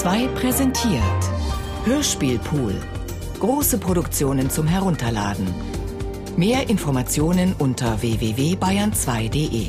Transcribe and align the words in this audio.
2 0.00 0.28
präsentiert 0.28 1.22
Hörspielpool. 1.84 2.74
Große 3.38 3.76
Produktionen 3.76 4.48
zum 4.48 4.66
Herunterladen. 4.66 5.46
Mehr 6.38 6.70
Informationen 6.70 7.54
unter 7.58 8.00
www.bayern2.de. 8.00 9.66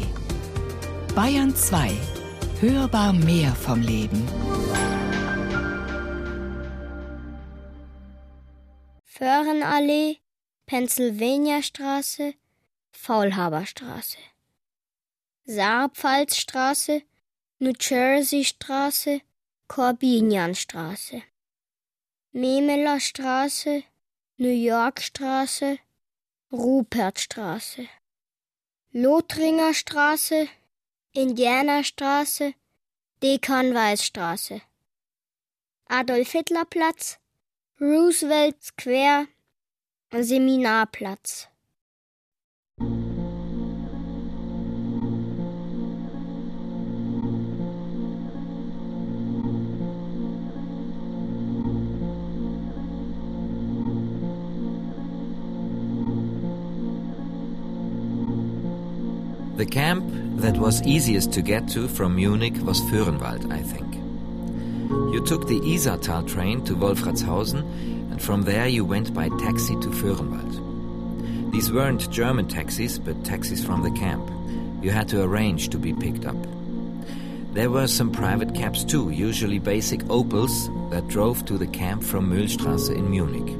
Bayern 1.13 1.53
2. 1.53 1.91
Hörbar 2.61 3.11
mehr 3.11 3.53
vom 3.53 3.81
Leben. 3.81 4.25
Föhrenallee, 9.03 10.19
Pennsylvaniastraße, 10.65 12.35
Faulhaberstraße. 12.93 14.19
Saarpfalzstraße, 15.43 17.01
New 17.59 17.73
Jersey 17.77 18.45
Straße, 18.45 19.19
Corbinianstraße. 19.73 21.23
Memeler 22.33 22.99
Straße, 22.99 23.83
New 24.35 24.49
York 24.49 24.99
Straße, 24.99 25.79
Rupertstraße. 26.51 27.87
Lothringer 28.91 29.73
Straße, 29.73 30.49
Indianerstraße, 31.13 32.53
Dekan-Weiß-Straße. 33.23 34.61
Adolf-Hitler-Platz, 35.87 37.19
Roosevelt 37.79 38.61
Square, 38.61 39.29
Seminarplatz. 40.11 41.47
The 59.61 59.67
camp 59.67 60.03
that 60.41 60.57
was 60.57 60.81
easiest 60.87 61.33
to 61.33 61.43
get 61.43 61.67
to 61.67 61.87
from 61.87 62.15
Munich 62.15 62.55
was 62.63 62.81
Föhrenwald, 62.81 63.53
I 63.53 63.61
think. 63.61 63.93
You 65.13 65.23
took 65.23 65.47
the 65.47 65.59
Isartal 65.59 66.27
train 66.27 66.63
to 66.65 66.73
Wolfratshausen, 66.75 67.61
and 68.11 68.19
from 68.19 68.41
there 68.41 68.65
you 68.65 68.83
went 68.83 69.13
by 69.13 69.29
taxi 69.29 69.75
to 69.81 69.89
Föhrenwald. 69.89 71.51
These 71.51 71.71
weren't 71.71 72.09
German 72.09 72.47
taxis, 72.47 72.97
but 72.97 73.23
taxis 73.23 73.63
from 73.63 73.83
the 73.83 73.91
camp. 73.91 74.27
You 74.81 74.89
had 74.89 75.07
to 75.09 75.21
arrange 75.21 75.69
to 75.69 75.77
be 75.77 75.93
picked 75.93 76.25
up. 76.25 76.37
There 77.53 77.69
were 77.69 77.85
some 77.85 78.11
private 78.11 78.55
cabs 78.55 78.83
too, 78.83 79.11
usually 79.11 79.59
basic 79.59 79.99
Opels, 80.05 80.71
that 80.89 81.07
drove 81.07 81.45
to 81.45 81.59
the 81.59 81.67
camp 81.67 82.01
from 82.01 82.31
Mühlstrasse 82.31 82.89
in 82.89 83.11
Munich. 83.11 83.55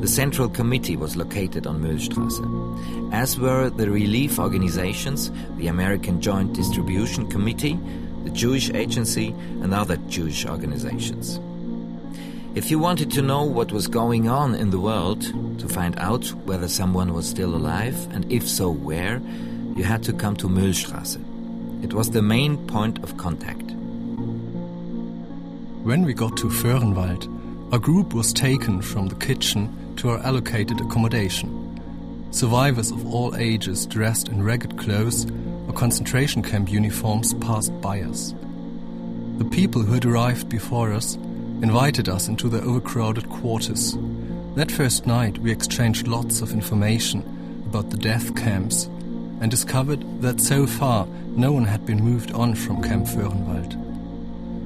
The 0.00 0.08
Central 0.08 0.48
Committee 0.50 0.96
was 0.96 1.16
located 1.16 1.66
on 1.66 1.82
Mühlstrasse, 1.82 3.12
as 3.14 3.40
were 3.40 3.70
the 3.70 3.90
relief 3.90 4.38
organizations, 4.38 5.32
the 5.56 5.68
American 5.68 6.20
Joint 6.20 6.52
Distribution 6.52 7.26
Committee, 7.28 7.78
the 8.24 8.30
Jewish 8.30 8.70
Agency, 8.70 9.28
and 9.62 9.72
other 9.72 9.96
Jewish 10.08 10.44
organizations. 10.44 11.40
If 12.54 12.70
you 12.70 12.78
wanted 12.78 13.10
to 13.12 13.22
know 13.22 13.42
what 13.44 13.72
was 13.72 13.86
going 13.86 14.28
on 14.28 14.54
in 14.54 14.70
the 14.70 14.80
world, 14.80 15.22
to 15.58 15.68
find 15.68 15.98
out 15.98 16.26
whether 16.44 16.68
someone 16.68 17.14
was 17.14 17.26
still 17.26 17.54
alive, 17.54 17.96
and 18.12 18.30
if 18.30 18.46
so, 18.46 18.70
where, 18.70 19.22
you 19.76 19.84
had 19.84 20.02
to 20.02 20.12
come 20.12 20.36
to 20.36 20.48
Mühlstrasse. 20.48 21.18
It 21.82 21.94
was 21.94 22.10
the 22.10 22.22
main 22.22 22.58
point 22.66 23.02
of 23.02 23.16
contact. 23.16 23.70
When 25.84 26.04
we 26.04 26.12
got 26.12 26.36
to 26.36 26.48
Föhrenwald, 26.48 27.32
a 27.72 27.78
group 27.78 28.12
was 28.12 28.32
taken 28.32 28.80
from 28.82 29.08
the 29.08 29.16
kitchen 29.16 29.68
to 29.96 30.10
our 30.10 30.18
allocated 30.18 30.80
accommodation. 30.80 32.28
Survivors 32.30 32.90
of 32.90 33.06
all 33.12 33.34
ages 33.36 33.86
dressed 33.86 34.28
in 34.28 34.42
ragged 34.42 34.76
clothes 34.78 35.26
or 35.66 35.72
concentration 35.72 36.42
camp 36.42 36.70
uniforms 36.70 37.34
passed 37.34 37.78
by 37.80 38.02
us. 38.02 38.34
The 39.38 39.44
people 39.44 39.82
who 39.82 39.94
had 39.94 40.04
arrived 40.04 40.48
before 40.48 40.92
us 40.92 41.16
invited 41.62 42.08
us 42.08 42.28
into 42.28 42.48
their 42.48 42.62
overcrowded 42.62 43.28
quarters. 43.30 43.96
That 44.54 44.70
first 44.70 45.06
night, 45.06 45.38
we 45.38 45.50
exchanged 45.50 46.08
lots 46.08 46.40
of 46.40 46.52
information 46.52 47.20
about 47.66 47.90
the 47.90 47.96
death 47.96 48.34
camps 48.36 48.84
and 49.40 49.50
discovered 49.50 50.22
that 50.22 50.40
so 50.40 50.66
far 50.66 51.06
no 51.28 51.52
one 51.52 51.64
had 51.64 51.84
been 51.84 52.02
moved 52.02 52.32
on 52.32 52.54
from 52.54 52.82
Camp 52.82 53.06
Föhrenwald. 53.06 53.76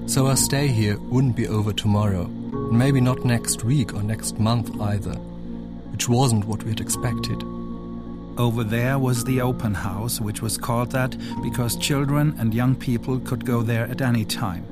So 0.09 0.27
our 0.27 0.37
stay 0.37 0.69
here 0.69 0.99
wouldn't 0.99 1.37
be 1.37 1.49
over 1.49 1.73
tomorrow, 1.73 2.31
and 2.71 2.79
maybe 2.79 3.01
not 3.01 3.25
next 3.25 3.65
week 3.65 3.93
or 3.95 4.03
next 4.03 4.39
month 4.39 4.81
either, 4.81 5.15
which 5.91 6.09
wasn't 6.09 6.45
what 6.45 6.63
we 6.63 6.71
had 6.71 6.81
expected. 6.81 7.43
Over 8.39 8.63
there 8.63 8.97
was 8.97 9.25
the 9.25 9.41
open 9.41 9.75
house, 9.75 10.21
which 10.21 10.41
was 10.41 10.57
called 10.57 10.93
that 10.93 11.17
because 11.43 11.77
children 11.77 12.35
and 12.39 12.55
young 12.55 12.77
people 12.77 13.19
could 13.19 13.45
go 13.45 13.63
there 13.63 13.87
at 13.87 14.01
any 14.01 14.25
time. 14.25 14.65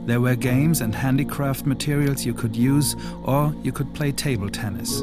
There 0.00 0.20
were 0.20 0.34
games 0.34 0.80
and 0.80 0.92
handicraft 0.92 1.64
materials 1.64 2.26
you 2.26 2.34
could 2.34 2.56
use, 2.56 2.96
or 3.22 3.54
you 3.62 3.70
could 3.70 3.94
play 3.94 4.10
table 4.10 4.50
tennis. 4.50 5.02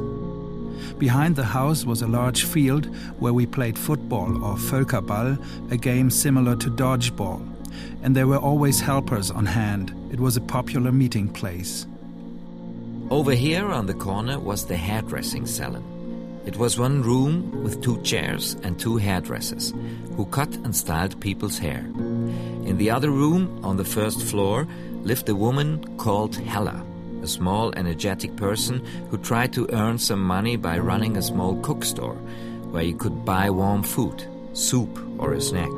Behind 1.00 1.38
the 1.38 1.46
house 1.46 1.85
was 1.85 2.02
a 2.02 2.07
large 2.07 2.44
field 2.44 2.94
where 3.17 3.34
we 3.34 3.46
played 3.46 3.79
football 3.79 4.44
or 4.44 4.56
Völkerball, 4.57 5.72
a 5.72 5.78
game 5.78 6.09
similar 6.09 6.57
to 6.57 6.69
dodgeball. 6.69 7.47
And 8.03 8.13
there 8.13 8.28
were 8.28 8.38
always 8.38 8.81
helpers 8.81 9.31
on 9.31 9.46
hand. 9.46 9.94
It 10.12 10.19
was 10.19 10.35
a 10.35 10.41
popular 10.41 10.91
meeting 10.91 11.29
place. 11.29 11.88
Over 13.11 13.33
here 13.33 13.67
on 13.67 13.85
the 13.85 13.93
corner 13.93 14.39
was 14.39 14.66
the 14.66 14.75
hairdressing 14.75 15.45
salon. 15.45 16.41
It 16.43 16.57
was 16.57 16.79
one 16.79 17.03
room 17.03 17.63
with 17.63 17.83
two 17.83 18.01
chairs 18.01 18.55
and 18.63 18.79
two 18.79 18.97
hairdressers 18.97 19.75
who 20.16 20.25
cut 20.25 20.51
and 20.63 20.75
styled 20.75 21.19
people's 21.21 21.59
hair. 21.59 21.85
In 22.66 22.77
the 22.77 22.89
other 22.89 23.11
room, 23.11 23.63
on 23.63 23.77
the 23.77 23.85
first 23.85 24.23
floor, 24.23 24.67
lived 25.03 25.29
a 25.29 25.35
woman 25.35 25.97
called 25.97 26.35
Hella, 26.35 26.83
a 27.21 27.27
small, 27.27 27.71
energetic 27.75 28.35
person 28.38 28.83
who 29.11 29.19
tried 29.19 29.53
to 29.53 29.69
earn 29.72 29.99
some 29.99 30.22
money 30.23 30.55
by 30.55 30.79
running 30.79 31.16
a 31.16 31.22
small 31.22 31.61
cook 31.61 31.85
store 31.85 32.17
where 32.72 32.83
you 32.83 32.95
could 32.95 33.23
buy 33.23 33.51
warm 33.51 33.83
food, 33.83 34.25
soup, 34.53 34.99
or 35.19 35.33
a 35.33 35.41
snack. 35.41 35.72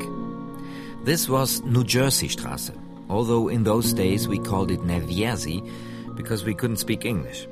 This 1.03 1.27
was 1.27 1.61
New 1.63 1.83
Jersey 1.83 2.29
Straße, 2.29 2.77
although 3.09 3.49
in 3.49 3.65
those 3.65 3.91
days 3.91 4.29
we 4.29 4.39
called 4.39 4.71
it 4.71 4.79
Nevjerzy 4.79 5.69
because 6.17 6.44
we 6.44 6.53
couldn't 6.53 6.78
speak 6.78 7.05
English. 7.05 7.47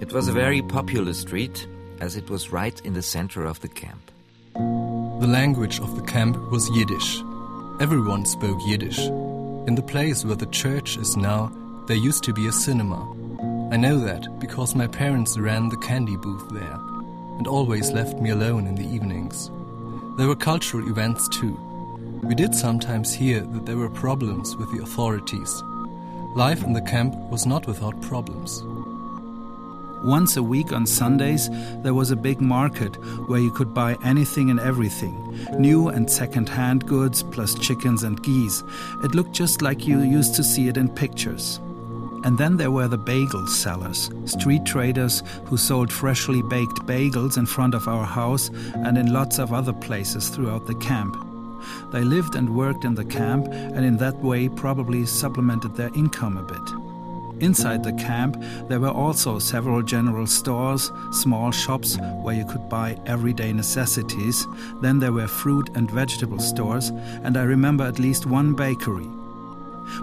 It 0.00 0.12
was 0.12 0.28
a 0.28 0.32
very 0.32 0.60
popular 0.60 1.14
street 1.14 1.66
as 2.00 2.16
it 2.16 2.28
was 2.28 2.52
right 2.52 2.78
in 2.84 2.92
the 2.92 3.02
center 3.02 3.44
of 3.44 3.60
the 3.60 3.68
camp. 3.68 4.10
The 4.54 5.26
language 5.26 5.80
of 5.80 5.96
the 5.96 6.02
camp 6.02 6.36
was 6.50 6.68
Yiddish. 6.70 7.22
Everyone 7.80 8.26
spoke 8.26 8.58
Yiddish. 8.66 8.98
In 8.98 9.74
the 9.74 9.82
place 9.82 10.24
where 10.24 10.36
the 10.36 10.46
church 10.46 10.96
is 10.96 11.16
now, 11.16 11.52
there 11.86 11.96
used 11.96 12.24
to 12.24 12.32
be 12.32 12.46
a 12.46 12.52
cinema. 12.52 13.00
I 13.72 13.76
know 13.76 13.98
that 14.00 14.38
because 14.40 14.74
my 14.74 14.86
parents 14.86 15.38
ran 15.38 15.68
the 15.68 15.76
candy 15.76 16.16
booth 16.16 16.48
there 16.50 16.78
and 17.38 17.46
always 17.46 17.92
left 17.92 18.18
me 18.18 18.30
alone 18.30 18.66
in 18.66 18.74
the 18.74 18.86
evenings. 18.86 19.50
There 20.16 20.26
were 20.26 20.36
cultural 20.36 20.88
events 20.88 21.28
too. 21.28 21.58
We 22.22 22.34
did 22.34 22.54
sometimes 22.54 23.14
hear 23.14 23.40
that 23.40 23.64
there 23.64 23.76
were 23.76 23.88
problems 23.88 24.56
with 24.56 24.70
the 24.72 24.82
authorities. 24.82 25.62
Life 26.34 26.62
in 26.62 26.72
the 26.72 26.82
camp 26.82 27.16
was 27.28 27.44
not 27.44 27.66
without 27.66 28.00
problems. 28.02 28.62
Once 30.04 30.36
a 30.36 30.42
week 30.42 30.72
on 30.72 30.86
Sundays, 30.86 31.50
there 31.82 31.92
was 31.92 32.12
a 32.12 32.16
big 32.16 32.40
market 32.40 32.94
where 33.28 33.40
you 33.40 33.50
could 33.50 33.74
buy 33.74 33.96
anything 34.04 34.48
and 34.48 34.60
everything 34.60 35.16
new 35.58 35.88
and 35.88 36.08
second 36.08 36.48
hand 36.48 36.86
goods, 36.86 37.22
plus 37.22 37.54
chickens 37.58 38.04
and 38.04 38.22
geese. 38.22 38.62
It 39.02 39.14
looked 39.14 39.32
just 39.32 39.60
like 39.60 39.88
you 39.88 40.02
used 40.02 40.36
to 40.36 40.44
see 40.44 40.68
it 40.68 40.76
in 40.76 40.88
pictures. 40.88 41.58
And 42.22 42.38
then 42.38 42.56
there 42.56 42.70
were 42.70 42.88
the 42.88 42.98
bagel 42.98 43.46
sellers, 43.48 44.10
street 44.24 44.64
traders 44.64 45.24
who 45.46 45.56
sold 45.56 45.92
freshly 45.92 46.42
baked 46.42 46.86
bagels 46.86 47.38
in 47.38 47.46
front 47.46 47.74
of 47.74 47.88
our 47.88 48.04
house 48.04 48.50
and 48.74 48.96
in 48.96 49.12
lots 49.12 49.38
of 49.38 49.52
other 49.52 49.72
places 49.72 50.28
throughout 50.28 50.66
the 50.66 50.76
camp. 50.76 51.29
They 51.92 52.02
lived 52.02 52.34
and 52.34 52.56
worked 52.56 52.84
in 52.84 52.94
the 52.94 53.04
camp 53.04 53.46
and 53.48 53.84
in 53.84 53.96
that 53.98 54.16
way 54.16 54.48
probably 54.48 55.06
supplemented 55.06 55.74
their 55.74 55.90
income 55.94 56.36
a 56.36 56.42
bit. 56.42 56.90
Inside 57.40 57.82
the 57.82 57.94
camp, 57.94 58.36
there 58.68 58.80
were 58.80 58.90
also 58.90 59.38
several 59.38 59.82
general 59.82 60.26
stores, 60.26 60.92
small 61.10 61.50
shops 61.50 61.96
where 62.22 62.34
you 62.34 62.44
could 62.44 62.68
buy 62.68 62.98
everyday 63.06 63.52
necessities. 63.52 64.46
Then 64.82 64.98
there 64.98 65.12
were 65.12 65.26
fruit 65.26 65.70
and 65.74 65.90
vegetable 65.90 66.38
stores, 66.38 66.90
and 67.24 67.38
I 67.38 67.44
remember 67.44 67.84
at 67.84 67.98
least 67.98 68.26
one 68.26 68.54
bakery. 68.54 69.08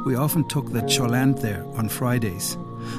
We 0.04 0.16
often 0.16 0.48
took 0.48 0.72
the 0.72 0.82
cholent 0.82 1.40
there 1.42 1.64
on 1.76 1.90
Fridays. 1.90 2.58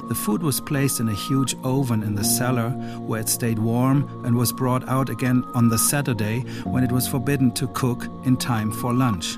The 0.09 0.15
food 0.15 0.43
was 0.43 0.61
placed 0.61 1.01
in 1.01 1.09
a 1.09 1.15
huge 1.15 1.55
oven 1.65 2.03
in 2.03 2.15
the 2.15 2.25
cellar 2.25 2.71
where 3.09 3.21
it 3.21 3.29
stayed 3.29 3.59
warm 3.59 4.09
and 4.25 4.37
was 4.37 4.53
brought 4.53 4.89
out 4.89 5.09
again 5.09 5.45
on 5.55 5.69
the 5.69 5.79
Saturday 5.79 6.41
when 6.65 6.85
it 6.85 6.93
was 6.93 7.09
forbidden 7.09 7.53
to 7.53 7.69
cook 7.69 8.07
in 8.25 8.37
time 8.37 8.73
for 8.73 8.93
lunch. 8.93 9.37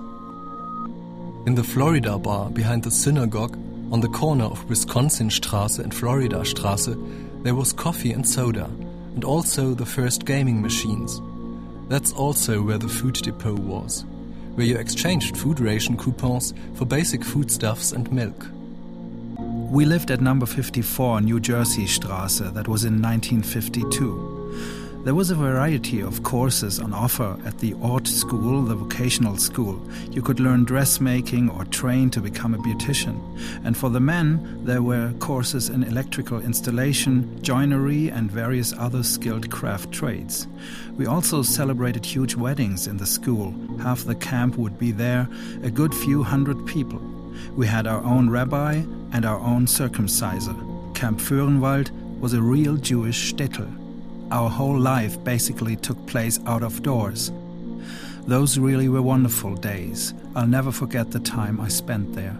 In 1.47 1.55
the 1.55 1.65
Florida 1.65 2.19
bar 2.19 2.51
behind 2.51 2.83
the 2.83 2.91
synagogue, 2.91 3.57
On 3.93 4.01
the 4.01 4.09
corner 4.09 4.45
of 4.45 4.65
Wisconsinstraße 4.69 5.81
and 5.81 5.93
Floridastraße, 5.93 7.43
there 7.43 7.57
was 7.57 7.73
coffee 7.73 8.13
and 8.13 8.27
soda, 8.27 8.67
and 9.15 9.25
also 9.25 9.75
the 9.75 9.85
first 9.85 10.25
gaming 10.25 10.63
machines. 10.63 11.21
That's 11.89 12.13
also 12.13 12.63
where 12.63 12.79
the 12.79 12.89
food 12.89 13.15
depot 13.15 13.57
was, 13.57 14.05
where 14.55 14.65
you 14.65 14.77
exchanged 14.77 15.37
food 15.37 15.59
ration 15.59 15.97
coupons 15.97 16.55
for 16.75 16.85
basic 16.85 17.25
foodstuffs 17.25 17.91
and 17.91 18.13
milk. 18.13 18.47
We 19.71 19.85
lived 19.85 20.11
at 20.11 20.21
number 20.21 20.47
54 20.47 21.21
New 21.21 21.39
Jersey 21.39 21.85
Straße, 21.85 22.53
that 22.55 22.67
was 22.67 22.83
in 22.83 23.01
1952. 23.01 25.03
There 25.05 25.15
was 25.15 25.31
a 25.31 25.37
variety 25.37 26.01
of 26.01 26.25
courses 26.25 26.81
on 26.81 26.93
offer 26.93 27.39
at 27.47 27.61
the 27.61 27.75
Ort 27.75 28.09
School, 28.09 28.63
the 28.63 28.75
vocational 28.75 29.37
school. 29.37 29.81
You 30.11 30.23
could 30.23 30.41
learn 30.41 30.65
dressmaking 30.65 31.51
or 31.51 31.65
train 31.67 32.11
to 32.11 32.21
become 32.21 32.53
a 32.53 32.59
beautician. 32.59 33.21
And 33.65 33.77
for 33.77 33.91
the 33.91 34.01
men, 34.01 34.65
there 34.65 34.83
were 34.83 35.13
courses 35.21 35.69
in 35.69 35.85
electrical 35.85 36.41
installation, 36.41 37.41
joinery, 37.41 38.11
and 38.11 38.29
various 38.29 38.75
other 38.77 39.05
skilled 39.05 39.53
craft 39.53 39.93
trades. 39.93 40.49
We 40.97 41.07
also 41.07 41.43
celebrated 41.43 42.05
huge 42.05 42.35
weddings 42.35 42.89
in 42.89 42.97
the 42.97 43.07
school. 43.07 43.55
Half 43.81 44.03
the 44.03 44.17
camp 44.17 44.57
would 44.57 44.81
be 44.81 44.91
there, 44.91 45.29
a 45.63 45.71
good 45.71 45.95
few 45.95 46.25
hundred 46.25 46.67
people. 46.67 47.20
We 47.57 47.67
had 47.67 47.87
our 47.87 48.03
own 48.03 48.31
rabbi 48.31 48.83
and 49.13 49.25
our 49.25 49.39
own 49.39 49.67
circumciser. 49.67 50.57
Camp 50.95 51.19
Föhrenwald 51.19 51.91
was 52.21 52.33
a 52.33 52.43
real 52.43 52.77
Jewish 52.77 53.33
shtetl 53.33 53.81
our 54.31 54.49
whole 54.49 54.79
life 54.79 55.23
basically 55.25 55.77
took 55.77 56.07
place 56.07 56.39
out 56.47 56.63
of 56.63 56.83
doors. 56.83 57.33
Those 58.27 58.59
really 58.59 58.89
were 58.89 59.03
wonderful 59.03 59.55
days. 59.57 60.15
I'll 60.37 60.47
never 60.47 60.71
forget 60.71 61.11
the 61.11 61.21
time 61.21 61.61
I 61.61 61.69
spent 61.69 62.15
there. 62.15 62.39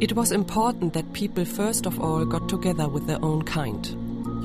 It 0.00 0.14
was 0.14 0.32
important 0.32 0.92
that 0.92 1.12
people 1.14 1.44
first 1.44 1.86
of 1.86 1.98
all 2.00 2.24
got 2.26 2.48
together 2.48 2.88
with 2.88 3.06
their 3.06 3.22
own 3.24 3.42
kind. 3.42 3.86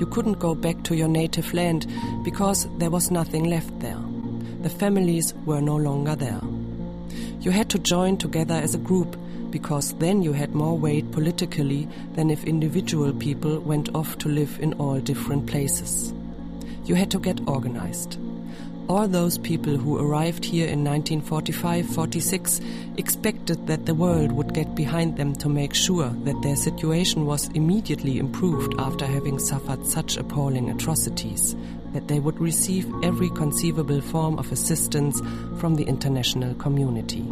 You 0.00 0.06
couldn't 0.06 0.38
go 0.38 0.54
back 0.54 0.82
to 0.84 0.96
your 0.96 1.08
native 1.08 1.52
land 1.52 1.86
because 2.24 2.66
there 2.78 2.90
was 2.90 3.10
nothing 3.10 3.44
left 3.44 3.78
there. 3.80 4.00
The 4.62 4.70
families 4.70 5.34
were 5.44 5.60
no 5.60 5.76
longer 5.76 6.16
there. 6.16 6.40
You 7.40 7.50
had 7.50 7.68
to 7.70 7.78
join 7.78 8.16
together 8.16 8.54
as 8.54 8.74
a 8.74 8.78
group 8.78 9.16
because 9.50 9.92
then 9.94 10.22
you 10.22 10.32
had 10.32 10.54
more 10.54 10.76
weight 10.76 11.10
politically 11.12 11.88
than 12.14 12.30
if 12.30 12.44
individual 12.44 13.12
people 13.12 13.60
went 13.60 13.94
off 13.94 14.18
to 14.18 14.28
live 14.28 14.58
in 14.60 14.74
all 14.74 15.00
different 15.00 15.46
places. 15.46 16.12
You 16.84 16.94
had 16.94 17.10
to 17.12 17.18
get 17.18 17.46
organized. 17.48 18.18
All 18.88 19.08
those 19.08 19.38
people 19.38 19.76
who 19.76 19.98
arrived 19.98 20.44
here 20.44 20.68
in 20.68 20.84
1945 20.84 21.88
46 21.88 22.60
expected 22.96 23.66
that 23.66 23.84
the 23.84 23.94
world 23.94 24.30
would 24.30 24.54
get 24.54 24.76
behind 24.76 25.16
them 25.16 25.34
to 25.36 25.48
make 25.48 25.74
sure 25.74 26.10
that 26.24 26.40
their 26.42 26.54
situation 26.54 27.26
was 27.26 27.48
immediately 27.48 28.18
improved 28.18 28.74
after 28.78 29.04
having 29.04 29.40
suffered 29.40 29.84
such 29.84 30.16
appalling 30.16 30.70
atrocities, 30.70 31.56
that 31.92 32.08
they 32.08 32.20
would 32.20 32.38
receive 32.40 32.86
every 33.02 33.30
conceivable 33.30 34.00
form 34.00 34.38
of 34.38 34.52
assistance 34.52 35.20
from 35.58 35.76
the 35.76 35.84
international 35.84 36.54
community. 36.54 37.24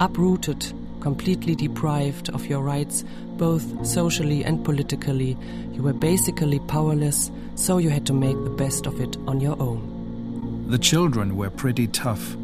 Uprooted 0.00 0.72
completely 1.00 1.54
deprived 1.54 2.28
of 2.30 2.46
your 2.46 2.62
rights, 2.62 3.04
both 3.36 3.86
socially 3.86 4.44
and 4.44 4.64
politically. 4.64 5.36
You 5.72 5.82
were 5.82 5.92
basically 5.92 6.58
powerless, 6.60 7.30
so 7.54 7.78
you 7.78 7.90
had 7.90 8.06
to 8.06 8.12
make 8.12 8.36
the 8.44 8.50
best 8.50 8.86
of 8.86 9.00
it 9.00 9.16
on 9.26 9.40
your 9.40 9.60
own. 9.60 10.66
The 10.68 10.78
children 10.78 11.36
were 11.36 11.50
pretty 11.50 11.86
tough. 11.86 12.36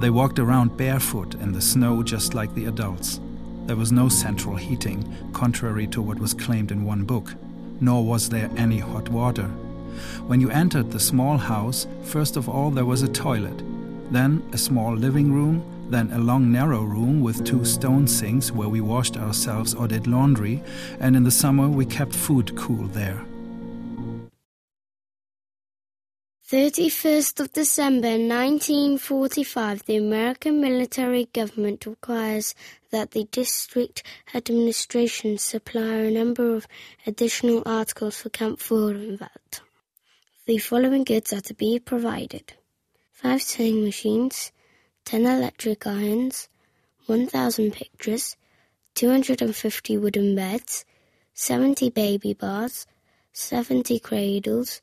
They 0.00 0.10
walked 0.10 0.38
around 0.38 0.76
barefoot 0.76 1.34
in 1.36 1.52
the 1.52 1.60
snow 1.60 2.02
just 2.02 2.34
like 2.34 2.54
the 2.54 2.66
adults. 2.66 3.20
There 3.66 3.76
was 3.76 3.92
no 3.92 4.08
central 4.08 4.56
heating, 4.56 5.30
contrary 5.32 5.86
to 5.88 6.02
what 6.02 6.18
was 6.18 6.34
claimed 6.34 6.72
in 6.72 6.84
one 6.84 7.04
book, 7.04 7.34
nor 7.80 8.04
was 8.04 8.28
there 8.28 8.50
any 8.56 8.78
hot 8.78 9.08
water. 9.08 9.48
When 10.26 10.40
you 10.40 10.50
entered 10.50 10.90
the 10.90 11.00
small 11.00 11.36
house, 11.36 11.86
first 12.04 12.36
of 12.36 12.48
all 12.48 12.70
there 12.70 12.84
was 12.84 13.02
a 13.02 13.08
toilet, 13.08 13.62
then 14.10 14.42
a 14.52 14.58
small 14.58 14.94
living 14.94 15.32
room, 15.32 15.62
then 15.90 16.10
a 16.12 16.18
long 16.18 16.50
narrow 16.50 16.82
room 16.82 17.20
with 17.20 17.44
two 17.44 17.64
stone 17.64 18.06
sinks 18.06 18.50
where 18.50 18.68
we 18.68 18.80
washed 18.80 19.16
ourselves 19.16 19.74
or 19.74 19.88
did 19.88 20.06
laundry, 20.06 20.62
and 21.00 21.16
in 21.16 21.24
the 21.24 21.30
summer 21.30 21.68
we 21.68 21.84
kept 21.84 22.14
food 22.14 22.56
cool 22.56 22.86
there. 22.88 23.24
31st 26.52 27.40
of 27.40 27.52
December 27.54 28.10
1945, 28.10 29.86
the 29.86 29.96
American 29.96 30.60
military 30.60 31.26
government 31.32 31.86
requires 31.86 32.54
that 32.90 33.12
the 33.12 33.24
district 33.32 34.02
administration 34.34 35.38
supply 35.38 35.94
a 35.94 36.10
number 36.10 36.54
of 36.54 36.66
additional 37.06 37.62
articles 37.64 38.20
for 38.20 38.28
Camp 38.28 38.58
Föhrenwald. 38.58 39.62
The 40.44 40.58
following 40.58 41.04
goods 41.04 41.32
are 41.32 41.40
to 41.42 41.54
be 41.54 41.78
provided. 41.78 42.54
Five 43.12 43.42
sewing 43.42 43.84
machines, 43.84 44.50
10 45.04 45.24
electric 45.24 45.86
irons, 45.86 46.48
1,000 47.06 47.72
pictures, 47.72 48.36
250 48.96 49.98
wooden 49.98 50.34
beds, 50.34 50.84
70 51.32 51.90
baby 51.90 52.34
bars, 52.34 52.88
70 53.32 54.00
cradles, 54.00 54.80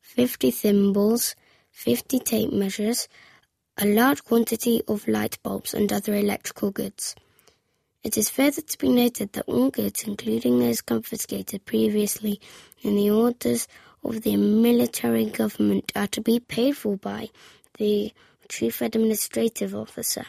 50 0.00 0.52
thimbles, 0.52 1.34
50 1.72 2.20
tape 2.20 2.52
measures, 2.52 3.08
a 3.78 3.86
large 3.86 4.22
quantity 4.22 4.80
of 4.86 5.08
light 5.08 5.38
bulbs 5.42 5.74
and 5.74 5.92
other 5.92 6.14
electrical 6.14 6.70
goods. 6.70 7.16
It 8.04 8.16
is 8.16 8.30
further 8.30 8.62
to 8.62 8.78
be 8.78 8.88
noted 8.88 9.32
that 9.32 9.48
all 9.48 9.70
goods, 9.70 10.04
including 10.04 10.60
those 10.60 10.80
confiscated 10.80 11.66
previously 11.66 12.40
in 12.80 12.94
the 12.94 13.10
orders 13.10 13.66
of 14.02 14.22
the 14.22 14.36
military 14.36 15.26
government, 15.26 15.92
are 15.94 16.06
to 16.08 16.20
be 16.20 16.40
paid 16.40 16.76
for 16.76 16.96
by 16.96 17.28
the 17.78 18.12
Chief 18.48 18.80
Administrative 18.80 19.74
Officer. 19.74 20.26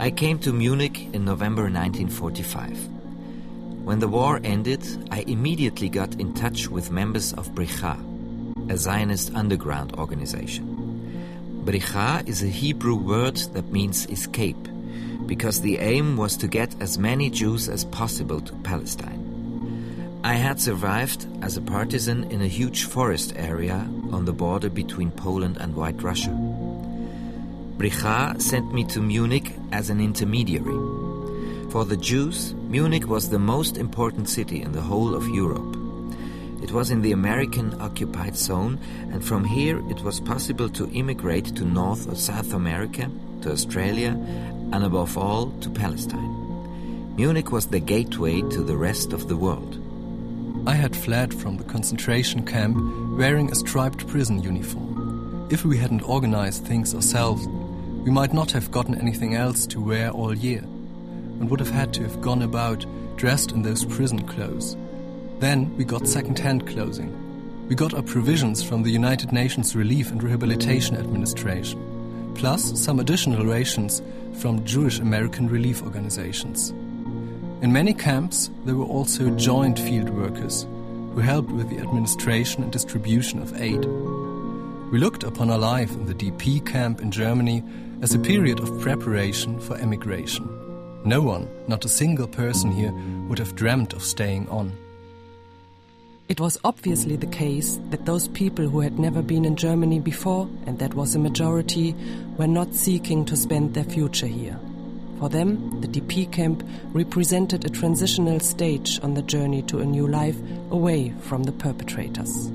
I 0.00 0.10
came 0.10 0.38
to 0.40 0.52
Munich 0.52 1.08
in 1.12 1.24
November 1.24 1.62
1945. 1.62 2.88
When 3.84 4.00
the 4.00 4.08
war 4.08 4.40
ended, 4.42 4.82
I 5.10 5.20
immediately 5.20 5.88
got 5.88 6.14
in 6.16 6.34
touch 6.34 6.68
with 6.68 6.90
members 6.90 7.32
of 7.34 7.54
Bricha, 7.54 7.96
a 8.68 8.76
Zionist 8.76 9.34
underground 9.34 9.94
organization. 9.96 11.62
Bricha 11.64 12.26
is 12.26 12.42
a 12.42 12.48
Hebrew 12.48 12.96
word 12.96 13.36
that 13.54 13.70
means 13.70 14.06
escape, 14.10 14.68
because 15.26 15.60
the 15.60 15.78
aim 15.78 16.16
was 16.16 16.36
to 16.38 16.48
get 16.48 16.74
as 16.80 16.98
many 16.98 17.30
Jews 17.30 17.68
as 17.68 17.84
possible 17.86 18.40
to 18.40 18.52
Palestine. 18.56 19.23
I 20.24 20.36
had 20.36 20.58
survived 20.58 21.26
as 21.42 21.58
a 21.58 21.60
partisan 21.60 22.24
in 22.30 22.40
a 22.40 22.46
huge 22.46 22.84
forest 22.84 23.34
area 23.36 23.86
on 24.10 24.24
the 24.24 24.32
border 24.32 24.70
between 24.70 25.10
Poland 25.10 25.58
and 25.60 25.76
White 25.76 26.02
Russia. 26.02 26.30
Bricha 27.76 28.40
sent 28.40 28.72
me 28.72 28.84
to 28.84 29.02
Munich 29.02 29.52
as 29.70 29.90
an 29.90 30.00
intermediary. 30.00 30.80
For 31.70 31.84
the 31.84 31.98
Jews, 31.98 32.54
Munich 32.54 33.06
was 33.06 33.28
the 33.28 33.38
most 33.38 33.76
important 33.76 34.30
city 34.30 34.62
in 34.62 34.72
the 34.72 34.80
whole 34.80 35.14
of 35.14 35.28
Europe. 35.28 35.76
It 36.62 36.72
was 36.72 36.90
in 36.90 37.02
the 37.02 37.12
American 37.12 37.78
occupied 37.78 38.34
zone, 38.34 38.78
and 39.12 39.22
from 39.22 39.44
here 39.44 39.76
it 39.90 40.00
was 40.00 40.20
possible 40.20 40.70
to 40.70 40.90
immigrate 40.92 41.54
to 41.56 41.66
North 41.66 42.10
or 42.10 42.16
South 42.16 42.54
America, 42.54 43.10
to 43.42 43.52
Australia, 43.52 44.16
and 44.72 44.84
above 44.84 45.18
all 45.18 45.50
to 45.60 45.68
Palestine. 45.68 47.14
Munich 47.14 47.52
was 47.52 47.66
the 47.66 47.78
gateway 47.78 48.40
to 48.40 48.62
the 48.62 48.78
rest 48.78 49.12
of 49.12 49.28
the 49.28 49.36
world. 49.36 49.83
I 50.66 50.72
had 50.72 50.96
fled 50.96 51.34
from 51.34 51.58
the 51.58 51.64
concentration 51.64 52.46
camp 52.46 52.78
wearing 53.18 53.50
a 53.50 53.54
striped 53.54 54.06
prison 54.06 54.42
uniform. 54.42 55.46
If 55.50 55.62
we 55.62 55.76
hadn't 55.76 56.08
organized 56.08 56.64
things 56.64 56.94
ourselves, 56.94 57.46
we 57.46 58.10
might 58.10 58.32
not 58.32 58.50
have 58.52 58.70
gotten 58.70 58.94
anything 58.94 59.34
else 59.34 59.66
to 59.68 59.80
wear 59.80 60.10
all 60.10 60.34
year, 60.34 60.60
and 60.60 61.50
would 61.50 61.60
have 61.60 61.70
had 61.70 61.92
to 61.94 62.02
have 62.02 62.22
gone 62.22 62.40
about 62.40 62.86
dressed 63.16 63.52
in 63.52 63.60
those 63.60 63.84
prison 63.84 64.26
clothes. 64.26 64.74
Then 65.38 65.76
we 65.76 65.84
got 65.84 66.08
second-hand 66.08 66.66
clothing. 66.66 67.12
We 67.68 67.74
got 67.74 67.92
our 67.92 68.02
provisions 68.02 68.62
from 68.62 68.82
the 68.82 68.90
United 68.90 69.32
Nations 69.32 69.76
Relief 69.76 70.10
and 70.10 70.22
Rehabilitation 70.22 70.96
Administration, 70.96 72.32
plus 72.36 72.80
some 72.80 73.00
additional 73.00 73.44
rations 73.44 74.00
from 74.40 74.64
Jewish 74.64 74.98
American 74.98 75.46
relief 75.46 75.82
organizations. 75.82 76.72
In 77.64 77.72
many 77.72 77.94
camps, 77.94 78.50
there 78.66 78.74
were 78.74 78.84
also 78.84 79.30
joint 79.30 79.78
field 79.78 80.10
workers 80.10 80.66
who 81.14 81.20
helped 81.20 81.50
with 81.50 81.70
the 81.70 81.78
administration 81.78 82.62
and 82.62 82.70
distribution 82.70 83.40
of 83.40 83.58
aid. 83.58 83.86
We 84.92 84.98
looked 84.98 85.22
upon 85.22 85.48
our 85.48 85.56
life 85.56 85.90
in 85.92 86.04
the 86.04 86.12
DP 86.12 86.66
camp 86.66 87.00
in 87.00 87.10
Germany 87.10 87.64
as 88.02 88.14
a 88.14 88.18
period 88.18 88.60
of 88.60 88.78
preparation 88.82 89.58
for 89.60 89.78
emigration. 89.78 90.46
No 91.06 91.22
one, 91.22 91.48
not 91.66 91.86
a 91.86 91.88
single 91.88 92.28
person 92.28 92.70
here, 92.70 92.92
would 93.30 93.38
have 93.38 93.56
dreamt 93.56 93.94
of 93.94 94.02
staying 94.02 94.46
on. 94.50 94.70
It 96.28 96.40
was 96.40 96.58
obviously 96.64 97.16
the 97.16 97.26
case 97.28 97.80
that 97.88 98.04
those 98.04 98.28
people 98.28 98.68
who 98.68 98.80
had 98.80 98.98
never 98.98 99.22
been 99.22 99.46
in 99.46 99.56
Germany 99.56 100.00
before, 100.00 100.50
and 100.66 100.78
that 100.80 100.92
was 100.92 101.14
a 101.14 101.18
majority, 101.18 101.94
were 102.36 102.46
not 102.46 102.74
seeking 102.74 103.24
to 103.24 103.38
spend 103.38 103.72
their 103.72 103.84
future 103.84 104.26
here. 104.26 104.60
For 105.18 105.28
them, 105.28 105.80
the 105.80 105.88
DP 105.88 106.30
camp 106.30 106.66
represented 106.92 107.64
a 107.64 107.70
transitional 107.70 108.40
stage 108.40 109.00
on 109.02 109.14
the 109.14 109.22
journey 109.22 109.62
to 109.62 109.78
a 109.78 109.86
new 109.86 110.06
life 110.06 110.36
away 110.70 111.14
from 111.20 111.44
the 111.44 111.52
perpetrators. 111.52 112.46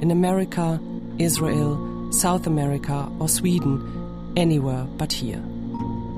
In 0.00 0.10
America, 0.10 0.80
Israel, 1.18 2.12
South 2.12 2.46
America, 2.46 3.10
or 3.18 3.28
Sweden, 3.28 4.32
anywhere 4.36 4.84
but 4.96 5.12
here. 5.12 5.40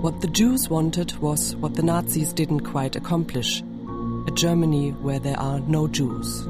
What 0.00 0.20
the 0.20 0.28
Jews 0.28 0.68
wanted 0.68 1.16
was 1.18 1.56
what 1.56 1.74
the 1.74 1.82
Nazis 1.82 2.32
didn't 2.32 2.60
quite 2.60 2.96
accomplish 2.96 3.62
a 4.28 4.30
Germany 4.30 4.90
where 4.90 5.18
there 5.18 5.38
are 5.40 5.60
no 5.60 5.88
Jews. 5.88 6.46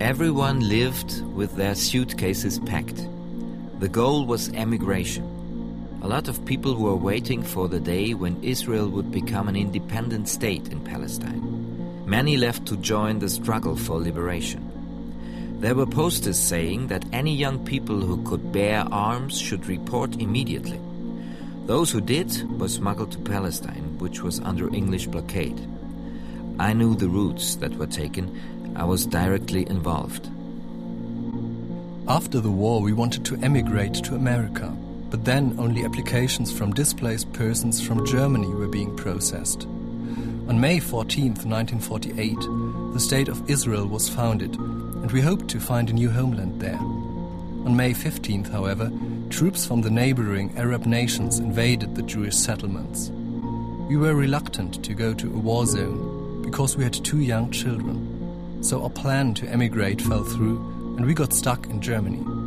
Everyone 0.00 0.60
lived 0.60 1.20
with 1.34 1.56
their 1.56 1.74
suitcases 1.74 2.60
packed. 2.60 3.04
The 3.80 3.88
goal 3.88 4.24
was 4.24 4.48
emigration. 4.50 5.37
A 6.00 6.06
lot 6.06 6.28
of 6.28 6.44
people 6.44 6.76
were 6.76 6.94
waiting 6.94 7.42
for 7.42 7.66
the 7.66 7.80
day 7.80 8.14
when 8.14 8.42
Israel 8.44 8.88
would 8.88 9.10
become 9.10 9.48
an 9.48 9.56
independent 9.56 10.28
state 10.28 10.68
in 10.68 10.80
Palestine. 10.80 12.04
Many 12.06 12.36
left 12.36 12.66
to 12.66 12.76
join 12.76 13.18
the 13.18 13.28
struggle 13.28 13.74
for 13.76 13.98
liberation. 13.98 15.58
There 15.60 15.74
were 15.74 15.86
posters 15.86 16.38
saying 16.38 16.86
that 16.86 17.04
any 17.12 17.34
young 17.34 17.64
people 17.64 18.00
who 18.00 18.22
could 18.22 18.52
bear 18.52 18.86
arms 18.92 19.36
should 19.36 19.66
report 19.66 20.22
immediately. 20.22 20.80
Those 21.66 21.90
who 21.90 22.00
did 22.00 22.48
were 22.60 22.68
smuggled 22.68 23.10
to 23.12 23.18
Palestine, 23.18 23.98
which 23.98 24.22
was 24.22 24.38
under 24.40 24.72
English 24.72 25.08
blockade. 25.08 25.60
I 26.60 26.74
knew 26.74 26.94
the 26.94 27.08
routes 27.08 27.56
that 27.56 27.74
were 27.74 27.88
taken. 27.88 28.74
I 28.76 28.84
was 28.84 29.04
directly 29.04 29.68
involved. 29.68 30.28
After 32.06 32.38
the 32.38 32.52
war, 32.52 32.80
we 32.80 32.92
wanted 32.92 33.24
to 33.26 33.36
emigrate 33.42 33.94
to 34.04 34.14
America, 34.14 34.72
but 35.10 35.24
then 35.24 35.54
only 35.58 35.84
applications 35.84 36.52
from 36.52 36.72
displaced 36.72 37.32
persons 37.32 37.80
from 37.80 38.06
Germany 38.06 38.48
were 38.48 38.68
being 38.68 38.94
processed. 38.96 39.64
On 40.48 40.60
May 40.60 40.80
14, 40.80 41.34
1948, 41.34 42.36
the 42.92 43.00
State 43.00 43.28
of 43.28 43.48
Israel 43.50 43.86
was 43.86 44.08
founded, 44.08 44.54
and 44.56 45.10
we 45.12 45.20
hoped 45.20 45.48
to 45.48 45.60
find 45.60 45.90
a 45.90 45.92
new 45.92 46.10
homeland 46.10 46.60
there. 46.60 46.78
On 46.78 47.76
May 47.76 47.92
15th, 47.92 48.50
however, 48.50 48.90
troops 49.30 49.66
from 49.66 49.82
the 49.82 49.90
neighboring 49.90 50.56
Arab 50.56 50.86
nations 50.86 51.38
invaded 51.38 51.94
the 51.94 52.02
Jewish 52.02 52.34
settlements. 52.34 53.10
We 53.88 53.96
were 53.96 54.14
reluctant 54.14 54.82
to 54.84 54.94
go 54.94 55.14
to 55.14 55.26
a 55.26 55.38
war 55.38 55.66
zone 55.66 56.42
because 56.42 56.76
we 56.76 56.84
had 56.84 56.94
two 56.94 57.20
young 57.20 57.50
children, 57.50 58.62
so 58.62 58.82
our 58.82 58.90
plan 58.90 59.34
to 59.34 59.48
emigrate 59.48 60.00
fell 60.00 60.24
through 60.24 60.58
and 60.96 61.06
we 61.06 61.14
got 61.14 61.32
stuck 61.32 61.66
in 61.66 61.80
Germany. 61.80 62.37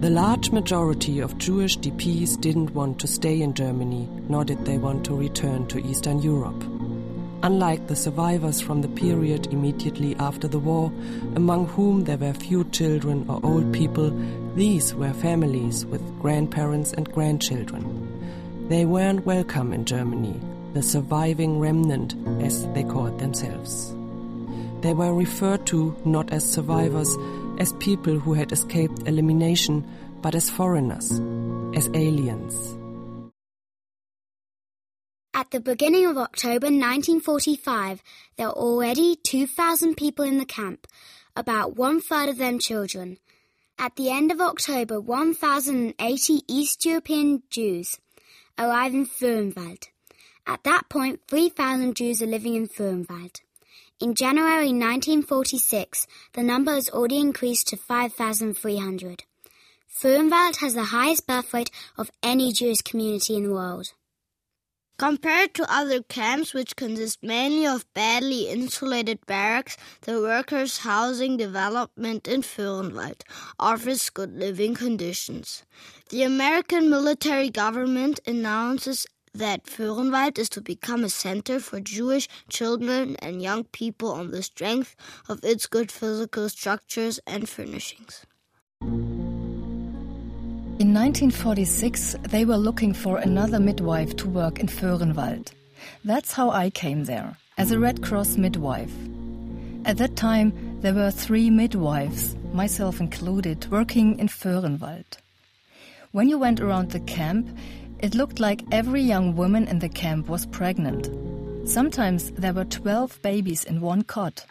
The 0.00 0.10
large 0.10 0.52
majority 0.52 1.18
of 1.18 1.38
Jewish 1.38 1.76
DPs 1.76 2.40
didn't 2.40 2.72
want 2.72 3.00
to 3.00 3.08
stay 3.08 3.42
in 3.42 3.52
Germany, 3.52 4.08
nor 4.28 4.44
did 4.44 4.64
they 4.64 4.78
want 4.78 5.04
to 5.06 5.16
return 5.16 5.66
to 5.66 5.84
Eastern 5.84 6.22
Europe. 6.22 6.62
Unlike 7.42 7.88
the 7.88 7.96
survivors 7.96 8.60
from 8.60 8.80
the 8.80 8.88
period 8.88 9.48
immediately 9.48 10.14
after 10.20 10.46
the 10.46 10.60
war, 10.60 10.92
among 11.34 11.66
whom 11.66 12.04
there 12.04 12.16
were 12.16 12.32
few 12.32 12.62
children 12.66 13.28
or 13.28 13.40
old 13.42 13.72
people, 13.72 14.16
these 14.54 14.94
were 14.94 15.12
families 15.14 15.84
with 15.84 16.20
grandparents 16.20 16.92
and 16.92 17.12
grandchildren. 17.12 18.68
They 18.68 18.84
weren't 18.84 19.26
welcome 19.26 19.72
in 19.72 19.84
Germany, 19.84 20.40
the 20.74 20.82
surviving 20.82 21.58
remnant, 21.58 22.14
as 22.40 22.68
they 22.68 22.84
called 22.84 23.18
themselves. 23.18 23.92
They 24.80 24.94
were 24.94 25.12
referred 25.12 25.66
to 25.66 25.96
not 26.04 26.32
as 26.32 26.48
survivors, 26.48 27.12
as 27.58 27.72
people 27.74 28.18
who 28.18 28.32
had 28.32 28.52
escaped 28.52 29.06
elimination, 29.06 29.86
but 30.22 30.34
as 30.34 30.48
foreigners, 30.48 31.10
as 31.76 31.90
aliens. 31.94 32.76
At 35.34 35.50
the 35.50 35.60
beginning 35.60 36.06
of 36.06 36.16
October 36.16 36.66
1945, 36.66 38.02
there 38.36 38.48
were 38.48 38.52
already 38.54 39.16
2,000 39.22 39.96
people 39.96 40.24
in 40.24 40.38
the 40.38 40.44
camp, 40.44 40.86
about 41.36 41.76
one 41.76 42.00
third 42.00 42.28
of 42.28 42.38
them 42.38 42.58
children. 42.58 43.18
At 43.78 43.94
the 43.94 44.10
end 44.10 44.32
of 44.32 44.40
October, 44.40 45.00
1,080 45.00 46.42
East 46.48 46.84
European 46.84 47.44
Jews 47.50 47.98
arrived 48.58 48.94
in 48.94 49.06
Föhrenwald. 49.06 49.84
At 50.46 50.64
that 50.64 50.88
point, 50.88 51.20
3,000 51.28 51.94
Jews 51.94 52.20
are 52.20 52.26
living 52.26 52.56
in 52.56 52.66
Föhrenwald. 52.66 53.40
In 54.00 54.14
January 54.14 54.68
1946, 54.68 56.06
the 56.34 56.44
number 56.44 56.72
has 56.72 56.88
already 56.88 57.18
increased 57.18 57.66
to 57.68 57.76
5,300. 57.76 59.24
Föhrenwald 59.92 60.58
has 60.58 60.74
the 60.74 60.94
highest 60.94 61.26
birth 61.26 61.52
rate 61.52 61.72
of 61.96 62.08
any 62.22 62.52
Jewish 62.52 62.80
community 62.82 63.34
in 63.34 63.42
the 63.42 63.52
world. 63.52 63.88
Compared 64.98 65.52
to 65.54 65.72
other 65.72 66.04
camps, 66.04 66.54
which 66.54 66.76
consist 66.76 67.24
mainly 67.24 67.66
of 67.66 67.92
badly 67.92 68.48
insulated 68.48 69.26
barracks, 69.26 69.76
the 70.02 70.20
workers' 70.20 70.78
housing 70.78 71.36
development 71.36 72.28
in 72.28 72.42
Föhrenwald 72.42 73.22
offers 73.58 74.10
good 74.10 74.38
living 74.38 74.76
conditions. 74.76 75.64
The 76.10 76.22
American 76.22 76.88
military 76.88 77.50
government 77.50 78.20
announces 78.24 79.08
that 79.34 79.64
Föhrenwald 79.64 80.38
is 80.38 80.48
to 80.50 80.60
become 80.60 81.04
a 81.04 81.08
center 81.08 81.60
for 81.60 81.80
Jewish 81.80 82.28
children 82.48 83.16
and 83.20 83.42
young 83.42 83.64
people 83.64 84.12
on 84.12 84.30
the 84.30 84.42
strength 84.42 84.94
of 85.28 85.42
its 85.44 85.66
good 85.66 85.90
physical 85.92 86.48
structures 86.48 87.20
and 87.26 87.48
furnishings. 87.48 88.26
In 90.80 90.94
1946, 90.94 92.16
they 92.28 92.44
were 92.44 92.56
looking 92.56 92.94
for 92.94 93.18
another 93.18 93.58
midwife 93.58 94.14
to 94.16 94.28
work 94.28 94.60
in 94.60 94.68
Föhrenwald. 94.68 95.52
That's 96.04 96.32
how 96.32 96.50
I 96.50 96.70
came 96.70 97.04
there, 97.04 97.36
as 97.56 97.72
a 97.72 97.78
Red 97.80 98.02
Cross 98.02 98.36
midwife. 98.36 98.92
At 99.84 99.98
that 99.98 100.16
time, 100.16 100.52
there 100.80 100.94
were 100.94 101.10
three 101.10 101.50
midwives, 101.50 102.36
myself 102.52 103.00
included, 103.00 103.68
working 103.70 104.18
in 104.20 104.28
Föhrenwald. 104.28 105.18
When 106.12 106.28
you 106.28 106.38
went 106.38 106.60
around 106.60 106.90
the 106.90 107.00
camp, 107.00 107.48
it 108.00 108.14
looked 108.14 108.40
like 108.40 108.64
every 108.70 109.02
young 109.02 109.36
woman 109.36 109.66
in 109.68 109.78
the 109.78 109.88
camp 109.88 110.28
was 110.28 110.46
pregnant. 110.46 111.10
Sometimes 111.68 112.30
there 112.32 112.52
were 112.52 112.64
12 112.64 113.20
babies 113.22 113.64
in 113.64 113.80
one 113.80 114.02
cot. 114.02 114.46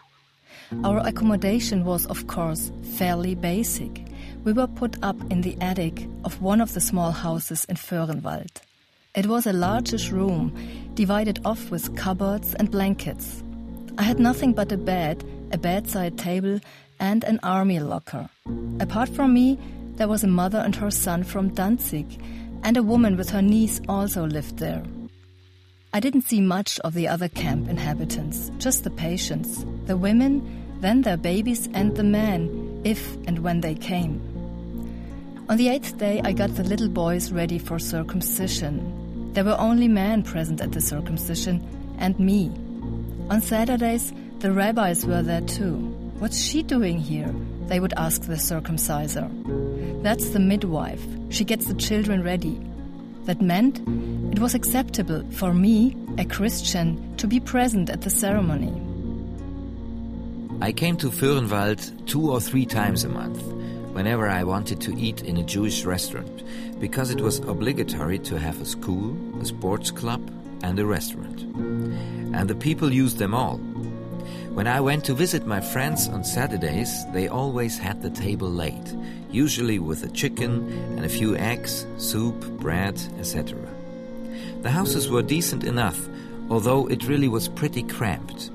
Our 0.84 1.00
accommodation 1.00 1.86
was, 1.86 2.06
of 2.08 2.28
course, 2.28 2.72
fairly 2.98 3.36
basic. 3.36 4.06
We 4.44 4.54
were 4.54 4.68
put 4.68 4.98
up 5.02 5.16
in 5.32 5.42
the 5.42 5.58
attic 5.62 6.08
of 6.26 6.42
one 6.42 6.62
of 6.62 6.74
the 6.74 6.82
small 6.82 7.12
houses 7.12 7.66
in 7.66 7.76
Föhrenwald. 7.76 8.62
It 9.16 9.26
was 9.26 9.48
a 9.48 9.54
largish 9.54 10.12
room, 10.12 10.54
divided 10.94 11.40
off 11.44 11.72
with 11.72 11.96
cupboards 11.96 12.54
and 12.56 12.70
blankets. 12.70 13.44
I 13.98 14.04
had 14.04 14.20
nothing 14.20 14.54
but 14.54 14.72
a 14.72 14.78
bed, 14.78 15.24
a 15.52 15.58
bedside 15.58 16.18
table, 16.18 16.60
and 17.00 17.24
an 17.24 17.40
army 17.44 17.80
locker. 17.80 18.30
Apart 18.80 19.10
from 19.10 19.34
me, 19.34 19.58
there 19.96 20.08
was 20.08 20.24
a 20.24 20.28
mother 20.28 20.60
and 20.60 20.76
her 20.76 20.92
son 20.92 21.24
from 21.24 21.50
Danzig, 21.50 22.22
and 22.64 22.78
a 22.78 22.84
woman 22.84 23.18
with 23.18 23.30
her 23.30 23.42
niece 23.42 23.82
also 23.88 24.26
lived 24.26 24.58
there. 24.58 24.84
I 25.94 26.00
didn't 26.00 26.24
see 26.24 26.42
much 26.42 26.80
of 26.82 26.94
the 26.94 27.08
other 27.08 27.30
camp 27.30 27.70
inhabitants, 27.70 28.52
just 28.58 28.84
the 28.84 28.90
patients, 28.90 29.66
the 29.86 29.98
women, 29.98 30.42
then 30.82 31.02
their 31.02 31.18
babies, 31.18 31.70
and 31.74 31.96
the 31.96 32.04
men, 32.04 32.82
if 32.84 33.16
and 33.26 33.40
when 33.40 33.62
they 33.62 33.74
came. 33.74 34.22
On 35.50 35.58
the 35.58 35.70
eighth 35.70 35.98
day, 35.98 36.22
I 36.24 36.34
got 36.34 36.56
the 36.56 36.64
little 36.64 36.90
boys 36.90 37.32
ready 37.32 37.58
for 37.58 37.80
circumcision. 37.80 39.32
There 39.34 39.46
were 39.46 39.60
only 39.60 39.88
men 39.88 40.24
present 40.24 40.62
at 40.62 40.74
the 40.74 40.82
circumcision, 40.82 41.66
and 41.98 42.20
me. 42.20 42.52
On 43.30 43.42
Saturdays, 43.42 44.14
the 44.40 44.52
rabbis 44.52 45.06
were 45.06 45.24
there 45.24 45.42
too. 45.42 45.78
What's 46.20 46.40
she 46.40 46.64
doing 46.64 47.00
here? 47.00 47.34
They 47.68 47.80
would 47.80 47.94
ask 47.98 48.24
the 48.24 48.36
circumciser. 48.36 49.30
That's 50.08 50.30
the 50.30 50.40
midwife. 50.40 51.06
She 51.28 51.44
gets 51.44 51.66
the 51.66 51.74
children 51.74 52.24
ready. 52.24 52.62
That 53.26 53.42
meant 53.42 53.80
it 54.32 54.40
was 54.40 54.56
acceptable 54.56 55.22
for 55.32 55.54
me, 55.54 55.98
a 56.18 56.24
Christian, 56.24 57.14
to 57.18 57.28
be 57.28 57.42
present 57.42 57.90
at 57.90 58.04
the 58.04 58.10
ceremony. 58.10 58.72
I 60.62 60.72
came 60.72 60.96
to 61.00 61.10
Föhrenwald 61.10 62.08
two 62.08 62.32
or 62.32 62.40
three 62.40 62.66
times 62.66 63.04
a 63.04 63.10
month, 63.10 63.44
whenever 63.92 64.30
I 64.30 64.46
wanted 64.46 64.80
to 64.80 64.98
eat 64.98 65.24
in 65.24 65.36
a 65.36 65.44
Jewish 65.44 65.84
restaurant, 65.84 66.42
because 66.80 67.12
it 67.12 67.20
was 67.20 67.40
obligatory 67.40 68.20
to 68.20 68.40
have 68.40 68.62
a 68.62 68.66
school, 68.66 69.14
a 69.42 69.46
sports 69.46 69.92
club, 69.92 70.22
and 70.64 70.80
a 70.80 70.86
restaurant. 70.86 71.42
And 72.34 72.48
the 72.48 72.56
people 72.56 72.94
used 72.94 73.18
them 73.18 73.34
all. 73.34 73.60
When 74.58 74.66
I 74.66 74.82
went 74.82 75.06
to 75.06 75.14
visit 75.14 75.46
my 75.46 75.62
friends 75.62 76.10
on 76.10 76.24
Saturdays, 76.24 77.06
they 77.14 77.28
always 77.28 77.78
had 77.78 78.02
the 78.02 78.10
table 78.10 78.50
laid, 78.50 78.90
usually 79.30 79.78
with 79.78 80.02
a 80.04 80.10
chicken 80.10 80.68
and 80.98 81.06
a 81.06 81.10
few 81.10 81.36
eggs, 81.36 81.86
soup, 81.98 82.44
bread, 82.60 83.00
etc. 83.20 83.56
The 84.64 84.72
houses 84.72 85.12
were 85.12 85.22
decent 85.22 85.64
enough, 85.64 86.00
although 86.50 86.88
it 86.88 87.08
really 87.08 87.28
was 87.28 87.48
pretty 87.48 87.84
cramped. 87.84 88.50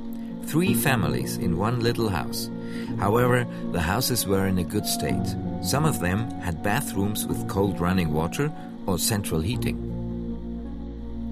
Three 0.46 0.74
families 0.74 1.36
in 1.36 1.56
one 1.56 1.78
little 1.78 2.08
house. 2.08 2.50
However, 2.98 3.46
the 3.70 3.80
houses 3.80 4.26
were 4.26 4.48
in 4.48 4.58
a 4.58 4.64
good 4.64 4.86
state. 4.86 5.36
Some 5.62 5.84
of 5.84 6.00
them 6.00 6.28
had 6.40 6.64
bathrooms 6.64 7.28
with 7.28 7.46
cold 7.46 7.78
running 7.80 8.12
water 8.12 8.52
or 8.86 8.98
central 8.98 9.40
heating. 9.40 9.91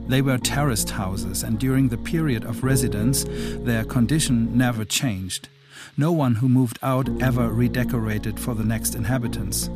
They 0.09 0.23
were 0.23 0.39
terraced 0.39 0.91
houses, 0.91 1.43
and 1.43 1.59
during 1.59 1.89
the 1.89 1.99
period 1.99 2.45
of 2.45 2.65
residence, 2.65 3.25
their 3.65 3.85
condition 3.85 4.57
never 4.57 4.85
changed. 4.85 5.49
No 5.97 6.13
one 6.13 6.37
who 6.37 6.49
moved 6.49 6.79
out 6.83 7.09
ever 7.23 7.49
redecorated 7.51 8.39
for 8.39 8.55
the 8.55 8.65
next 8.65 8.95
inhabitants. 8.95 9.69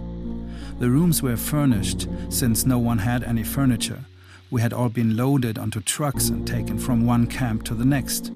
The 0.78 0.90
rooms 0.90 1.22
were 1.22 1.36
furnished, 1.36 2.08
since 2.30 2.66
no 2.66 2.78
one 2.78 2.98
had 2.98 3.22
any 3.22 3.44
furniture. 3.44 4.04
We 4.50 4.60
had 4.60 4.72
all 4.72 4.88
been 4.88 5.16
loaded 5.16 5.58
onto 5.58 5.80
trucks 5.80 6.28
and 6.28 6.46
taken 6.46 6.78
from 6.78 7.06
one 7.06 7.26
camp 7.26 7.64
to 7.64 7.74
the 7.74 7.84
next. 7.84 8.32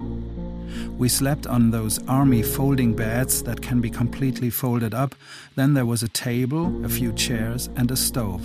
We 0.97 1.09
slept 1.09 1.47
on 1.47 1.71
those 1.71 2.05
army 2.07 2.43
folding 2.43 2.93
beds 2.93 3.43
that 3.43 3.61
can 3.61 3.81
be 3.81 3.89
completely 3.89 4.49
folded 4.49 4.93
up. 4.93 5.15
Then 5.55 5.73
there 5.73 5.85
was 5.85 6.03
a 6.03 6.09
table, 6.09 6.85
a 6.85 6.89
few 6.89 7.13
chairs, 7.13 7.69
and 7.75 7.89
a 7.91 7.95
stove. 7.95 8.43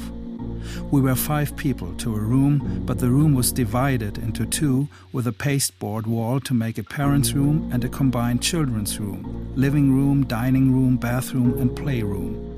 We 0.91 1.01
were 1.01 1.15
five 1.15 1.57
people 1.57 1.95
to 1.95 2.15
a 2.15 2.21
room, 2.21 2.83
but 2.87 2.99
the 2.99 3.11
room 3.11 3.35
was 3.35 3.53
divided 3.53 4.19
into 4.19 4.47
two 4.47 4.89
with 5.13 5.27
a 5.27 5.33
pasteboard 5.33 6.07
wall 6.07 6.41
to 6.41 6.55
make 6.55 6.79
a 6.79 6.83
parents' 6.85 7.33
room 7.33 7.71
and 7.73 7.85
a 7.85 7.89
combined 7.89 8.43
children's 8.43 8.99
room 8.99 9.53
living 9.57 9.93
room, 9.93 10.25
dining 10.27 10.73
room, 10.73 10.97
bathroom, 10.97 11.59
and 11.61 11.75
playroom. 11.77 12.55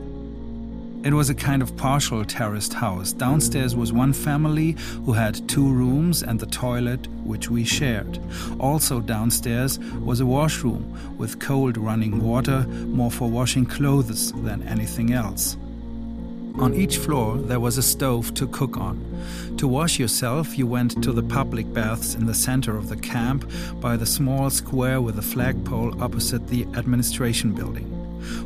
It 1.05 1.13
was 1.15 1.31
a 1.31 1.37
kind 1.37 1.63
of 1.63 1.77
partial 1.77 2.25
terraced 2.25 2.73
house. 2.73 3.13
Downstairs 3.13 3.77
was 3.77 3.93
one 3.93 4.13
family 4.13 4.73
who 5.05 5.13
had 5.13 5.49
two 5.49 5.71
rooms 5.71 6.25
and 6.25 6.41
the 6.41 6.47
toilet, 6.47 7.07
which 7.23 7.49
we 7.49 7.63
shared. 7.63 8.19
Also, 8.59 9.01
downstairs 9.01 9.79
was 10.01 10.19
a 10.19 10.27
washroom 10.27 11.17
with 11.17 11.39
cold 11.39 11.77
running 11.77 12.25
water, 12.25 12.67
more 12.87 13.13
for 13.13 13.31
washing 13.31 13.67
clothes 13.67 14.33
than 14.33 14.65
anything 14.65 15.13
else. 15.13 15.57
On 16.59 16.75
each 16.75 16.97
floor, 16.97 17.37
there 17.37 17.61
was 17.61 17.77
a 17.77 17.83
stove 17.83 18.33
to 18.35 18.47
cook 18.47 18.79
on. 18.79 18.99
To 19.59 19.69
wash 19.69 19.99
yourself, 19.99 20.57
you 20.57 20.67
went 20.67 21.03
to 21.03 21.13
the 21.13 21.23
public 21.23 21.73
baths 21.73 22.15
in 22.15 22.27
the 22.27 22.35
center 22.35 22.77
of 22.77 22.89
the 22.89 22.97
camp 22.97 23.51
by 23.81 23.97
the 23.97 24.07
small 24.07 24.49
square 24.49 25.01
with 25.01 25.19
a 25.19 25.23
flagpole 25.23 26.03
opposite 26.03 26.49
the 26.49 26.65
administration 26.75 27.53
building. 27.53 27.93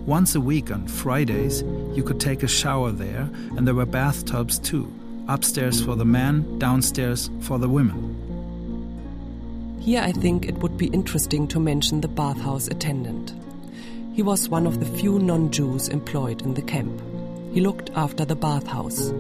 Once 0.04 0.34
a 0.34 0.40
week 0.40 0.70
on 0.70 0.88
Fridays, 0.88 1.62
you 1.94 2.02
could 2.02 2.20
take 2.20 2.42
a 2.42 2.48
shower 2.48 2.90
there, 2.90 3.30
and 3.56 3.66
there 3.66 3.74
were 3.74 3.86
bathtubs 3.86 4.58
too 4.58 4.92
upstairs 5.28 5.80
for 5.80 5.94
the 5.94 6.04
men, 6.04 6.58
downstairs 6.58 7.30
for 7.40 7.58
the 7.58 7.68
women. 7.68 8.16
Here, 9.80 10.02
I 10.02 10.12
think 10.12 10.46
it 10.46 10.58
would 10.58 10.76
be 10.76 10.88
interesting 10.88 11.46
to 11.48 11.60
mention 11.60 12.00
the 12.00 12.08
bathhouse 12.08 12.66
attendant. 12.66 13.32
He 14.12 14.22
was 14.22 14.48
one 14.48 14.66
of 14.66 14.80
the 14.80 14.98
few 14.98 15.18
non 15.18 15.50
Jews 15.50 15.88
employed 15.88 16.42
in 16.42 16.54
the 16.54 16.62
camp. 16.62 17.00
He 17.52 17.60
looked 17.60 17.90
after 17.94 18.24
the 18.24 18.36
bathhouse. 18.36 19.12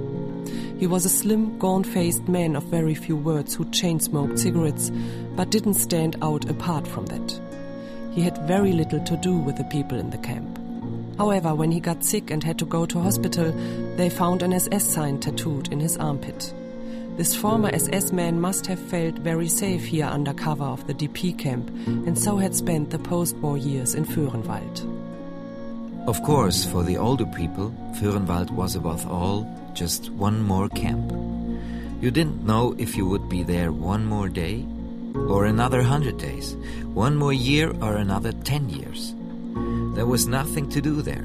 He 0.78 0.86
was 0.86 1.04
a 1.04 1.10
slim, 1.10 1.58
gaunt 1.58 1.86
faced 1.86 2.28
man 2.28 2.56
of 2.56 2.64
very 2.64 2.94
few 2.94 3.16
words 3.16 3.54
who 3.54 3.68
chain 3.70 4.00
smoked 4.00 4.38
cigarettes, 4.38 4.90
but 5.36 5.50
didn't 5.50 5.74
stand 5.74 6.16
out 6.22 6.48
apart 6.48 6.86
from 6.86 7.06
that. 7.06 7.40
He 8.12 8.22
had 8.22 8.46
very 8.46 8.72
little 8.72 9.04
to 9.04 9.16
do 9.16 9.36
with 9.36 9.56
the 9.56 9.64
people 9.64 9.98
in 9.98 10.10
the 10.10 10.18
camp. 10.18 10.58
However, 11.18 11.54
when 11.54 11.70
he 11.70 11.80
got 11.80 12.02
sick 12.02 12.30
and 12.30 12.42
had 12.42 12.58
to 12.60 12.64
go 12.64 12.86
to 12.86 13.00
hospital, 13.00 13.52
they 13.96 14.08
found 14.08 14.42
an 14.42 14.54
SS 14.54 14.88
sign 14.88 15.20
tattooed 15.20 15.70
in 15.70 15.80
his 15.80 15.98
armpit. 15.98 16.54
This 17.16 17.36
former 17.36 17.68
SS 17.74 18.12
man 18.12 18.40
must 18.40 18.66
have 18.66 18.78
felt 18.78 19.16
very 19.16 19.48
safe 19.48 19.84
here 19.84 20.06
under 20.06 20.32
cover 20.32 20.64
of 20.64 20.86
the 20.86 20.94
DP 20.94 21.36
camp 21.36 21.68
and 21.86 22.18
so 22.18 22.38
had 22.38 22.54
spent 22.54 22.88
the 22.88 22.98
post 22.98 23.36
war 23.36 23.58
years 23.58 23.94
in 23.94 24.06
Föhrenwald. 24.06 24.99
Of 26.06 26.22
course, 26.22 26.64
for 26.64 26.82
the 26.82 26.96
older 26.96 27.26
people, 27.26 27.74
Föhrenwald 28.00 28.50
was 28.50 28.74
above 28.74 29.06
all 29.06 29.46
just 29.74 30.10
one 30.10 30.42
more 30.42 30.68
camp. 30.70 31.12
You 32.00 32.10
didn't 32.10 32.44
know 32.44 32.74
if 32.78 32.96
you 32.96 33.06
would 33.06 33.28
be 33.28 33.42
there 33.42 33.70
one 33.70 34.06
more 34.06 34.28
day, 34.28 34.64
or 35.28 35.44
another 35.44 35.82
hundred 35.82 36.16
days, 36.18 36.56
one 36.94 37.16
more 37.16 37.32
year, 37.32 37.70
or 37.82 37.96
another 37.96 38.32
ten 38.32 38.68
years. 38.70 39.14
There 39.94 40.06
was 40.06 40.26
nothing 40.26 40.68
to 40.70 40.80
do 40.80 41.02
there. 41.02 41.24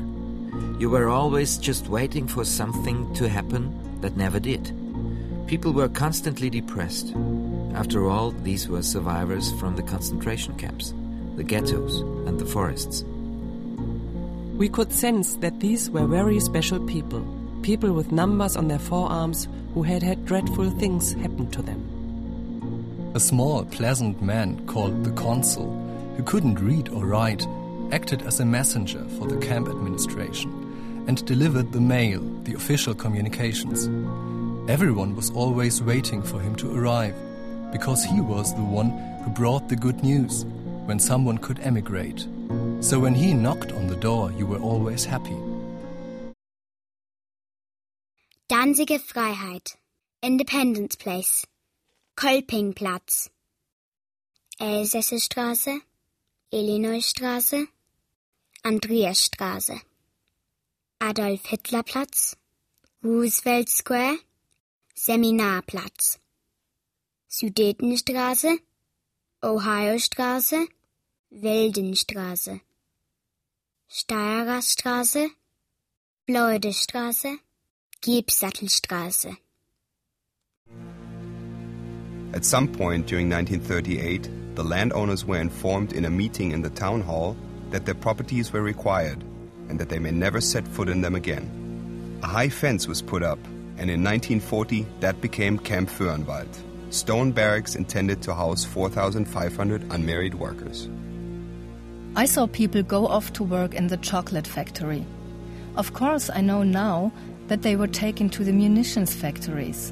You 0.78 0.90
were 0.90 1.08
always 1.08 1.58
just 1.58 1.88
waiting 1.88 2.28
for 2.28 2.44
something 2.44 3.14
to 3.16 3.30
happen 3.30 3.74
that 4.02 4.18
never 4.18 4.40
did. 4.40 4.74
People 5.48 5.72
were 5.72 5.88
constantly 5.88 6.50
depressed. 6.50 7.16
After 7.74 8.10
all, 8.10 8.32
these 8.32 8.68
were 8.68 8.84
survivors 8.84 9.54
from 9.54 9.76
the 9.78 9.84
concentration 9.84 10.56
camps, 10.58 10.94
the 11.38 11.44
ghettos, 11.44 12.02
and 12.28 12.38
the 12.38 12.46
forests. 12.46 13.06
We 14.58 14.70
could 14.70 14.94
sense 14.94 15.36
that 15.38 15.60
these 15.60 15.90
were 15.90 16.08
very 16.08 16.40
special 16.40 16.80
people, 16.80 17.26
people 17.62 17.92
with 17.92 18.14
numbers 18.14 18.56
on 18.56 18.70
their 18.70 18.80
forearms 18.80 19.50
who 19.74 19.84
had 19.84 20.02
had 20.02 20.26
dreadful 20.26 20.70
things 20.70 21.12
happen 21.12 21.52
to 21.52 21.62
them. 21.62 23.12
A 23.16 23.20
small, 23.20 23.66
pleasant 23.66 24.22
man 24.22 24.66
called 24.66 25.04
the 25.04 25.12
consul, 25.12 25.70
who 26.16 26.24
couldn't 26.24 26.62
read 26.62 26.88
or 26.88 27.06
write, 27.06 27.46
acted 27.92 28.22
as 28.22 28.40
a 28.40 28.46
messenger 28.46 29.04
for 29.20 29.28
the 29.28 29.46
camp 29.46 29.68
administration 29.68 31.04
and 31.08 31.26
delivered 31.26 31.74
the 31.74 31.82
mail, 31.82 32.22
the 32.44 32.54
official 32.54 32.94
communications. 32.94 33.88
Everyone 34.70 35.18
was 35.18 35.32
always 35.32 35.84
waiting 35.84 36.24
for 36.24 36.40
him 36.40 36.56
to 36.56 36.74
arrive, 36.74 37.16
because 37.74 38.06
he 38.06 38.22
was 38.22 38.56
the 38.56 38.64
one 38.64 38.90
who 39.24 39.32
brought 39.32 39.68
the 39.68 39.76
good 39.76 40.02
news 40.02 40.46
when 40.86 40.98
someone 40.98 41.40
could 41.40 41.60
emigrate. 41.60 42.26
So 42.86 43.00
when 43.00 43.16
he 43.16 43.34
knocked 43.34 43.72
on 43.72 43.88
the 43.88 43.96
door, 43.96 44.32
you 44.34 44.46
were 44.46 44.60
always 44.60 45.06
happy. 45.06 45.36
Danzige 48.48 49.00
Freiheit, 49.00 49.76
Independence 50.22 50.96
Place, 50.96 51.48
Kolpingplatz, 52.16 53.32
Elsässerstraße, 54.60 55.80
Illinoisstraße, 56.54 57.68
Andreasstraße, 58.62 59.82
Adolf-Hitler-Platz, 61.00 62.38
Roosevelt 63.04 63.70
Square, 63.70 64.20
Seminarplatz, 64.94 66.20
Sudetenstraße, 67.30 68.60
Ohiostraße, 69.42 70.68
Steirerstraße, 73.98 75.30
Bleudestraße, 76.28 77.38
Giebsattelstraße. 78.02 79.38
At 82.34 82.44
some 82.44 82.68
point 82.68 83.08
during 83.08 83.30
1938, 83.30 84.56
the 84.56 84.64
landowners 84.66 85.24
were 85.24 85.40
informed 85.40 85.94
in 85.94 86.04
a 86.04 86.10
meeting 86.10 86.52
in 86.52 86.62
the 86.62 86.70
town 86.72 87.00
hall 87.00 87.38
that 87.72 87.86
their 87.86 87.96
properties 87.96 88.52
were 88.52 88.62
required 88.62 89.24
and 89.70 89.80
that 89.80 89.88
they 89.88 90.00
may 90.00 90.12
never 90.12 90.42
set 90.42 90.68
foot 90.68 90.90
in 90.90 91.00
them 91.00 91.16
again. 91.16 92.20
A 92.22 92.28
high 92.28 92.50
fence 92.50 92.90
was 92.90 93.02
put 93.02 93.24
up, 93.24 93.40
and 93.78 93.90
in 93.90 94.04
1940 94.04 94.86
that 95.00 95.22
became 95.22 95.58
Camp 95.58 95.90
Föhrenwald, 95.90 96.54
stone 96.90 97.32
barracks 97.32 97.76
intended 97.76 98.22
to 98.24 98.36
house 98.36 98.66
4,500 98.66 99.84
unmarried 99.90 100.34
workers. 100.34 100.90
I 102.18 102.26
saw 102.26 102.48
people 102.48 102.82
go 102.82 103.08
off 103.08 103.34
to 103.34 103.44
work 103.44 103.74
in 103.74 103.88
the 103.88 103.98
chocolate 103.98 104.48
factory. 104.48 105.06
Of 105.76 105.92
course, 105.92 106.30
I 106.34 106.40
know 106.40 106.64
now 106.64 107.12
that 107.48 107.62
they 107.62 107.76
were 107.76 107.88
taken 107.88 108.30
to 108.30 108.44
the 108.46 108.54
munitions 108.54 109.14
factories. 109.14 109.92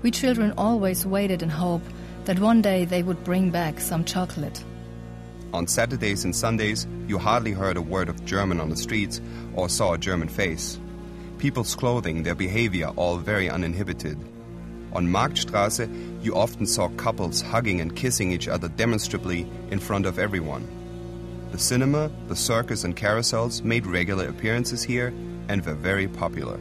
We 0.00 0.10
children 0.10 0.54
always 0.56 1.04
waited 1.04 1.42
in 1.42 1.50
hope 1.50 1.82
that 2.24 2.38
one 2.38 2.62
day 2.62 2.86
they 2.86 3.02
would 3.02 3.22
bring 3.22 3.50
back 3.50 3.80
some 3.80 4.02
chocolate. 4.06 4.64
On 5.52 5.66
Saturdays 5.66 6.24
and 6.24 6.34
Sundays, 6.34 6.86
you 7.06 7.18
hardly 7.18 7.52
heard 7.52 7.76
a 7.76 7.82
word 7.82 8.08
of 8.08 8.24
German 8.24 8.60
on 8.60 8.70
the 8.70 8.76
streets 8.76 9.20
or 9.54 9.68
saw 9.68 9.92
a 9.92 9.98
German 9.98 10.28
face. 10.28 10.80
People's 11.36 11.74
clothing, 11.74 12.22
their 12.22 12.34
behavior, 12.34 12.88
all 12.96 13.18
very 13.18 13.50
uninhibited. 13.50 14.18
On 14.94 15.06
Marktstraße, 15.06 16.24
you 16.24 16.34
often 16.34 16.64
saw 16.64 16.88
couples 16.96 17.42
hugging 17.42 17.82
and 17.82 17.94
kissing 17.94 18.32
each 18.32 18.48
other 18.48 18.68
demonstrably 18.68 19.46
in 19.70 19.78
front 19.78 20.06
of 20.06 20.18
everyone. 20.18 20.66
The 21.50 21.58
cinema, 21.58 22.10
the 22.28 22.36
circus, 22.36 22.84
and 22.84 22.96
carousels 22.96 23.62
made 23.62 23.86
regular 23.86 24.28
appearances 24.28 24.82
here 24.82 25.08
and 25.48 25.64
were 25.64 25.74
very 25.74 26.06
popular. 26.06 26.60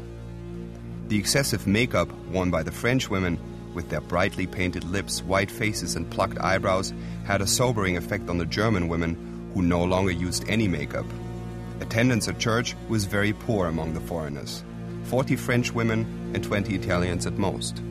The 1.09 1.17
excessive 1.17 1.67
makeup 1.67 2.11
worn 2.31 2.51
by 2.51 2.63
the 2.63 2.71
French 2.71 3.09
women, 3.09 3.37
with 3.73 3.89
their 3.89 4.01
brightly 4.01 4.47
painted 4.47 4.85
lips, 4.85 5.21
white 5.21 5.51
faces, 5.51 5.95
and 5.95 6.09
plucked 6.09 6.39
eyebrows, 6.39 6.93
had 7.25 7.41
a 7.41 7.47
sobering 7.47 7.97
effect 7.97 8.29
on 8.29 8.37
the 8.37 8.45
German 8.45 8.87
women, 8.87 9.51
who 9.53 9.61
no 9.61 9.83
longer 9.83 10.11
used 10.11 10.47
any 10.49 10.67
makeup. 10.67 11.05
Attendance 11.81 12.27
at 12.27 12.39
church 12.39 12.75
was 12.87 13.05
very 13.05 13.33
poor 13.33 13.67
among 13.67 13.93
the 13.93 14.01
foreigners 14.01 14.63
40 15.03 15.35
French 15.35 15.71
women 15.71 16.31
and 16.33 16.43
20 16.43 16.75
Italians 16.75 17.25
at 17.25 17.37
most. 17.37 17.81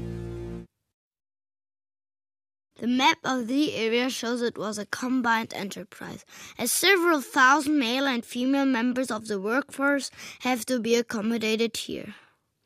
The 2.79 2.87
map 2.87 3.19
of 3.25 3.47
the 3.47 3.75
area 3.75 4.11
shows 4.11 4.43
it 4.43 4.59
was 4.59 4.77
a 4.77 4.85
combined 4.85 5.55
enterprise, 5.55 6.27
as 6.59 6.71
several 6.71 7.23
thousand 7.23 7.79
male 7.79 8.07
and 8.07 8.23
female 8.23 8.67
members 8.67 9.11
of 9.11 9.29
the 9.29 9.41
workforce 9.41 10.11
have 10.41 10.67
to 10.67 10.79
be 10.79 10.95
accommodated 10.95 11.75
here. 11.77 12.15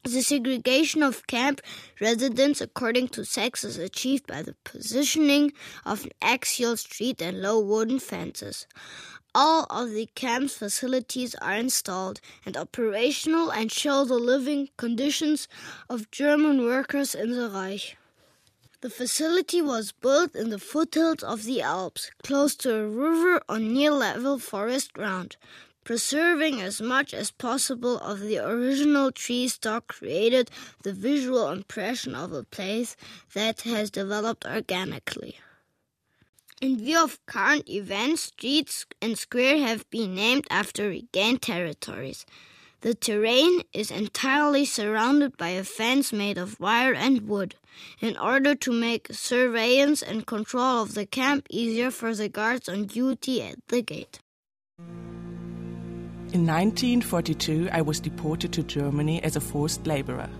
The 0.02 0.22
segregation 0.22 1.04
of 1.04 1.28
camp 1.28 1.60
residents 2.00 2.60
according 2.60 3.08
to 3.08 3.24
sex 3.24 3.62
is 3.62 3.78
achieved 3.78 4.26
by 4.26 4.42
the 4.42 4.56
positioning 4.64 5.52
of 5.86 6.04
an 6.04 6.10
axial 6.20 6.76
street 6.76 7.22
and 7.22 7.40
low 7.40 7.60
wooden 7.60 8.00
fences. 8.00 8.66
All 9.32 9.66
of 9.70 9.90
the 9.90 10.08
camp's 10.16 10.54
facilities 10.54 11.36
are 11.36 11.54
installed 11.54 12.20
and 12.44 12.56
operational 12.56 13.52
and 13.52 13.70
show 13.70 14.04
the 14.04 14.14
living 14.14 14.70
conditions 14.76 15.46
of 15.88 16.10
German 16.10 16.64
workers 16.64 17.14
in 17.14 17.30
the 17.30 17.48
Reich. 17.48 17.96
The 18.80 18.90
facility 18.90 19.60
was 19.60 19.92
built 19.92 20.34
in 20.34 20.50
the 20.50 20.58
foothills 20.58 21.22
of 21.22 21.44
the 21.44 21.60
Alps, 21.60 22.10
close 22.22 22.54
to 22.56 22.74
a 22.74 22.88
river 22.88 23.42
on 23.48 23.72
near 23.72 23.90
level 23.90 24.38
forest 24.38 24.92
ground 24.92 25.36
preserving 25.84 26.60
as 26.60 26.80
much 26.80 27.14
as 27.14 27.30
possible 27.30 27.98
of 27.98 28.20
the 28.20 28.38
original 28.38 29.10
tree 29.10 29.48
stock 29.48 29.88
created 29.88 30.50
the 30.82 30.92
visual 30.92 31.50
impression 31.50 32.14
of 32.14 32.32
a 32.32 32.44
place 32.44 32.96
that 33.34 33.62
has 33.62 33.90
developed 33.90 34.44
organically. 34.44 35.38
In 36.60 36.78
view 36.78 37.02
of 37.02 37.24
current 37.26 37.68
events, 37.68 38.22
streets 38.22 38.84
and 39.00 39.18
squares 39.18 39.62
have 39.62 39.88
been 39.90 40.14
named 40.14 40.46
after 40.50 40.88
regained 40.88 41.40
territories. 41.40 42.26
The 42.82 42.94
terrain 42.94 43.60
is 43.74 43.90
entirely 43.90 44.64
surrounded 44.64 45.36
by 45.36 45.50
a 45.50 45.64
fence 45.64 46.14
made 46.14 46.38
of 46.38 46.58
wire 46.58 46.94
and 46.94 47.28
wood, 47.28 47.56
in 48.00 48.16
order 48.16 48.54
to 48.54 48.72
make 48.72 49.08
surveillance 49.10 50.00
and 50.02 50.26
control 50.26 50.82
of 50.82 50.94
the 50.94 51.04
camp 51.04 51.46
easier 51.50 51.90
for 51.90 52.14
the 52.14 52.30
guards 52.30 52.70
on 52.70 52.86
duty 52.86 53.42
at 53.42 53.56
the 53.68 53.82
gate. 53.82 54.20
In 56.32 56.46
1942, 56.46 57.68
I 57.70 57.82
was 57.82 58.00
deported 58.00 58.50
to 58.54 58.62
Germany 58.62 59.22
as 59.22 59.36
a 59.36 59.40
forced 59.40 59.86
laborer. 59.86 60.30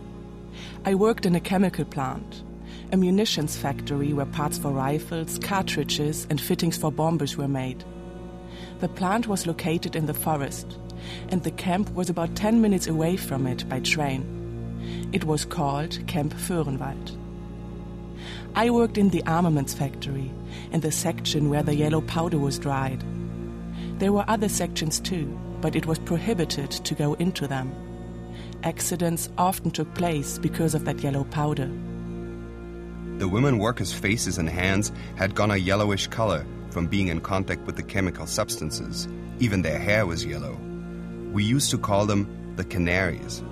I 0.87 0.95
worked 0.95 1.27
in 1.27 1.35
a 1.35 1.41
chemical 1.41 1.85
plant, 1.85 2.43
a 2.91 2.97
munitions 2.97 3.59
factory 3.59 4.15
where 4.15 4.25
parts 4.25 4.57
for 4.57 4.71
rifles, 4.71 5.39
cartridges, 5.41 6.27
and 6.31 6.41
fittings 6.41 6.79
for 6.79 6.91
bombers 6.91 7.37
were 7.37 7.49
made. 7.49 7.85
The 8.79 8.89
plant 8.89 9.27
was 9.27 9.47
located 9.47 9.95
in 9.95 10.07
the 10.07 10.15
forest, 10.15 10.79
and 11.29 11.43
the 11.43 11.51
camp 11.51 11.93
was 11.95 12.11
about 12.11 12.37
10 12.37 12.61
minutes 12.61 12.87
away 12.87 13.17
from 13.17 13.47
it 13.47 13.69
by 13.69 13.81
train. 13.81 14.25
It 15.13 15.25
was 15.25 15.45
called 15.45 15.99
Camp 16.07 16.35
Föhrenwald. 16.35 17.17
I 18.55 18.71
worked 18.71 18.99
in 18.99 19.11
the 19.11 19.25
armaments 19.27 19.75
factory, 19.75 20.31
in 20.73 20.81
the 20.81 20.93
section 20.93 21.51
where 21.51 21.63
the 21.63 21.75
yellow 21.75 22.01
powder 22.01 22.39
was 22.39 22.59
dried. 22.59 23.05
There 23.99 24.13
were 24.13 24.25
other 24.29 24.49
sections 24.49 24.99
too, 24.99 25.39
but 25.61 25.77
it 25.77 25.87
was 25.87 25.99
prohibited 25.99 26.71
to 26.71 26.95
go 26.95 27.15
into 27.15 27.47
them. 27.47 27.73
Accidents 28.63 29.31
often 29.39 29.71
took 29.71 29.95
place 29.95 30.39
because 30.39 30.75
of 30.75 30.85
that 30.85 31.01
yellow 31.01 31.25
powder. 31.25 31.71
The 33.19 33.29
women 33.29 33.59
workers' 33.59 33.93
faces 33.93 34.39
and 34.39 34.49
hands 34.49 34.93
had 35.17 35.35
gone 35.35 35.51
a 35.51 35.57
yellowish 35.57 36.07
color 36.07 36.47
from 36.71 36.87
being 36.87 37.09
in 37.09 37.21
contact 37.21 37.63
with 37.67 37.77
the 37.77 37.83
chemical 37.83 38.27
substances. 38.27 39.07
Even 39.39 39.63
their 39.63 39.79
hair 39.79 40.07
was 40.07 40.25
yellow. 40.25 40.59
We 41.33 41.45
used 41.45 41.71
to 41.71 41.79
call 41.79 42.07
them 42.07 42.55
the 42.57 42.65
canaries. 42.65 43.43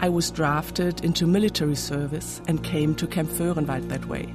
I 0.00 0.08
was 0.08 0.30
drafted 0.30 1.04
into 1.04 1.26
military 1.26 1.74
service 1.74 2.40
and 2.46 2.62
came 2.62 2.94
to 2.96 3.06
Camp 3.06 3.30
Föhrenwald 3.30 3.88
that 3.88 4.06
way. 4.06 4.32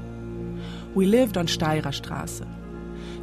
We 0.94 1.06
lived 1.06 1.38
on 1.38 1.48
Steyrer 1.48 1.94
Straße, 1.94 2.46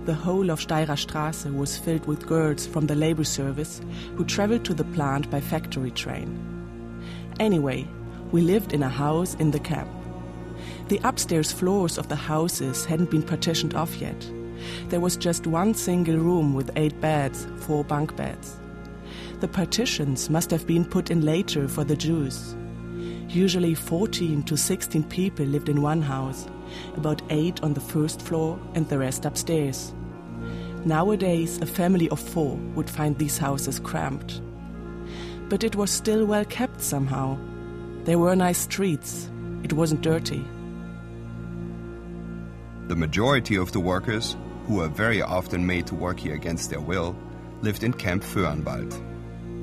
the 0.07 0.15
whole 0.15 0.51
of 0.51 0.61
Steyrer 0.61 0.97
Straße 0.97 1.55
was 1.55 1.77
filled 1.77 2.07
with 2.07 2.27
girls 2.27 2.67
from 2.67 2.87
the 2.87 2.95
labor 2.95 3.25
service 3.25 3.83
who 4.17 4.25
traveled 4.25 4.65
to 4.65 4.75
the 4.75 4.85
plant 4.85 5.31
by 5.31 5.41
factory 5.41 5.91
train. 5.91 6.31
Anyway, 7.39 7.87
we 8.33 8.41
lived 8.41 8.73
in 8.73 8.83
a 8.83 8.89
house 8.89 9.35
in 9.35 9.51
the 9.51 9.61
camp. 9.61 9.91
The 10.89 11.01
upstairs 11.05 11.53
floors 11.53 11.99
of 11.99 12.09
the 12.09 12.17
houses 12.17 12.87
hadn't 12.87 13.11
been 13.11 13.23
partitioned 13.23 13.75
off 13.75 13.95
yet. 13.97 14.31
There 14.89 15.01
was 15.01 15.17
just 15.17 15.47
one 15.47 15.75
single 15.75 16.17
room 16.17 16.55
with 16.55 16.71
eight 16.77 16.99
beds, 17.01 17.47
four 17.59 17.85
bunk 17.85 18.17
beds. 18.17 18.60
The 19.41 19.49
partitions 19.49 20.29
must 20.29 20.51
have 20.51 20.67
been 20.67 20.85
put 20.85 21.11
in 21.11 21.23
later 21.23 21.67
for 21.67 21.83
the 21.83 21.97
Jews. 21.97 22.55
Usually 23.27 23.75
14 23.75 24.43
to 24.43 24.55
16 24.55 25.05
people 25.05 25.47
lived 25.47 25.71
in 25.71 25.81
one 25.81 26.03
house, 26.03 26.47
about 26.95 27.23
eight 27.31 27.63
on 27.63 27.73
the 27.73 27.81
first 27.81 28.21
floor 28.21 28.59
and 28.75 28.87
the 28.91 28.99
rest 28.99 29.25
upstairs. 29.25 29.95
Nowadays, 30.85 31.59
a 31.63 31.67
family 31.67 32.11
of 32.11 32.21
four 32.21 32.57
would 32.75 32.91
find 32.91 33.17
these 33.17 33.39
houses 33.39 33.81
cramped. 33.81 34.43
But 35.49 35.65
it 35.65 35.75
was 35.75 35.91
still 35.91 36.27
well 36.27 36.45
kept 36.45 36.83
somehow. 36.83 37.39
There 38.05 38.19
were 38.19 38.37
nice 38.37 38.59
streets. 38.59 39.31
It 39.63 39.73
wasn't 39.73 40.03
dirty. 40.03 40.45
The 42.89 42.97
majority 42.97 43.57
of 43.57 43.73
the 43.73 43.81
workers, 43.81 44.37
who 44.67 44.77
were 44.77 44.89
very 44.89 45.23
often 45.23 45.67
made 45.67 45.87
to 45.87 45.95
work 45.95 46.19
here 46.19 46.35
against 46.35 46.69
their 46.69 46.81
will, 46.81 47.17
lived 47.63 47.85
in 47.85 47.95
Camp 47.95 48.23
Föhrenwald. 48.23 48.93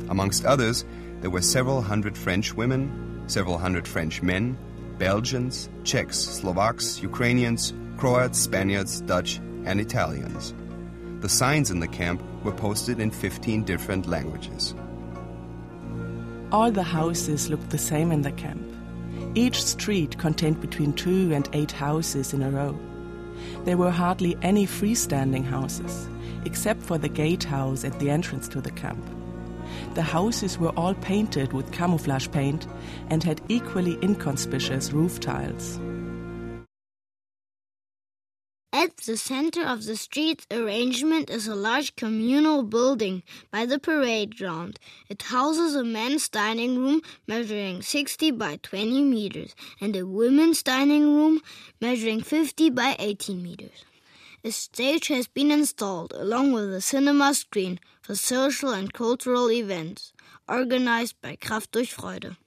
Amongst 0.10 0.46
others, 0.46 0.86
there 1.22 1.30
were 1.30 1.42
several 1.42 1.82
hundred 1.82 2.18
French 2.18 2.54
women, 2.54 3.24
several 3.28 3.58
hundred 3.58 3.88
French 3.88 4.22
men, 4.22 4.58
Belgians, 4.98 5.70
Czechs, 5.84 6.18
Slovaks, 6.18 7.02
Ukrainians, 7.02 7.74
Croats, 7.98 8.40
Spaniards, 8.40 9.02
Dutch, 9.02 9.38
and 9.66 9.80
Italians. 9.80 10.54
The 11.20 11.30
signs 11.30 11.72
in 11.72 11.80
the 11.80 11.88
camp 11.88 12.22
were 12.44 12.52
posted 12.52 13.00
in 13.00 13.12
15 13.12 13.64
different 13.64 14.08
languages. 14.08 14.76
All 16.52 16.72
the 16.72 16.84
houses 16.84 17.50
looked 17.50 17.72
the 17.72 17.78
same 17.78 18.12
in 18.12 18.22
the 18.22 18.32
camp. 18.32 18.64
Each 19.36 19.64
street 19.64 20.18
contained 20.18 20.62
between 20.62 20.94
two 20.94 21.34
and 21.34 21.50
eight 21.54 21.72
houses 21.72 22.34
in 22.34 22.42
a 22.42 22.50
row. 22.50 22.78
There 23.66 23.78
were 23.78 23.92
hardly 23.92 24.38
any 24.42 24.66
freestanding 24.66 25.44
houses, 25.44 26.08
except 26.46 26.82
for 26.82 26.98
the 26.98 27.10
gatehouse 27.10 27.84
at 27.84 28.00
the 28.00 28.10
entrance 28.10 28.48
to 28.50 28.62
the 28.62 28.72
camp. 28.72 29.04
The 29.94 30.02
houses 30.02 30.58
were 30.58 30.78
all 30.78 30.94
painted 30.94 31.54
with 31.54 31.72
camouflage 31.72 32.30
paint 32.32 32.68
and 33.10 33.24
had 33.24 33.42
equally 33.50 33.98
inconspicuous 34.02 34.92
roof 34.92 35.20
tiles. 35.20 35.80
At 38.74 38.98
the 38.98 39.18
center 39.18 39.64
of 39.66 39.86
the 39.86 39.96
street's 39.96 40.46
arrangement 40.52 41.30
is 41.32 41.48
a 41.48 41.56
large 41.56 41.96
communal 41.96 42.62
building 42.64 43.24
by 43.50 43.66
the 43.66 43.80
parade 43.80 44.38
ground. 44.38 44.78
It 45.10 45.24
houses 45.24 45.74
a 45.74 45.84
men's 45.84 46.30
dining 46.30 46.78
room 46.78 47.02
measuring 47.28 47.82
60 47.82 48.32
by 48.32 48.60
20 48.62 49.02
meters 49.02 49.56
and 49.82 49.96
a 49.96 50.06
women's 50.06 50.62
dining 50.62 51.16
room 51.16 51.42
measuring 51.82 52.22
50 52.22 52.70
by 52.70 52.96
18 53.00 53.42
meters. 53.42 53.84
A 54.44 54.52
stage 54.52 55.08
has 55.08 55.28
been 55.28 55.50
installed 55.50 56.14
along 56.14 56.52
with 56.52 56.72
a 56.72 56.80
cinema 56.80 57.34
screen 57.34 57.80
for 58.08 58.16
social 58.16 58.70
and 58.70 58.94
cultural 58.94 59.52
events 59.52 60.14
organized 60.48 61.20
by 61.22 61.36
Kraft 61.36 61.74
durch 61.74 61.92
Freude. 61.94 62.38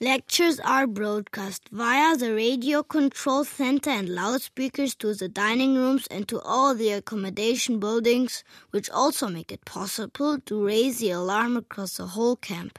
Lectures 0.00 0.58
are 0.60 0.86
broadcast 0.86 1.68
via 1.70 2.16
the 2.16 2.34
radio 2.34 2.82
control 2.82 3.44
center 3.44 3.90
and 3.90 4.08
loudspeakers 4.08 4.94
to 4.94 5.12
the 5.12 5.28
dining 5.28 5.74
rooms 5.74 6.06
and 6.06 6.26
to 6.26 6.40
all 6.40 6.74
the 6.74 6.88
accommodation 6.88 7.80
buildings, 7.80 8.44
which 8.70 8.88
also 8.88 9.28
make 9.28 9.52
it 9.52 9.62
possible 9.66 10.38
to 10.40 10.64
raise 10.64 11.00
the 11.00 11.10
alarm 11.10 11.54
across 11.58 11.98
the 11.98 12.06
whole 12.06 12.36
camp. 12.36 12.78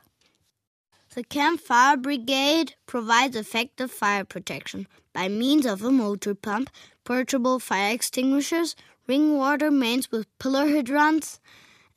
The 1.13 1.23
Camp 1.23 1.61
Fire 1.61 1.95
Brigade 1.95 2.73
provides 2.87 3.35
effective 3.35 3.91
fire 3.91 4.25
protection 4.25 4.87
by 5.13 5.27
means 5.27 5.67
of 5.67 5.83
a 5.83 5.91
motor 5.91 6.33
pump, 6.33 6.71
portable 7.03 7.59
fire 7.59 7.93
extinguishers, 7.93 8.75
ring 9.05 9.37
water 9.37 9.69
mains 9.69 10.09
with 10.09 10.25
pillar 10.39 10.67
hydrants, 10.67 11.39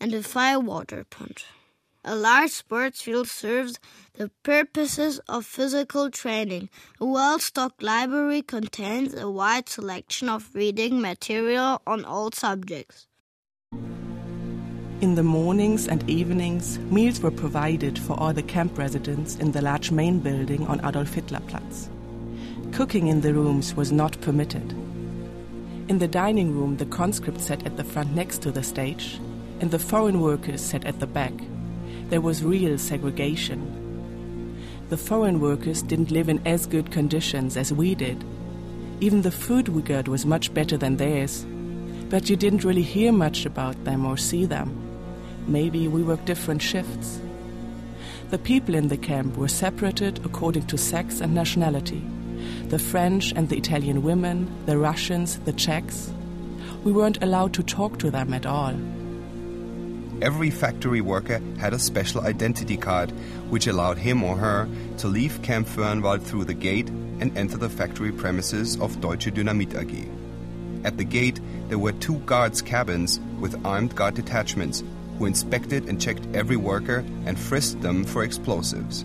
and 0.00 0.12
a 0.14 0.22
fire 0.22 0.60
water 0.60 1.04
punch. 1.08 1.46
A 2.08 2.14
large 2.14 2.52
sports 2.52 3.02
field 3.02 3.26
serves 3.26 3.80
the 4.14 4.30
purposes 4.44 5.18
of 5.28 5.44
physical 5.44 6.08
training. 6.08 6.68
A 7.00 7.04
well 7.04 7.40
stocked 7.40 7.82
library 7.82 8.42
contains 8.42 9.12
a 9.12 9.28
wide 9.28 9.68
selection 9.68 10.28
of 10.28 10.54
reading 10.54 11.00
material 11.00 11.82
on 11.84 12.04
all 12.04 12.30
subjects. 12.30 13.08
In 15.00 15.16
the 15.16 15.24
mornings 15.24 15.88
and 15.88 16.08
evenings, 16.08 16.78
meals 16.78 17.20
were 17.20 17.32
provided 17.32 17.98
for 17.98 18.18
all 18.18 18.32
the 18.32 18.42
camp 18.42 18.78
residents 18.78 19.34
in 19.36 19.50
the 19.50 19.60
large 19.60 19.90
main 19.90 20.20
building 20.20 20.64
on 20.68 20.78
Adolf 20.86 21.12
Hitler 21.12 21.40
Platz. 21.48 21.90
Cooking 22.70 23.08
in 23.08 23.20
the 23.20 23.34
rooms 23.34 23.74
was 23.74 23.90
not 23.90 24.20
permitted. 24.20 24.72
In 25.88 25.98
the 25.98 26.08
dining 26.08 26.54
room, 26.54 26.76
the 26.76 26.86
conscripts 26.86 27.46
sat 27.46 27.66
at 27.66 27.76
the 27.76 27.84
front 27.84 28.14
next 28.14 28.42
to 28.42 28.52
the 28.52 28.62
stage, 28.62 29.20
and 29.60 29.70
the 29.70 29.78
foreign 29.78 30.20
workers 30.20 30.60
sat 30.60 30.84
at 30.84 31.00
the 31.00 31.06
back 31.06 31.32
there 32.08 32.20
was 32.20 32.44
real 32.44 32.78
segregation. 32.78 33.60
The 34.90 34.96
foreign 34.96 35.40
workers 35.40 35.82
didn't 35.82 36.12
live 36.12 36.28
in 36.28 36.46
as 36.46 36.66
good 36.66 36.92
conditions 36.92 37.56
as 37.56 37.72
we 37.72 37.96
did. 37.96 38.24
Even 39.00 39.22
the 39.22 39.32
food 39.32 39.68
we 39.68 39.82
got 39.82 40.06
was 40.06 40.24
much 40.24 40.54
better 40.54 40.76
than 40.76 40.96
theirs. 40.96 41.44
But 42.08 42.30
you 42.30 42.36
didn't 42.36 42.62
really 42.62 42.82
hear 42.82 43.10
much 43.10 43.44
about 43.44 43.84
them 43.84 44.06
or 44.06 44.16
see 44.16 44.44
them. 44.44 44.70
Maybe 45.48 45.88
we 45.88 46.04
worked 46.04 46.26
different 46.26 46.62
shifts. 46.62 47.20
The 48.30 48.38
people 48.38 48.76
in 48.76 48.86
the 48.86 48.96
camp 48.96 49.36
were 49.36 49.48
separated 49.48 50.24
according 50.24 50.66
to 50.68 50.78
sex 50.78 51.20
and 51.20 51.34
nationality 51.34 52.04
the 52.68 52.78
French 52.78 53.32
and 53.32 53.48
the 53.48 53.56
Italian 53.56 54.02
women, 54.02 54.48
the 54.66 54.76
Russians, 54.76 55.38
the 55.40 55.52
Czechs. 55.52 56.12
We 56.84 56.92
weren't 56.92 57.22
allowed 57.22 57.54
to 57.54 57.62
talk 57.62 57.98
to 58.00 58.10
them 58.10 58.34
at 58.34 58.44
all. 58.44 58.74
Every 60.22 60.50
factory 60.50 61.02
worker 61.02 61.42
had 61.58 61.74
a 61.74 61.78
special 61.78 62.22
identity 62.22 62.78
card 62.78 63.10
which 63.50 63.66
allowed 63.66 63.98
him 63.98 64.22
or 64.22 64.34
her 64.36 64.66
to 64.98 65.08
leave 65.08 65.42
Camp 65.42 65.68
Föhrenwald 65.68 66.22
through 66.22 66.44
the 66.44 66.54
gate 66.54 66.88
and 66.88 67.36
enter 67.36 67.58
the 67.58 67.68
factory 67.68 68.12
premises 68.12 68.80
of 68.80 68.98
Deutsche 69.02 69.26
Dynamit 69.26 69.74
AG. 69.74 70.08
At 70.84 70.96
the 70.96 71.04
gate, 71.04 71.38
there 71.68 71.78
were 71.78 71.92
two 71.92 72.16
guards' 72.20 72.62
cabins 72.62 73.20
with 73.40 73.64
armed 73.66 73.94
guard 73.94 74.14
detachments 74.14 74.82
who 75.18 75.26
inspected 75.26 75.86
and 75.86 76.00
checked 76.00 76.26
every 76.34 76.56
worker 76.56 77.04
and 77.26 77.38
frisked 77.38 77.82
them 77.82 78.02
for 78.04 78.24
explosives. 78.24 79.04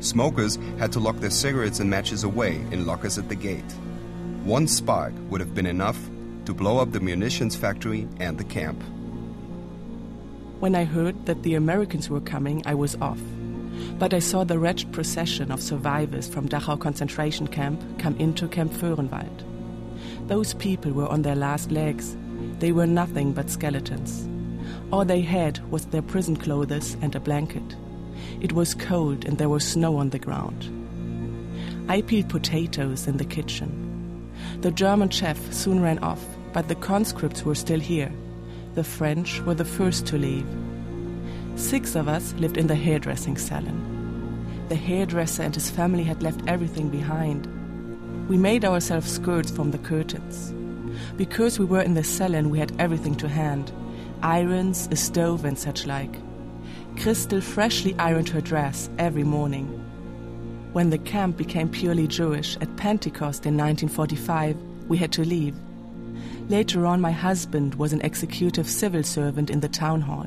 Smokers 0.00 0.58
had 0.78 0.92
to 0.92 1.00
lock 1.00 1.16
their 1.20 1.30
cigarettes 1.30 1.80
and 1.80 1.88
matches 1.88 2.22
away 2.22 2.56
in 2.70 2.84
lockers 2.84 3.16
at 3.16 3.30
the 3.30 3.34
gate. 3.34 3.72
One 4.44 4.68
spark 4.68 5.14
would 5.30 5.40
have 5.40 5.54
been 5.54 5.66
enough 5.66 5.98
to 6.44 6.52
blow 6.52 6.78
up 6.78 6.92
the 6.92 7.00
munitions 7.00 7.56
factory 7.56 8.06
and 8.20 8.36
the 8.36 8.44
camp. 8.44 8.82
When 10.60 10.74
I 10.74 10.84
heard 10.84 11.26
that 11.26 11.42
the 11.42 11.54
Americans 11.54 12.08
were 12.08 12.20
coming, 12.20 12.62
I 12.64 12.74
was 12.74 12.96
off. 13.00 13.20
But 13.98 14.14
I 14.14 14.20
saw 14.20 14.44
the 14.44 14.58
wretched 14.58 14.92
procession 14.92 15.50
of 15.50 15.60
survivors 15.62 16.28
from 16.28 16.48
Dachau 16.48 16.78
concentration 16.80 17.46
camp 17.48 17.82
come 17.98 18.16
into 18.16 18.48
Camp 18.48 18.72
Föhrenwald. 18.72 19.42
Those 20.28 20.54
people 20.54 20.92
were 20.92 21.08
on 21.08 21.22
their 21.22 21.34
last 21.34 21.70
legs. 21.70 22.16
They 22.60 22.72
were 22.72 22.86
nothing 22.86 23.32
but 23.32 23.50
skeletons. 23.50 24.28
All 24.90 25.04
they 25.04 25.20
had 25.20 25.58
was 25.70 25.86
their 25.86 26.02
prison 26.02 26.36
clothes 26.36 26.96
and 27.02 27.14
a 27.14 27.20
blanket. 27.20 27.76
It 28.40 28.52
was 28.52 28.74
cold 28.74 29.24
and 29.24 29.38
there 29.38 29.48
was 29.48 29.66
snow 29.66 29.96
on 29.96 30.10
the 30.10 30.18
ground. 30.18 30.70
I 31.88 32.00
peeled 32.02 32.30
potatoes 32.30 33.06
in 33.06 33.18
the 33.18 33.24
kitchen. 33.24 34.30
The 34.60 34.70
German 34.70 35.10
chef 35.10 35.52
soon 35.52 35.82
ran 35.82 35.98
off, 35.98 36.24
but 36.52 36.68
the 36.68 36.74
conscripts 36.76 37.44
were 37.44 37.54
still 37.54 37.80
here. 37.80 38.12
The 38.74 38.82
French 38.82 39.40
were 39.42 39.54
the 39.54 39.64
first 39.64 40.04
to 40.06 40.18
leave. 40.18 40.46
Six 41.54 41.94
of 41.94 42.08
us 42.08 42.34
lived 42.34 42.56
in 42.56 42.66
the 42.66 42.74
hairdressing 42.74 43.36
salon. 43.36 43.94
The 44.68 44.74
hairdresser 44.74 45.44
and 45.44 45.54
his 45.54 45.70
family 45.70 46.02
had 46.02 46.24
left 46.24 46.40
everything 46.48 46.88
behind. 46.88 47.46
We 48.28 48.36
made 48.36 48.64
ourselves 48.64 49.12
skirts 49.12 49.52
from 49.52 49.70
the 49.70 49.78
curtains. 49.78 50.52
Because 51.16 51.58
we 51.58 51.64
were 51.64 51.82
in 51.82 51.94
the 51.94 52.02
salon, 52.02 52.50
we 52.50 52.58
had 52.58 52.74
everything 52.80 53.14
to 53.16 53.28
hand 53.28 53.72
irons, 54.22 54.88
a 54.90 54.96
stove, 54.96 55.44
and 55.44 55.58
such 55.58 55.86
like. 55.86 56.16
Christel 56.96 57.42
freshly 57.42 57.94
ironed 57.98 58.30
her 58.30 58.40
dress 58.40 58.88
every 58.98 59.24
morning. 59.24 59.66
When 60.72 60.90
the 60.90 60.98
camp 60.98 61.36
became 61.36 61.68
purely 61.68 62.08
Jewish 62.08 62.56
at 62.56 62.76
Pentecost 62.76 63.46
in 63.46 63.56
1945, 63.56 64.56
we 64.88 64.96
had 64.96 65.12
to 65.12 65.24
leave. 65.24 65.54
Later 66.48 66.84
on, 66.84 67.00
my 67.00 67.10
husband 67.10 67.74
was 67.76 67.94
an 67.94 68.02
executive 68.02 68.68
civil 68.68 69.02
servant 69.02 69.48
in 69.48 69.60
the 69.60 69.68
town 69.68 70.02
hall, 70.02 70.26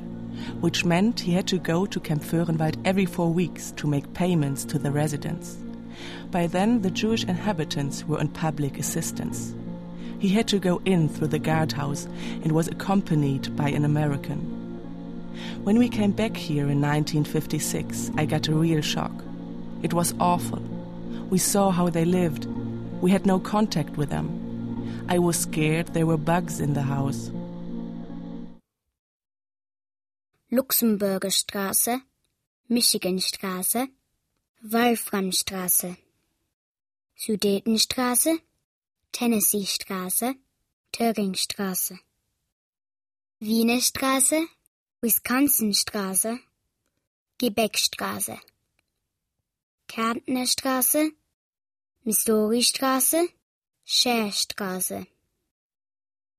which 0.61 0.83
meant 0.83 1.19
he 1.19 1.33
had 1.33 1.47
to 1.47 1.59
go 1.59 1.85
to 1.85 1.99
Camp 1.99 2.23
Föhrenwald 2.23 2.81
every 2.85 3.05
four 3.05 3.31
weeks 3.31 3.71
to 3.77 3.87
make 3.87 4.13
payments 4.15 4.65
to 4.65 4.79
the 4.79 4.89
residents. 4.89 5.57
By 6.31 6.47
then, 6.47 6.81
the 6.81 6.89
Jewish 6.89 7.23
inhabitants 7.23 8.03
were 8.05 8.19
on 8.19 8.29
public 8.29 8.79
assistance. 8.79 9.53
He 10.17 10.29
had 10.29 10.47
to 10.47 10.57
go 10.57 10.81
in 10.85 11.07
through 11.07 11.27
the 11.27 11.39
guardhouse 11.39 12.05
and 12.41 12.51
was 12.51 12.67
accompanied 12.67 13.55
by 13.55 13.69
an 13.69 13.85
American. 13.85 14.39
When 15.63 15.77
we 15.77 15.87
came 15.87 16.13
back 16.13 16.35
here 16.35 16.67
in 16.67 16.81
1956, 16.81 18.09
I 18.17 18.25
got 18.25 18.47
a 18.47 18.55
real 18.55 18.81
shock. 18.81 19.11
It 19.83 19.93
was 19.93 20.15
awful. 20.19 20.63
We 21.29 21.37
saw 21.37 21.69
how 21.69 21.89
they 21.89 22.05
lived. 22.05 22.45
We 23.01 23.11
had 23.11 23.27
no 23.27 23.39
contact 23.39 23.97
with 23.97 24.09
them. 24.09 24.46
I 25.09 25.19
was 25.19 25.39
scared 25.39 25.87
there 25.93 26.05
were 26.05 26.17
bugs 26.17 26.59
in 26.59 26.73
the 26.73 26.81
house. 26.81 27.31
Luxemburger 30.51 31.31
Straße, 31.31 32.01
Michiganstraße, 32.69 33.87
Wolframstraße, 34.61 35.95
Sudetenstraße, 37.15 38.39
Tennessee-Straße, 39.13 40.35
Töringstraße, 40.91 41.99
Wiener 43.39 43.79
Straße, 43.79 44.45
Wisconsinstraße, 45.01 46.39
Quebecstraße, 47.39 48.39
Kärntner 49.87 50.45
Straße, 50.45 51.11
Missouri-Straße, 52.03 53.29
Scherstraße, 53.89 55.07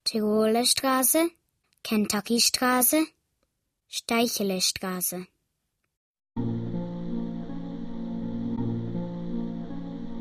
Tiroler 0.05 0.67
Straße, 0.67 1.31
Kentucky-Straße, 1.83 3.07
Steicheler 3.89 4.61
Straße. 4.61 5.27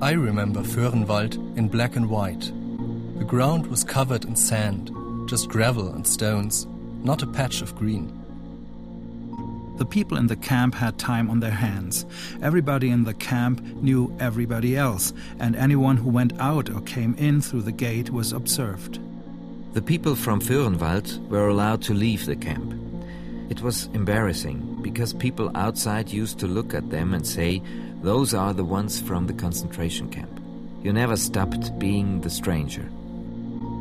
I 0.01 0.13
remember 0.13 0.63
Föhrenwald 0.63 1.35
in 1.57 1.67
black 1.67 1.97
and 1.97 2.09
white. 2.09 2.53
The 3.19 3.25
ground 3.25 3.67
was 3.67 3.83
covered 3.83 4.23
in 4.23 4.37
sand, 4.37 4.89
just 5.27 5.49
gravel 5.49 5.89
and 5.89 6.07
stones, 6.07 6.65
not 7.03 7.23
a 7.23 7.27
patch 7.27 7.61
of 7.61 7.75
green. 7.75 8.16
The 9.77 9.85
people 9.85 10.17
in 10.17 10.25
the 10.25 10.35
camp 10.35 10.73
had 10.73 10.97
time 10.97 11.29
on 11.29 11.39
their 11.39 11.51
hands. 11.51 12.05
Everybody 12.41 12.89
in 12.89 13.03
the 13.03 13.13
camp 13.13 13.61
knew 13.61 14.15
everybody 14.19 14.75
else, 14.75 15.13
and 15.39 15.55
anyone 15.55 15.97
who 15.97 16.09
went 16.09 16.33
out 16.39 16.69
or 16.69 16.81
came 16.81 17.13
in 17.15 17.41
through 17.41 17.61
the 17.61 17.71
gate 17.71 18.09
was 18.09 18.33
observed. 18.33 18.99
The 19.73 19.81
people 19.83 20.15
from 20.15 20.41
Föhrenwald 20.41 21.27
were 21.29 21.47
allowed 21.47 21.83
to 21.83 21.93
leave 21.93 22.25
the 22.25 22.35
camp. 22.35 22.73
It 23.51 23.61
was 23.61 23.85
embarrassing 23.93 24.79
because 24.81 25.13
people 25.13 25.51
outside 25.55 26.09
used 26.09 26.39
to 26.39 26.47
look 26.47 26.73
at 26.73 26.89
them 26.89 27.13
and 27.13 27.25
say, 27.25 27.61
Those 28.01 28.33
are 28.33 28.53
the 28.53 28.63
ones 28.63 28.99
from 28.99 29.27
the 29.27 29.33
concentration 29.33 30.09
camp. 30.09 30.41
You 30.81 30.91
never 30.91 31.17
stopped 31.17 31.77
being 31.77 32.21
the 32.21 32.31
stranger. 32.31 32.89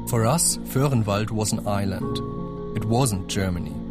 For 0.09 0.27
us, 0.27 0.59
Föhrenwald 0.59 1.31
was 1.31 1.53
an 1.53 1.67
island. 1.67 2.19
It 2.77 2.85
wasn't 2.85 3.29
Germany. 3.29 3.86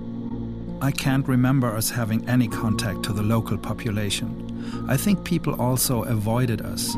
I 0.81 0.91
can't 0.91 1.27
remember 1.27 1.73
us 1.73 1.89
having 1.89 2.27
any 2.27 2.47
contact 2.47 3.03
to 3.03 3.13
the 3.13 3.23
local 3.23 3.57
population. 3.57 4.85
I 4.89 4.97
think 4.97 5.23
people 5.23 5.59
also 5.59 6.03
avoided 6.03 6.61
us. 6.61 6.93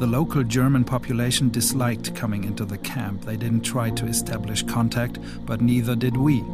The 0.00 0.06
local 0.06 0.42
German 0.42 0.84
population 0.84 1.50
disliked 1.50 2.14
coming 2.14 2.44
into 2.44 2.64
the 2.64 2.78
camp. 2.78 3.22
They 3.22 3.36
didn't 3.36 3.62
try 3.62 3.90
to 3.90 4.06
establish 4.06 4.62
contact, 4.62 5.18
but 5.46 5.60
neither 5.60 5.94
did 5.94 6.16
we. 6.16 6.44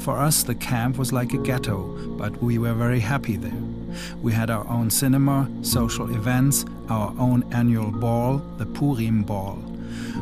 For 0.00 0.18
us, 0.18 0.42
the 0.42 0.54
camp 0.54 0.98
was 0.98 1.12
like 1.12 1.32
a 1.32 1.38
ghetto, 1.38 1.82
but 2.18 2.42
we 2.42 2.58
were 2.58 2.74
very 2.74 3.00
happy 3.00 3.36
there. 3.36 3.62
We 4.20 4.32
had 4.32 4.50
our 4.50 4.68
own 4.68 4.90
cinema, 4.90 5.48
social 5.62 6.14
events, 6.14 6.64
our 6.88 7.14
own 7.18 7.44
annual 7.52 7.90
ball, 7.90 8.38
the 8.58 8.66
Purim 8.66 9.22
Ball. 9.22 9.62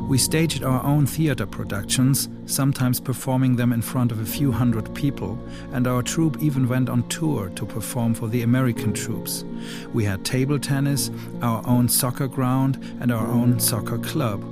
We 0.09 0.19
staged 0.19 0.63
our 0.63 0.83
own 0.85 1.07
theater 1.07 1.47
productions, 1.47 2.29
sometimes 2.47 3.01
performing 3.01 3.57
them 3.57 3.73
in 3.73 3.83
front 3.83 4.13
of 4.13 4.21
a 4.21 4.25
few 4.25 4.53
hundred 4.53 4.95
people, 4.95 5.39
and 5.73 5.87
our 5.87 6.03
troupe 6.03 6.43
even 6.43 6.69
went 6.69 6.89
on 6.89 7.09
tour 7.09 7.49
to 7.51 7.67
perform 7.67 8.15
for 8.15 8.29
the 8.29 8.43
American 8.43 8.93
troops. 8.93 9.45
We 9.93 10.05
had 10.05 10.25
table 10.25 10.59
tennis, 10.59 11.11
our 11.43 11.67
own 11.67 11.89
soccer 11.89 12.29
ground, 12.29 12.83
and 13.01 13.11
our 13.11 13.27
own 13.27 13.59
soccer 13.59 13.99
club. 13.99 14.45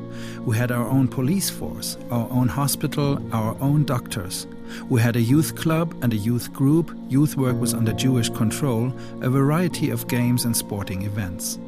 We 0.44 0.56
had 0.56 0.72
our 0.72 0.88
own 0.88 1.08
police 1.08 1.50
force, 1.50 1.96
our 2.10 2.28
own 2.30 2.48
hospital, 2.48 3.22
our 3.32 3.56
own 3.60 3.84
doctors. 3.84 4.46
We 4.88 5.00
had 5.00 5.16
a 5.16 5.20
youth 5.20 5.54
club 5.54 5.94
and 6.02 6.12
a 6.12 6.16
youth 6.16 6.52
group, 6.52 6.96
youth 7.08 7.36
work 7.36 7.58
was 7.60 7.74
under 7.74 7.92
Jewish 7.92 8.30
control, 8.30 8.92
a 9.20 9.30
variety 9.30 9.90
of 9.90 10.08
games 10.08 10.44
and 10.44 10.56
sporting 10.56 11.02
events. 11.02 11.58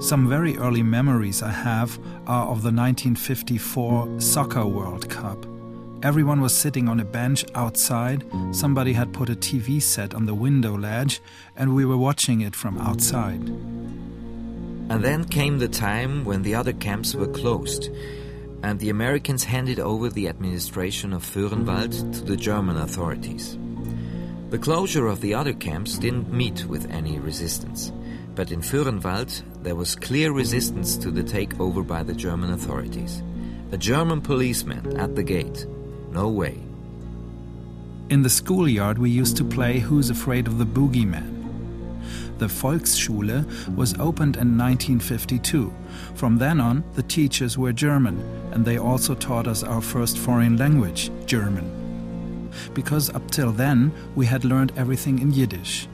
Some 0.00 0.28
very 0.28 0.56
early 0.56 0.82
memories 0.82 1.42
I 1.42 1.50
have 1.50 1.98
are 2.26 2.44
of 2.44 2.62
the 2.62 2.72
1954 2.72 4.20
Soccer 4.20 4.64
World 4.64 5.10
Cup. 5.10 5.44
Everyone 6.02 6.40
was 6.40 6.54
sitting 6.54 6.88
on 6.88 7.00
a 7.00 7.04
bench 7.04 7.44
outside, 7.54 8.24
somebody 8.52 8.94
had 8.94 9.12
put 9.12 9.28
a 9.28 9.34
TV 9.34 9.82
set 9.82 10.14
on 10.14 10.24
the 10.24 10.34
window 10.34 10.76
ledge, 10.76 11.20
and 11.56 11.74
we 11.74 11.84
were 11.84 11.98
watching 11.98 12.40
it 12.40 12.56
from 12.56 12.78
outside. 12.78 13.46
And 14.88 15.04
then 15.04 15.24
came 15.24 15.58
the 15.58 15.68
time 15.68 16.24
when 16.24 16.42
the 16.42 16.54
other 16.54 16.72
camps 16.72 17.14
were 17.14 17.26
closed, 17.26 17.90
and 18.62 18.78
the 18.78 18.90
Americans 18.90 19.44
handed 19.44 19.78
over 19.78 20.08
the 20.08 20.28
administration 20.28 21.12
of 21.12 21.22
Föhrenwald 21.22 22.14
to 22.14 22.24
the 22.24 22.36
German 22.36 22.76
authorities. 22.76 23.58
The 24.50 24.58
closure 24.58 25.06
of 25.06 25.20
the 25.20 25.34
other 25.34 25.52
camps 25.52 25.98
didn't 25.98 26.32
meet 26.32 26.64
with 26.64 26.90
any 26.90 27.18
resistance, 27.18 27.92
but 28.34 28.52
in 28.52 28.60
Föhrenwald 28.60 29.42
there 29.62 29.74
was 29.74 29.94
clear 29.94 30.32
resistance 30.32 30.96
to 30.96 31.10
the 31.10 31.22
takeover 31.22 31.86
by 31.86 32.02
the 32.02 32.14
German 32.14 32.52
authorities. 32.52 33.22
A 33.72 33.78
German 33.78 34.20
policeman 34.20 34.96
at 34.98 35.14
the 35.14 35.22
gate. 35.22 35.66
No 36.10 36.28
way. 36.28 36.58
In 38.10 38.22
the 38.22 38.30
schoolyard, 38.30 38.98
we 38.98 39.10
used 39.10 39.36
to 39.36 39.44
play 39.44 39.78
Who's 39.78 40.10
Afraid 40.10 40.48
of 40.48 40.58
the 40.58 40.64
Boogeyman. 40.66 41.36
The 42.38 42.46
Volksschule 42.46 43.44
was 43.76 43.94
opened 44.00 44.36
in 44.36 44.56
1952. 44.58 45.72
From 46.14 46.38
then 46.38 46.58
on, 46.58 46.82
the 46.94 47.02
teachers 47.02 47.56
were 47.56 47.72
German, 47.72 48.18
and 48.52 48.64
they 48.64 48.78
also 48.78 49.14
taught 49.14 49.46
us 49.46 49.62
our 49.62 49.80
first 49.80 50.18
foreign 50.18 50.56
language, 50.56 51.10
German. 51.26 52.50
Because 52.74 53.10
up 53.10 53.30
till 53.30 53.52
then, 53.52 53.92
we 54.16 54.26
had 54.26 54.44
learned 54.44 54.72
everything 54.76 55.18
in 55.18 55.32
Yiddish. 55.32 55.86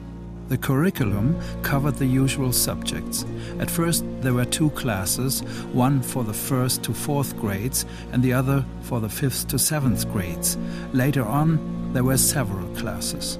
The 0.49 0.57
curriculum 0.57 1.37
covered 1.61 1.95
the 1.95 2.05
usual 2.05 2.53
subjects. 2.53 3.25
At 3.59 3.69
first, 3.69 4.05
there 4.21 4.33
were 4.33 4.45
two 4.45 4.69
classes, 4.71 5.41
one 5.73 6.01
for 6.01 6.23
the 6.23 6.33
first 6.33 6.83
to 6.83 6.93
fourth 6.93 7.37
grades 7.37 7.85
and 8.13 8.23
the 8.23 8.31
other 8.31 8.63
for 8.81 9.01
the 9.01 9.09
fifth 9.09 9.49
to 9.49 9.59
seventh 9.59 10.09
grades. 10.11 10.57
Later 10.93 11.25
on, 11.25 11.91
there 11.91 12.05
were 12.05 12.17
several 12.17 12.67
classes. 12.75 13.37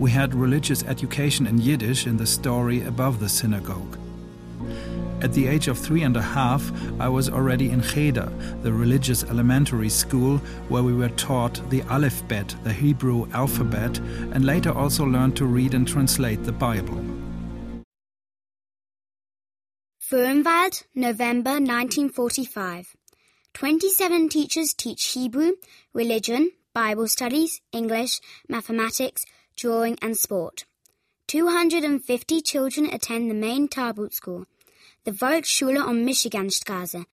We 0.00 0.10
had 0.10 0.34
religious 0.34 0.82
education 0.82 1.46
in 1.46 1.58
Yiddish 1.58 2.08
in 2.08 2.16
the 2.16 2.26
story 2.26 2.82
above 2.82 3.20
the 3.20 3.28
synagogue. 3.28 3.96
At 5.22 5.32
the 5.34 5.46
age 5.46 5.68
of 5.68 5.78
three 5.78 6.02
and 6.02 6.16
a 6.16 6.20
half, 6.20 6.72
I 6.98 7.08
was 7.08 7.30
already 7.30 7.70
in 7.70 7.80
Cheder, 7.80 8.28
the 8.62 8.72
religious 8.72 9.22
elementary 9.22 9.88
school 9.88 10.38
where 10.68 10.82
we 10.82 10.92
were 10.92 11.10
taught 11.10 11.60
the 11.70 11.82
Aleph-Bet, 11.82 12.56
the 12.64 12.72
Hebrew 12.72 13.30
alphabet, 13.30 13.98
and 14.32 14.44
later 14.44 14.72
also 14.72 15.04
learned 15.04 15.36
to 15.36 15.46
read 15.46 15.74
and 15.74 15.86
translate 15.86 16.42
the 16.42 16.50
Bible. 16.50 17.00
Föhrenwald, 20.10 20.82
November 20.96 21.52
1945. 21.52 22.96
27 23.54 24.28
teachers 24.28 24.74
teach 24.74 25.12
Hebrew, 25.12 25.52
religion, 25.94 26.50
Bible 26.74 27.06
studies, 27.06 27.60
English, 27.70 28.18
mathematics, 28.48 29.24
drawing, 29.54 29.96
and 30.02 30.16
sport. 30.16 30.64
250 31.28 32.40
children 32.40 32.86
attend 32.92 33.30
the 33.30 33.34
main 33.34 33.68
Tarbut 33.68 34.12
school 34.12 34.46
the 35.04 35.10
Volksschule 35.10 35.80
on 35.80 35.88
um 35.88 36.06
Michiganstraße. 36.06 37.04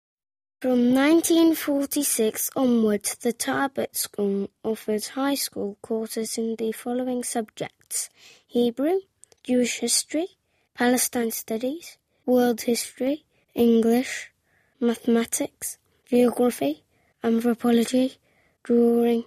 From 0.61 0.93
1946 0.93 2.51
onwards, 2.55 3.15
the 3.15 3.33
Tarbut 3.33 3.95
School 3.95 4.51
offered 4.63 5.05
high 5.05 5.33
school 5.33 5.77
courses 5.81 6.37
in 6.37 6.55
the 6.57 6.71
following 6.71 7.23
subjects 7.23 8.11
Hebrew, 8.45 8.99
Jewish 9.43 9.79
history, 9.79 10.27
Palestine 10.75 11.31
studies, 11.31 11.97
world 12.27 12.61
history, 12.61 13.25
English, 13.55 14.31
mathematics, 14.79 15.79
geography, 16.07 16.83
anthropology, 17.23 18.17
drawing, 18.63 19.23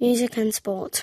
music 0.00 0.36
and 0.36 0.52
sport. 0.52 1.02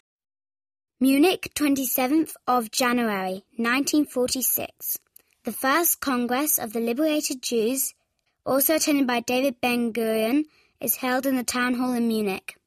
Munich, 0.99 1.51
27th 1.55 2.33
of 2.47 2.69
January 2.69 3.45
1946 3.55 4.97
the 5.47 5.53
first 5.53 6.01
Congress 6.01 6.59
of 6.59 6.73
the 6.73 6.81
Liberated 6.81 7.41
Jews, 7.41 7.93
also 8.45 8.75
attended 8.75 9.07
by 9.07 9.21
David 9.21 9.61
Ben 9.61 9.93
Gurion, 9.93 10.43
is 10.81 10.97
held 10.97 11.25
in 11.25 11.37
the 11.37 11.43
town 11.45 11.75
hall 11.75 11.93
in 11.93 12.09
Munich. 12.09 12.57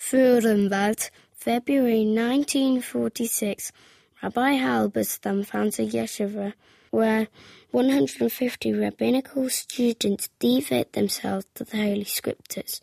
Föhrenwald, 0.00 1.10
February 1.34 2.06
1946. 2.06 3.72
Rabbi 4.22 4.54
Halberstam 4.56 5.44
founds 5.44 5.78
a 5.78 5.82
yeshiva 5.82 6.54
where 6.90 7.28
150 7.72 8.72
rabbinical 8.72 9.50
students 9.50 10.30
devote 10.38 10.94
themselves 10.94 11.44
to 11.56 11.64
the 11.64 11.76
Holy 11.76 12.04
Scriptures. 12.04 12.80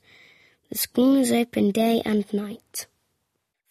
The 0.69 0.77
school 0.77 1.15
is 1.15 1.31
open 1.31 1.71
day 1.71 2.03
and 2.05 2.31
night. 2.31 2.85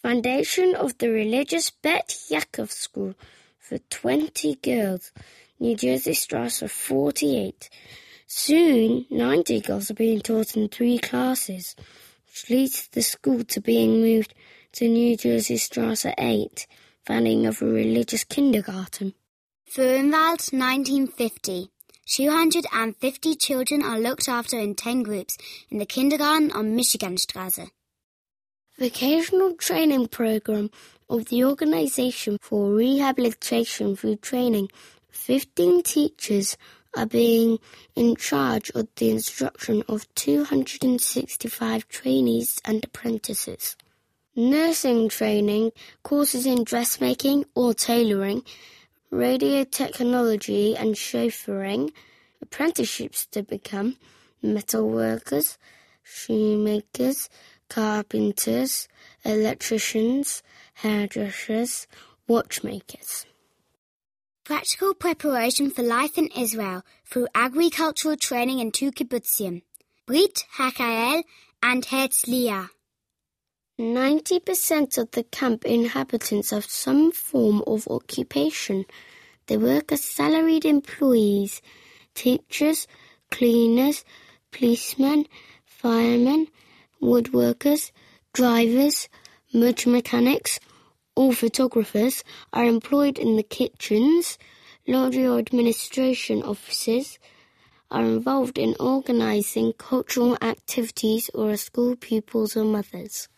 Foundation 0.01 0.75
of 0.75 0.97
the 0.97 1.07
religious 1.07 1.69
Bet 1.69 2.09
Yaakov 2.29 2.71
School 2.71 3.15
for 3.63 3.77
20 3.77 4.55
girls. 4.55 5.11
New 5.59 5.75
Jersey 5.75 6.13
Strasse 6.13 6.63
48. 6.67 7.69
Soon, 8.27 9.05
90 9.09 9.61
girls 9.61 9.89
are 9.89 9.93
being 9.95 10.19
taught 10.19 10.57
in 10.57 10.67
three 10.67 10.97
classes, 10.97 11.75
which 12.27 12.49
leads 12.49 12.87
the 12.89 13.01
school 13.01 13.43
to 13.45 13.61
being 13.61 14.01
moved 14.01 14.33
to 14.73 14.89
New 14.89 15.15
Jersey 15.15 15.57
Strasse 15.57 16.07
8, 16.17 16.67
founding 17.05 17.45
of 17.45 17.61
a 17.61 17.65
religious 17.65 18.25
kindergarten. 18.25 19.13
Föhrenwald, 19.71 20.51
1950. 20.51 21.69
250 22.05 23.35
children 23.35 23.81
are 23.81 23.99
looked 23.99 24.27
after 24.27 24.59
in 24.59 24.75
10 24.75 25.03
groups 25.03 25.37
in 25.69 25.77
the 25.77 25.85
kindergarten 25.85 26.51
on 26.51 26.75
Michiganstraße. 26.75 27.69
Vocational 28.77 29.53
training 29.53 30.07
program 30.07 30.69
of 31.09 31.25
the 31.25 31.43
Organization 31.45 32.37
for 32.41 32.71
Rehabilitation 32.73 33.95
through 33.95 34.17
Training. 34.17 34.69
15 35.11 35.83
teachers 35.83 36.57
are 36.95 37.05
being 37.05 37.59
in 37.95 38.15
charge 38.15 38.69
of 38.71 38.87
the 38.95 39.09
instruction 39.09 39.83
of 39.87 40.13
265 40.15 41.87
trainees 41.87 42.61
and 42.65 42.83
apprentices. 42.83 43.75
Nursing 44.35 45.09
training, 45.09 45.71
courses 46.03 46.45
in 46.45 46.63
dressmaking 46.63 47.45
or 47.55 47.73
tailoring, 47.73 48.43
radio 49.11 49.63
technology 49.63 50.75
and 50.75 50.95
chauffeuring, 50.95 51.91
apprenticeships 52.41 53.25
to 53.27 53.43
become 53.43 53.97
metal 54.41 54.89
workers, 54.89 55.57
shoemakers, 56.03 57.29
carpenters, 57.69 58.87
electricians, 59.23 60.43
hairdressers, 60.73 61.87
watchmakers. 62.27 63.25
Practical 64.43 64.93
preparation 64.93 65.71
for 65.71 65.83
life 65.83 66.17
in 66.17 66.27
Israel 66.37 66.83
through 67.05 67.27
agricultural 67.33 68.17
training 68.17 68.59
in 68.59 68.71
two 68.71 68.91
kibbutzim, 68.91 69.61
Brit 70.05 70.43
Hakael 70.57 71.23
and 71.61 71.85
Herzliya. 71.85 72.69
90% 73.79 74.97
of 74.97 75.11
the 75.11 75.23
camp 75.23 75.65
inhabitants 75.65 76.51
have 76.51 76.65
some 76.65 77.11
form 77.11 77.63
of 77.65 77.87
occupation. 77.87 78.85
They 79.47 79.57
work 79.57 79.91
as 79.91 80.03
salaried 80.03 80.65
employees, 80.65 81.61
teachers, 82.13 82.87
cleaners, 83.31 84.03
policemen, 84.51 85.25
firemen, 85.65 86.47
woodworkers, 87.01 87.91
drivers, 88.33 89.09
motor 89.53 89.89
mechanics, 89.89 90.59
or 91.15 91.33
photographers 91.33 92.23
are 92.51 92.65
employed 92.65 93.17
in 93.19 93.35
the 93.35 93.43
kitchens, 93.43 94.37
laundry 94.87 95.25
or 95.27 95.39
administration 95.39 96.41
offices, 96.41 97.19
are 97.91 98.03
involved 98.03 98.57
in 98.57 98.75
organizing 98.79 99.73
cultural 99.73 100.35
activities 100.41 101.29
or 101.33 101.51
are 101.51 101.57
school 101.57 101.95
pupils 101.95 102.57
or 102.57 102.63
mothers. 102.63 103.29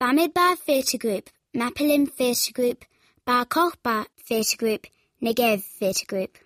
Bamidbar 0.00 0.56
Theatre 0.56 0.98
Group, 0.98 1.30
Mapilim 1.54 2.10
Theatre 2.10 2.52
Group, 2.52 2.84
Bar 3.26 3.44
Kochba 3.44 4.06
Theatre 4.18 4.56
Group, 4.56 4.86
Negev 5.22 5.62
Theatre 5.62 6.06
Group. 6.06 6.38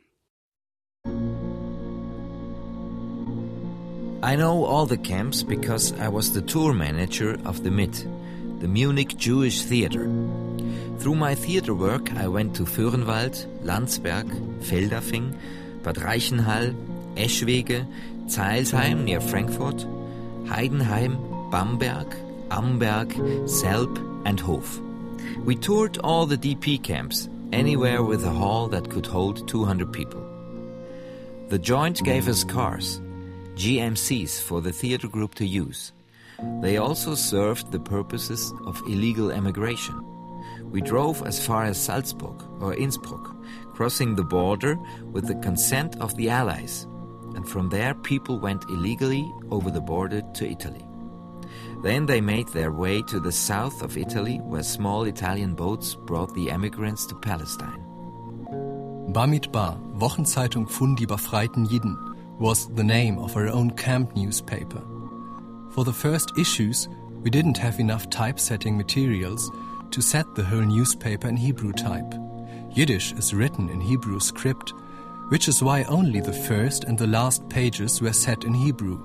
I 4.22 4.36
know 4.36 4.64
all 4.64 4.84
the 4.84 4.98
camps 4.98 5.42
because 5.42 5.92
I 5.98 6.08
was 6.08 6.32
the 6.32 6.42
tour 6.42 6.74
manager 6.74 7.38
of 7.44 7.62
the 7.62 7.70
MIT, 7.70 8.06
the 8.60 8.68
Munich 8.68 9.16
Jewish 9.16 9.62
Theater. 9.62 10.04
Through 10.98 11.14
my 11.14 11.34
theater 11.34 11.74
work, 11.74 12.12
I 12.12 12.28
went 12.28 12.54
to 12.56 12.64
Föhrenwald, 12.64 13.46
Landsberg, 13.64 14.26
Feldafing, 14.60 15.34
Bad 15.82 15.96
Reichenhall, 15.96 16.74
Eschwege, 17.16 17.86
Zeilsheim 18.26 19.04
near 19.04 19.20
Frankfurt, 19.20 19.86
Heidenheim, 20.44 21.50
Bamberg, 21.50 22.14
Amberg, 22.50 23.14
Selb, 23.48 23.96
and 24.26 24.38
Hof. 24.38 24.78
We 25.44 25.56
toured 25.56 25.96
all 25.98 26.26
the 26.26 26.36
DP 26.36 26.82
camps, 26.82 27.30
anywhere 27.52 28.02
with 28.02 28.24
a 28.24 28.30
hall 28.30 28.68
that 28.68 28.90
could 28.90 29.06
hold 29.06 29.48
200 29.48 29.90
people. 29.90 30.22
The 31.48 31.58
joint 31.58 32.04
gave 32.04 32.28
us 32.28 32.44
cars, 32.44 33.00
GMCs 33.54 34.42
for 34.42 34.60
the 34.60 34.72
theater 34.72 35.08
group 35.08 35.34
to 35.36 35.46
use. 35.46 35.92
They 36.60 36.76
also 36.76 37.14
served 37.14 37.70
the 37.70 37.80
purposes 37.80 38.52
of 38.64 38.80
illegal 38.86 39.30
emigration. 39.30 40.04
We 40.70 40.80
drove 40.80 41.22
as 41.26 41.44
far 41.44 41.64
as 41.64 41.78
Salzburg 41.78 42.42
or 42.60 42.74
Innsbruck, 42.74 43.36
crossing 43.74 44.14
the 44.14 44.24
border 44.24 44.76
with 45.12 45.26
the 45.26 45.34
consent 45.36 45.96
of 46.00 46.14
the 46.16 46.30
Allies, 46.30 46.86
and 47.34 47.48
from 47.48 47.68
there 47.68 47.94
people 47.94 48.38
went 48.38 48.64
illegally 48.64 49.30
over 49.50 49.70
the 49.70 49.80
border 49.80 50.22
to 50.34 50.48
Italy. 50.48 50.84
Then 51.82 52.06
they 52.06 52.20
made 52.20 52.48
their 52.48 52.72
way 52.72 53.02
to 53.02 53.18
the 53.18 53.32
south 53.32 53.82
of 53.82 53.96
Italy, 53.96 54.38
where 54.38 54.62
small 54.62 55.04
Italian 55.04 55.54
boats 55.54 55.94
brought 55.94 56.34
the 56.34 56.50
emigrants 56.50 57.06
to 57.06 57.14
Palestine. 57.14 57.82
Bamidbar, 59.12 59.80
Wochenzeitung 59.98 60.68
von 60.68 60.94
die 60.94 61.06
befreiten 61.06 61.66
Jiden, 61.66 61.96
was 62.38 62.68
the 62.74 62.84
name 62.84 63.18
of 63.18 63.34
our 63.36 63.48
own 63.48 63.70
camp 63.70 64.14
newspaper. 64.14 64.82
For 65.70 65.84
the 65.84 65.92
first 65.92 66.36
issues, 66.36 66.88
we 67.22 67.30
didn't 67.30 67.58
have 67.58 67.78
enough 67.78 68.10
typesetting 68.10 68.76
materials 68.76 69.50
to 69.92 70.02
set 70.02 70.34
the 70.34 70.44
whole 70.44 70.60
newspaper 70.60 71.28
in 71.28 71.36
Hebrew 71.36 71.72
type. 71.72 72.14
Yiddish 72.72 73.12
is 73.12 73.34
written 73.34 73.68
in 73.68 73.80
Hebrew 73.80 74.20
script, 74.20 74.72
which 75.28 75.48
is 75.48 75.62
why 75.62 75.84
only 75.84 76.20
the 76.20 76.32
first 76.32 76.84
and 76.84 76.98
the 76.98 77.06
last 77.06 77.48
pages 77.48 78.00
were 78.00 78.12
set 78.12 78.44
in 78.44 78.54
Hebrew, 78.54 79.00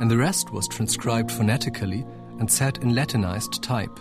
and 0.00 0.10
the 0.10 0.16
rest 0.16 0.52
was 0.52 0.68
transcribed 0.68 1.30
phonetically 1.30 2.04
and 2.38 2.50
set 2.50 2.78
in 2.78 2.94
Latinized 2.94 3.62
type, 3.62 3.98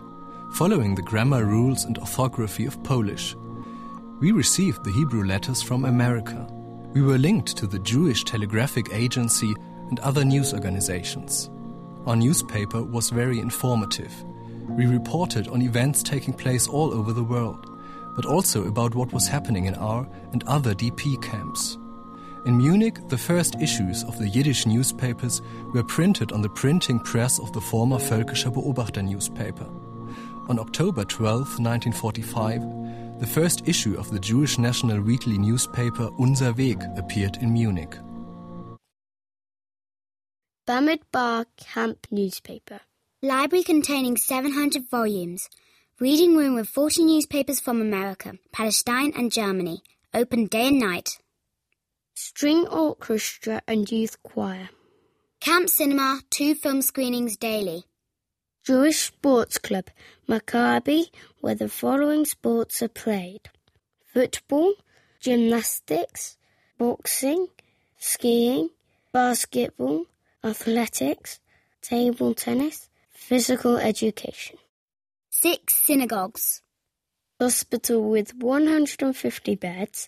following 0.53 0.95
the 0.95 1.01
grammar 1.01 1.43
rules 1.43 1.83
and 1.83 1.97
orthography 1.97 2.65
of 2.65 2.81
Polish. 2.83 3.35
We 4.21 4.31
received 4.31 4.83
the 4.83 4.91
Hebrew 4.91 5.25
letters 5.25 5.61
from 5.61 5.83
America. 5.83 6.47
We 6.93 7.01
were 7.01 7.17
linked 7.17 7.57
to 7.57 7.67
the 7.67 7.79
Jewish 7.79 8.23
Telegraphic 8.23 8.93
Agency 8.93 9.53
and 9.89 9.99
other 9.99 10.23
news 10.23 10.53
organizations. 10.53 11.49
Our 12.05 12.15
newspaper 12.15 12.83
was 12.83 13.09
very 13.09 13.39
informative. 13.39 14.13
We 14.69 14.85
reported 14.85 15.47
on 15.47 15.61
events 15.61 16.03
taking 16.03 16.33
place 16.33 16.67
all 16.67 16.93
over 16.93 17.13
the 17.13 17.23
world, 17.23 17.65
but 18.15 18.25
also 18.25 18.67
about 18.67 18.93
what 18.93 19.11
was 19.11 19.27
happening 19.27 19.65
in 19.65 19.75
our 19.75 20.07
and 20.31 20.43
other 20.43 20.75
DP 20.75 21.21
camps. 21.23 21.77
In 22.45 22.57
Munich, 22.57 22.99
the 23.07 23.17
first 23.17 23.55
issues 23.59 24.03
of 24.03 24.19
the 24.19 24.29
Yiddish 24.29 24.67
newspapers 24.67 25.41
were 25.73 25.83
printed 25.83 26.31
on 26.31 26.43
the 26.43 26.49
printing 26.49 26.99
press 26.99 27.39
of 27.39 27.51
the 27.53 27.61
former 27.61 27.97
Völkischer 27.97 28.53
Beobachter 28.53 29.03
newspaper. 29.03 29.65
On 30.47 30.59
October 30.59 31.05
12, 31.05 31.59
1945, 31.59 33.19
the 33.19 33.25
first 33.25 33.67
issue 33.67 33.97
of 33.97 34.11
the 34.11 34.19
Jewish 34.19 34.59
national 34.59 35.01
weekly 35.01 35.39
newspaper 35.39 36.11
Unser 36.19 36.53
Weg 36.53 36.83
appeared 36.97 37.37
in 37.37 37.51
Munich. 37.51 37.97
Bamidbar 40.67 41.45
Camp 41.57 42.07
Newspaper. 42.09 42.79
Library 43.21 43.63
containing 43.63 44.17
700 44.17 44.89
volumes. 44.89 45.47
Reading 45.99 46.35
room 46.35 46.55
with 46.55 46.67
40 46.67 47.05
newspapers 47.05 47.59
from 47.59 47.79
America, 47.79 48.39
Palestine, 48.51 49.13
and 49.15 49.31
Germany. 49.31 49.83
Open 50.11 50.47
day 50.47 50.69
and 50.69 50.79
night. 50.79 51.19
String 52.15 52.65
orchestra 52.67 53.61
and 53.67 53.91
youth 53.91 54.17
choir. 54.23 54.69
Camp 55.39 55.69
cinema, 55.69 56.21
two 56.31 56.55
film 56.55 56.81
screenings 56.81 57.37
daily. 57.37 57.83
Jewish 58.65 58.97
Sports 58.97 59.59
Club, 59.59 59.91
Maccabi, 60.27 61.11
where 61.41 61.53
the 61.53 61.69
following 61.69 62.25
sports 62.25 62.81
are 62.81 62.87
played 62.87 63.51
football, 64.11 64.73
gymnastics, 65.19 66.37
boxing, 66.79 67.49
skiing, 67.99 68.71
basketball, 69.13 70.05
athletics, 70.45 71.39
table 71.81 72.33
tennis, 72.33 72.89
physical 73.09 73.77
education. 73.77 74.57
Six 75.29 75.75
synagogues. 75.85 76.61
Hospital 77.39 78.09
with 78.09 78.33
150 78.35 79.55
beds, 79.55 80.07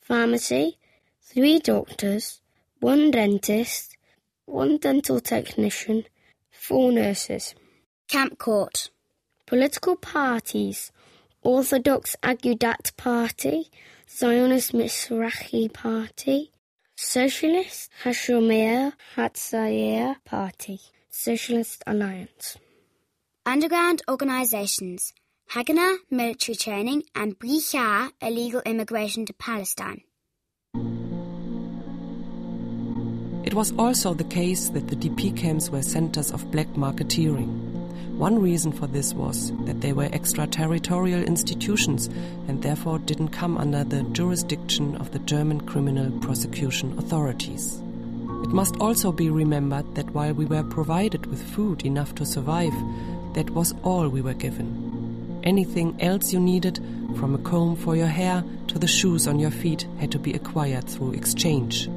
pharmacy, 0.00 0.76
three 1.22 1.58
doctors, 1.58 2.40
one 2.80 3.10
dentist, 3.10 3.96
one 4.44 4.76
dental 4.76 5.20
technician, 5.20 6.04
four 6.50 6.92
nurses. 6.92 7.54
Camp 8.08 8.38
Court. 8.38 8.90
Political 9.46 9.96
parties 9.96 10.92
Orthodox 11.42 12.16
Agudat 12.22 12.96
Party, 12.96 13.70
Zionist 14.10 14.72
Mizrahi 14.72 15.72
Party, 15.72 16.50
Socialist 17.00 17.90
Hashomer 18.02 18.92
Hatzair 19.14 20.16
Party, 20.24 20.80
Socialist 21.08 21.84
Alliance. 21.86 22.58
Underground 23.46 24.02
organizations 24.10 25.12
Haganah 25.52 25.98
military 26.10 26.56
training 26.56 27.04
and 27.14 27.38
Bricha 27.38 28.10
illegal 28.20 28.62
immigration 28.66 29.26
to 29.26 29.32
Palestine. 29.32 30.02
It 33.44 33.54
was 33.54 33.72
also 33.78 34.12
the 34.12 34.24
case 34.24 34.70
that 34.70 34.88
the 34.88 34.96
DP 34.96 35.36
camps 35.36 35.70
were 35.70 35.82
centers 35.82 36.32
of 36.32 36.50
black 36.50 36.66
marketeering. 36.74 37.77
One 38.18 38.42
reason 38.42 38.72
for 38.72 38.88
this 38.88 39.14
was 39.14 39.52
that 39.66 39.80
they 39.80 39.92
were 39.92 40.08
extraterritorial 40.12 41.22
institutions 41.22 42.08
and 42.48 42.60
therefore 42.60 42.98
didn't 42.98 43.28
come 43.28 43.56
under 43.56 43.84
the 43.84 44.02
jurisdiction 44.02 44.96
of 44.96 45.12
the 45.12 45.20
German 45.20 45.60
criminal 45.60 46.10
prosecution 46.18 46.98
authorities. 46.98 47.76
It 48.42 48.48
must 48.48 48.74
also 48.80 49.12
be 49.12 49.30
remembered 49.30 49.94
that 49.94 50.10
while 50.10 50.32
we 50.32 50.46
were 50.46 50.64
provided 50.64 51.26
with 51.26 51.40
food 51.40 51.86
enough 51.86 52.16
to 52.16 52.26
survive, 52.26 52.74
that 53.34 53.50
was 53.50 53.72
all 53.84 54.08
we 54.08 54.20
were 54.20 54.34
given. 54.34 55.40
Anything 55.44 55.96
else 56.00 56.32
you 56.32 56.40
needed, 56.40 56.80
from 57.20 57.36
a 57.36 57.38
comb 57.38 57.76
for 57.76 57.94
your 57.94 58.08
hair 58.08 58.42
to 58.66 58.80
the 58.80 58.88
shoes 58.88 59.28
on 59.28 59.38
your 59.38 59.52
feet, 59.52 59.86
had 60.00 60.10
to 60.10 60.18
be 60.18 60.34
acquired 60.34 60.88
through 60.88 61.12
exchange. 61.12 61.88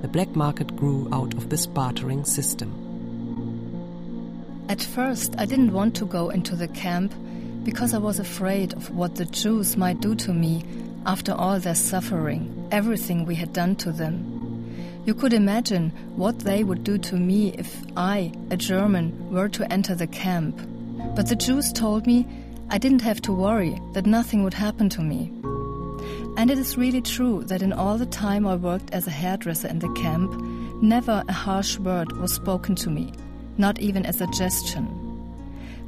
The 0.00 0.08
black 0.08 0.34
market 0.34 0.74
grew 0.74 1.08
out 1.12 1.34
of 1.34 1.50
this 1.50 1.66
bartering 1.66 2.24
system. 2.24 2.81
At 4.68 4.82
first, 4.82 5.34
I 5.38 5.44
didn't 5.44 5.72
want 5.72 5.94
to 5.96 6.04
go 6.04 6.30
into 6.30 6.56
the 6.56 6.68
camp 6.68 7.12
because 7.64 7.94
I 7.94 7.98
was 7.98 8.18
afraid 8.18 8.72
of 8.74 8.90
what 8.90 9.16
the 9.16 9.24
Jews 9.24 9.76
might 9.76 10.00
do 10.00 10.14
to 10.14 10.32
me 10.32 10.64
after 11.04 11.32
all 11.32 11.58
their 11.58 11.74
suffering, 11.74 12.68
everything 12.70 13.24
we 13.24 13.34
had 13.34 13.52
done 13.52 13.76
to 13.76 13.92
them. 13.92 14.38
You 15.04 15.14
could 15.14 15.32
imagine 15.32 15.90
what 16.14 16.38
they 16.40 16.62
would 16.62 16.84
do 16.84 16.96
to 16.98 17.16
me 17.16 17.54
if 17.58 17.82
I, 17.96 18.32
a 18.50 18.56
German, 18.56 19.30
were 19.30 19.48
to 19.48 19.70
enter 19.72 19.96
the 19.96 20.06
camp. 20.06 20.60
But 21.16 21.28
the 21.28 21.36
Jews 21.36 21.72
told 21.72 22.06
me 22.06 22.26
I 22.70 22.78
didn't 22.78 23.02
have 23.02 23.20
to 23.22 23.32
worry, 23.32 23.78
that 23.92 24.06
nothing 24.06 24.44
would 24.44 24.54
happen 24.54 24.88
to 24.90 25.02
me. 25.02 25.32
And 26.36 26.50
it 26.50 26.58
is 26.58 26.78
really 26.78 27.02
true 27.02 27.42
that 27.44 27.62
in 27.62 27.72
all 27.72 27.98
the 27.98 28.06
time 28.06 28.46
I 28.46 28.54
worked 28.54 28.92
as 28.94 29.06
a 29.06 29.10
hairdresser 29.10 29.68
in 29.68 29.80
the 29.80 29.92
camp, 29.92 30.32
never 30.80 31.24
a 31.28 31.32
harsh 31.32 31.78
word 31.78 32.12
was 32.16 32.32
spoken 32.32 32.74
to 32.76 32.90
me 32.90 33.12
not 33.58 33.78
even 33.78 34.04
a 34.04 34.12
suggestion. 34.12 34.86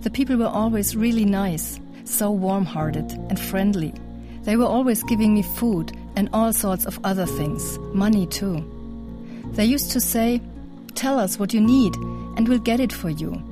The 0.03 0.11
people 0.11 0.37
were 0.37 0.47
always 0.47 0.95
really 0.97 1.25
nice, 1.25 1.81
so 2.05 2.31
warm 2.31 2.65
hearted 2.65 3.11
and 3.31 3.41
friendly. 3.41 3.95
They 4.43 4.57
were 4.57 4.67
always 4.67 5.03
giving 5.05 5.35
me 5.35 5.43
food 5.43 5.97
and 6.17 6.29
all 6.33 6.53
sorts 6.53 6.85
of 6.85 6.99
other 7.05 7.27
things, 7.27 7.79
money 7.93 8.27
too. 8.27 8.63
They 9.53 9.65
used 9.65 9.91
to 9.93 10.01
say, 10.01 10.41
Tell 10.95 11.19
us 11.19 11.39
what 11.39 11.53
you 11.53 11.61
need 11.61 11.95
and 12.37 12.49
we'll 12.49 12.59
get 12.59 12.81
it 12.81 12.93
for 12.93 13.11
you. 13.11 13.43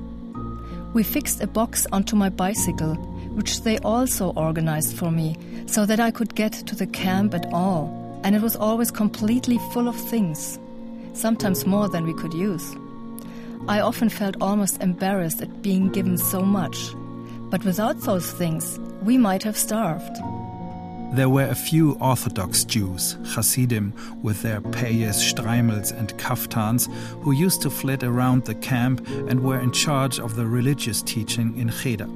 We 0.93 1.03
fixed 1.03 1.41
a 1.41 1.47
box 1.47 1.87
onto 1.91 2.15
my 2.15 2.29
bicycle, 2.29 2.95
which 3.33 3.63
they 3.63 3.79
also 3.79 4.31
organized 4.35 4.95
for 4.95 5.09
me, 5.09 5.37
so 5.65 5.85
that 5.85 5.99
I 5.99 6.11
could 6.11 6.35
get 6.35 6.53
to 6.53 6.75
the 6.75 6.85
camp 6.85 7.33
at 7.33 7.51
all, 7.51 8.21
and 8.23 8.35
it 8.35 8.41
was 8.41 8.55
always 8.55 8.91
completely 8.91 9.57
full 9.71 9.87
of 9.87 9.95
things, 9.95 10.59
sometimes 11.13 11.65
more 11.65 11.89
than 11.89 12.05
we 12.05 12.13
could 12.13 12.33
use. 12.33 12.75
I 13.67 13.79
often 13.79 14.09
felt 14.09 14.35
almost 14.41 14.81
embarrassed 14.81 15.41
at 15.41 15.61
being 15.61 15.89
given 15.89 16.17
so 16.17 16.41
much. 16.41 16.93
But 17.49 17.63
without 17.63 18.01
those 18.01 18.29
things, 18.29 18.77
we 19.03 19.17
might 19.17 19.43
have 19.43 19.57
starved. 19.57 20.17
There 21.15 21.29
were 21.29 21.47
a 21.47 21.55
few 21.55 21.93
Orthodox 22.01 22.65
Jews, 22.65 23.17
Hasidim, 23.23 23.93
with 24.21 24.41
their 24.41 24.59
payas, 24.59 25.15
streimels, 25.15 25.97
and 25.97 26.17
kaftans, 26.17 26.91
who 27.21 27.31
used 27.31 27.61
to 27.61 27.69
flit 27.69 28.03
around 28.03 28.43
the 28.43 28.55
camp 28.55 29.07
and 29.29 29.43
were 29.43 29.59
in 29.59 29.71
charge 29.71 30.19
of 30.19 30.35
the 30.35 30.45
religious 30.45 31.01
teaching 31.01 31.57
in 31.57 31.69
Cheder. 31.69 32.09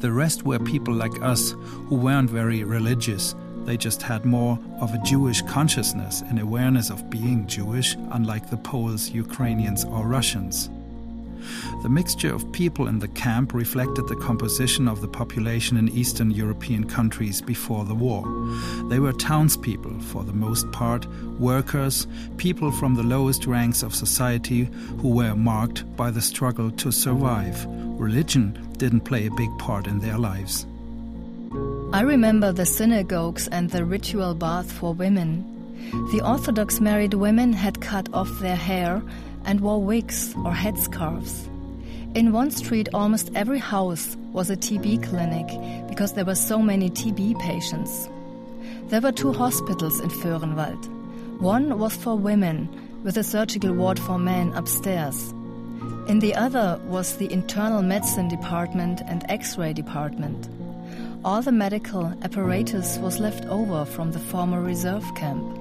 The 0.00 0.10
rest 0.10 0.42
were 0.42 0.58
people 0.58 0.94
like 0.94 1.22
us 1.22 1.54
who 1.88 1.96
weren't 1.96 2.30
very 2.30 2.64
religious 2.64 3.34
they 3.64 3.76
just 3.76 4.02
had 4.02 4.24
more 4.24 4.58
of 4.80 4.94
a 4.94 5.02
Jewish 5.04 5.42
consciousness 5.42 6.22
and 6.22 6.38
awareness 6.38 6.90
of 6.90 7.08
being 7.10 7.46
Jewish, 7.46 7.94
unlike 8.12 8.50
the 8.50 8.56
Poles, 8.56 9.10
Ukrainians, 9.10 9.84
or 9.84 10.06
Russians. 10.06 10.70
The 11.82 11.88
mixture 11.88 12.34
of 12.34 12.50
people 12.52 12.88
in 12.88 12.98
the 12.98 13.08
camp 13.08 13.52
reflected 13.52 14.08
the 14.08 14.16
composition 14.16 14.88
of 14.88 15.00
the 15.00 15.08
population 15.08 15.76
in 15.76 15.90
Eastern 15.90 16.30
European 16.30 16.84
countries 16.84 17.42
before 17.42 17.84
the 17.84 17.94
war. 17.94 18.24
They 18.88 18.98
were 18.98 19.12
townspeople, 19.12 20.00
for 20.00 20.24
the 20.24 20.32
most 20.32 20.70
part, 20.72 21.06
workers, 21.38 22.06
people 22.38 22.70
from 22.70 22.94
the 22.94 23.02
lowest 23.02 23.46
ranks 23.46 23.82
of 23.82 23.94
society 23.94 24.68
who 25.00 25.10
were 25.10 25.34
marked 25.34 25.84
by 25.96 26.10
the 26.10 26.22
struggle 26.22 26.70
to 26.72 26.90
survive. 26.90 27.66
Religion 27.68 28.58
didn't 28.78 29.02
play 29.02 29.26
a 29.26 29.34
big 29.34 29.50
part 29.58 29.86
in 29.86 30.00
their 30.00 30.18
lives. 30.18 30.66
I 31.94 32.00
remember 32.00 32.50
the 32.50 32.66
synagogues 32.66 33.46
and 33.46 33.70
the 33.70 33.84
ritual 33.84 34.34
bath 34.34 34.72
for 34.72 34.92
women. 34.92 35.44
The 36.10 36.22
Orthodox 36.22 36.80
married 36.80 37.14
women 37.14 37.52
had 37.52 37.80
cut 37.80 38.12
off 38.12 38.40
their 38.40 38.56
hair 38.56 39.00
and 39.44 39.60
wore 39.60 39.80
wigs 39.80 40.34
or 40.38 40.50
headscarves. 40.50 41.46
In 42.16 42.32
one 42.32 42.50
street, 42.50 42.88
almost 42.92 43.30
every 43.36 43.60
house 43.60 44.16
was 44.32 44.50
a 44.50 44.56
TB 44.56 45.04
clinic 45.04 45.46
because 45.88 46.14
there 46.14 46.24
were 46.24 46.34
so 46.34 46.58
many 46.58 46.90
TB 46.90 47.38
patients. 47.38 48.08
There 48.88 49.00
were 49.00 49.12
two 49.12 49.32
hospitals 49.32 50.00
in 50.00 50.08
Föhrenwald. 50.08 50.88
One 51.38 51.78
was 51.78 51.94
for 51.94 52.18
women, 52.18 52.68
with 53.04 53.16
a 53.18 53.22
surgical 53.22 53.72
ward 53.72 54.00
for 54.00 54.18
men 54.18 54.52
upstairs. 54.54 55.32
In 56.08 56.18
the 56.18 56.34
other 56.34 56.80
was 56.86 57.18
the 57.18 57.32
internal 57.32 57.82
medicine 57.82 58.26
department 58.26 59.00
and 59.06 59.24
x 59.28 59.56
ray 59.56 59.72
department. 59.72 60.48
All 61.24 61.40
the 61.40 61.52
medical 61.52 62.06
apparatus 62.22 62.98
was 62.98 63.18
left 63.18 63.46
over 63.46 63.84
from 63.86 64.12
the 64.12 64.18
former 64.18 64.60
reserve 64.60 65.04
camp. 65.14 65.58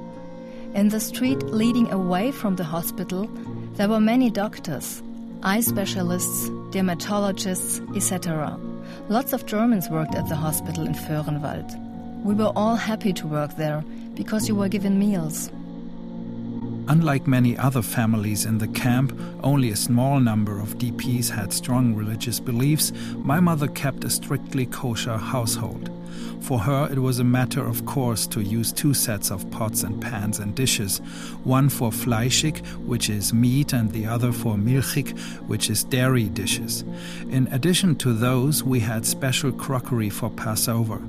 In 0.73 0.89
the 0.89 0.99
street 0.99 1.41
leading 1.43 1.89
away 1.91 2.31
from 2.31 2.57
the 2.57 2.65
hospital, 2.65 3.27
there 3.75 3.87
were 3.87 4.01
many 4.01 4.29
doctors, 4.29 5.01
eye 5.41 5.61
specialists, 5.61 6.49
dermatologists, 6.71 7.79
etc. 7.95 8.59
Lots 9.07 9.31
of 9.31 9.45
Germans 9.45 9.89
worked 9.89 10.15
at 10.15 10.27
the 10.27 10.35
hospital 10.35 10.85
in 10.85 10.93
Föhrenwald. 10.93 11.71
We 12.23 12.33
were 12.33 12.51
all 12.55 12.75
happy 12.75 13.13
to 13.13 13.27
work 13.27 13.55
there 13.55 13.83
because 14.15 14.47
you 14.47 14.55
were 14.55 14.69
given 14.69 14.99
meals. 14.99 15.49
Unlike 16.89 17.27
many 17.27 17.57
other 17.57 17.81
families 17.81 18.45
in 18.45 18.57
the 18.57 18.67
camp, 18.67 19.17
only 19.41 19.71
a 19.71 19.75
small 19.75 20.19
number 20.19 20.59
of 20.59 20.77
DPs 20.77 21.29
had 21.29 21.53
strong 21.53 21.95
religious 21.95 22.41
beliefs. 22.41 22.91
My 23.17 23.39
mother 23.39 23.67
kept 23.67 24.03
a 24.03 24.09
strictly 24.09 24.65
kosher 24.65 25.17
household. 25.17 25.89
For 26.41 26.59
her, 26.59 26.89
it 26.91 26.99
was 26.99 27.19
a 27.19 27.23
matter 27.23 27.65
of 27.65 27.85
course 27.85 28.27
to 28.27 28.41
use 28.41 28.73
two 28.73 28.93
sets 28.93 29.31
of 29.31 29.49
pots 29.49 29.83
and 29.83 30.01
pans 30.01 30.39
and 30.39 30.53
dishes 30.53 30.97
one 31.45 31.69
for 31.69 31.89
fleischig, 31.89 32.65
which 32.85 33.09
is 33.09 33.33
meat, 33.33 33.71
and 33.71 33.89
the 33.91 34.05
other 34.05 34.33
for 34.33 34.55
milchig, 34.55 35.17
which 35.47 35.69
is 35.69 35.85
dairy 35.85 36.25
dishes. 36.25 36.83
In 37.29 37.47
addition 37.51 37.95
to 37.97 38.13
those, 38.13 38.61
we 38.61 38.81
had 38.81 39.05
special 39.05 39.53
crockery 39.53 40.09
for 40.09 40.29
Passover. 40.29 41.01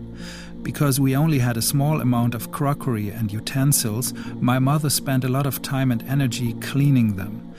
Because 0.65 0.99
we 0.99 1.15
only 1.15 1.39
had 1.39 1.59
a 1.59 1.63
small 1.63 2.01
amount 2.01 2.35
of 2.35 2.51
crockery 2.51 3.11
and 3.11 3.31
utensils, 3.31 4.15
my 4.41 4.59
mother 4.59 4.89
spent 4.89 5.23
a 5.23 5.29
lot 5.29 5.47
of 5.47 5.61
time 5.61 5.93
and 5.93 6.03
energy 6.05 6.55
cleaning 6.55 7.17
them. 7.17 7.55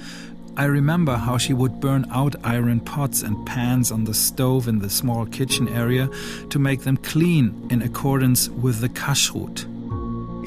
I 0.57 0.65
remember 0.65 1.15
how 1.15 1.37
she 1.37 1.53
would 1.53 1.79
burn 1.79 2.07
out 2.11 2.35
iron 2.43 2.79
pots 2.79 3.21
and 3.21 3.45
pans 3.45 3.91
on 3.91 4.05
the 4.05 4.13
stove 4.13 4.67
in 4.67 4.79
the 4.79 4.89
small 4.89 5.27
kitchen 5.27 5.69
area 5.69 6.09
to 6.49 6.57
make 6.57 6.81
them 6.81 6.97
clean 6.97 7.67
in 7.69 7.83
accordance 7.83 8.49
with 8.49 8.79
the 8.79 8.89
kashrut. 8.89 9.63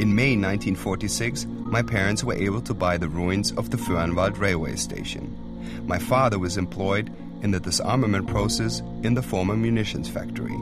In 0.01 0.15
May 0.17 0.35
1946, 0.37 1.47
my 1.47 1.83
parents 1.83 2.25
were 2.25 2.35
able 2.35 2.63
to 2.63 2.75
buy 2.75 2.97
the 2.97 3.09
ruins 3.09 3.53
of 3.53 3.71
the 3.71 3.77
Föhrenwald 3.77 4.39
railway 4.41 4.75
station. 4.75 5.37
My 5.87 5.99
father 5.99 6.41
was 6.41 6.57
employed 6.57 7.13
in 7.43 7.53
the 7.53 7.61
disarmament 7.61 8.27
process 8.27 8.81
in 9.05 9.15
the 9.15 9.23
former 9.23 9.57
munitions 9.57 10.09
factory. 10.09 10.59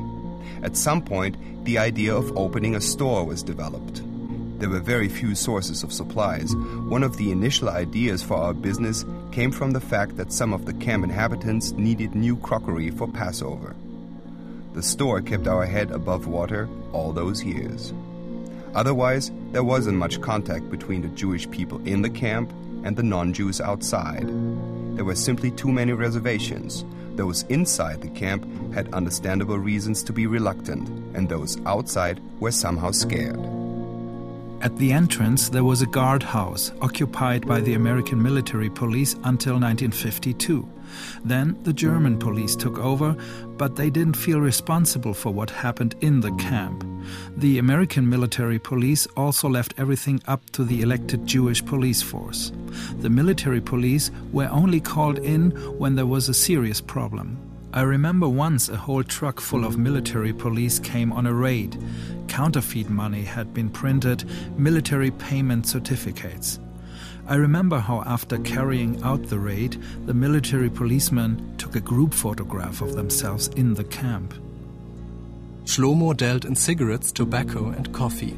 At 0.63 0.77
some 0.77 1.03
point, 1.03 1.37
the 1.65 1.79
idea 1.79 2.15
of 2.15 2.37
opening 2.37 2.75
a 2.75 2.81
store 2.81 3.25
was 3.25 3.43
developed. 3.43 4.03
There 4.59 4.71
were 4.71 4.81
very 4.81 5.09
few 5.09 5.35
sources 5.35 5.83
of 5.83 5.93
supplies. 5.93 6.55
One 6.89 7.03
of 7.03 7.19
the 7.19 7.31
initial 7.31 7.69
ideas 7.69 8.23
for 8.23 8.37
our 8.37 8.55
business 8.55 9.05
came 9.31 9.53
from 9.53 9.73
the 9.73 9.81
fact 9.81 10.17
that 10.17 10.33
some 10.33 10.55
of 10.55 10.65
the 10.65 10.73
camp 10.73 11.05
inhabitants 11.05 11.73
needed 11.73 12.15
new 12.15 12.37
crockery 12.39 12.91
for 12.91 13.07
Passover. 13.07 13.77
The 14.73 14.83
store 14.83 15.21
kept 15.21 15.47
our 15.47 15.67
head 15.67 15.91
above 15.91 16.27
water 16.27 16.69
all 16.93 17.13
those 17.13 17.45
years. 17.45 17.93
Otherwise, 18.75 19.31
there 19.53 19.65
wasn't 19.65 19.99
much 19.99 20.21
contact 20.21 20.71
between 20.71 21.03
the 21.03 21.09
Jewish 21.09 21.51
people 21.51 21.87
in 21.87 22.03
the 22.03 22.11
camp 22.11 22.51
and 22.85 22.97
the 22.97 23.03
non 23.03 23.33
Jews 23.33 23.61
outside. 23.61 24.27
There 24.97 25.05
were 25.05 25.15
simply 25.15 25.51
too 25.51 25.73
many 25.73 25.93
reservations. 25.93 26.85
Those 27.17 27.45
inside 27.45 28.03
the 28.03 28.11
camp 28.11 28.47
had 28.75 28.93
understandable 28.93 29.59
reasons 29.59 30.03
to 30.05 30.12
be 30.12 30.27
reluctant, 30.27 30.89
and 31.17 31.29
those 31.29 31.59
outside 31.64 32.21
were 32.41 32.53
somehow 32.53 32.91
scared. 32.91 33.56
At 34.67 34.77
the 34.79 34.93
entrance, 34.93 35.49
there 35.49 35.62
was 35.62 35.81
a 35.81 35.87
guardhouse 35.87 36.73
occupied 36.83 37.47
by 37.47 37.61
the 37.61 37.75
American 37.75 38.21
military 38.21 38.69
police 38.69 39.12
until 39.23 39.61
1952. 39.61 40.69
Then 41.25 41.57
the 41.62 41.73
German 41.73 42.19
police 42.19 42.57
took 42.57 42.77
over, 42.81 43.17
but 43.59 43.77
they 43.77 43.91
didn't 43.91 44.17
feel 44.17 44.41
responsible 44.41 45.14
for 45.14 45.31
what 45.31 45.51
happened 45.51 45.95
in 46.01 46.19
the 46.19 46.33
camp. 46.33 46.85
The 47.37 47.59
American 47.59 48.11
military 48.11 48.59
police 48.59 49.07
also 49.17 49.49
left 49.49 49.73
everything 49.79 50.21
up 50.27 50.51
to 50.51 50.64
the 50.64 50.83
elected 50.83 51.27
Jewish 51.27 51.64
police 51.64 52.03
force. 52.03 52.51
The 52.99 53.09
military 53.09 53.61
police 53.61 54.11
were 54.33 54.49
only 54.51 54.81
called 54.81 55.21
in 55.21 55.53
when 55.79 55.95
there 55.95 56.07
was 56.07 56.29
a 56.29 56.35
serious 56.35 56.81
problem. 56.81 57.39
I 57.73 57.83
remember 57.83 58.29
once 58.29 58.69
a 58.69 58.77
whole 58.77 59.05
truck 59.05 59.39
full 59.39 59.64
of 59.64 59.79
military 59.79 60.33
police 60.33 60.81
came 60.81 61.12
on 61.12 61.27
a 61.27 61.33
raid. 61.33 61.77
Counterfeit 62.29 62.91
money 62.91 63.22
had 63.22 63.55
been 63.55 63.70
printed, 63.70 64.24
military 64.59 65.11
payment 65.11 65.66
certificates. 65.66 66.59
I 67.29 67.35
remember 67.35 67.79
how, 67.79 68.03
after 68.03 68.39
carrying 68.39 69.03
out 69.03 69.24
the 69.24 69.39
raid, 69.39 69.83
the 70.07 70.14
military 70.14 70.70
policemen 70.70 71.55
took 71.59 71.74
a 71.74 71.81
group 71.81 72.14
photograph 72.14 72.83
of 72.83 72.95
themselves 72.95 73.49
in 73.49 73.74
the 73.74 73.85
camp. 73.85 74.35
Shlomo 75.64 76.16
dealt 76.16 76.45
in 76.45 76.55
cigarettes, 76.55 77.11
tobacco, 77.11 77.70
and 77.70 77.93
coffee. 77.93 78.37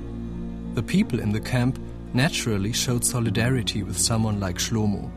The 0.75 0.83
people 0.83 1.21
in 1.21 1.33
the 1.33 1.41
camp 1.41 1.79
naturally 2.15 2.73
showed 2.73 3.05
solidarity 3.05 3.83
with 3.83 3.99
someone 3.99 4.41
like 4.41 4.57
Shlomo. 4.57 5.11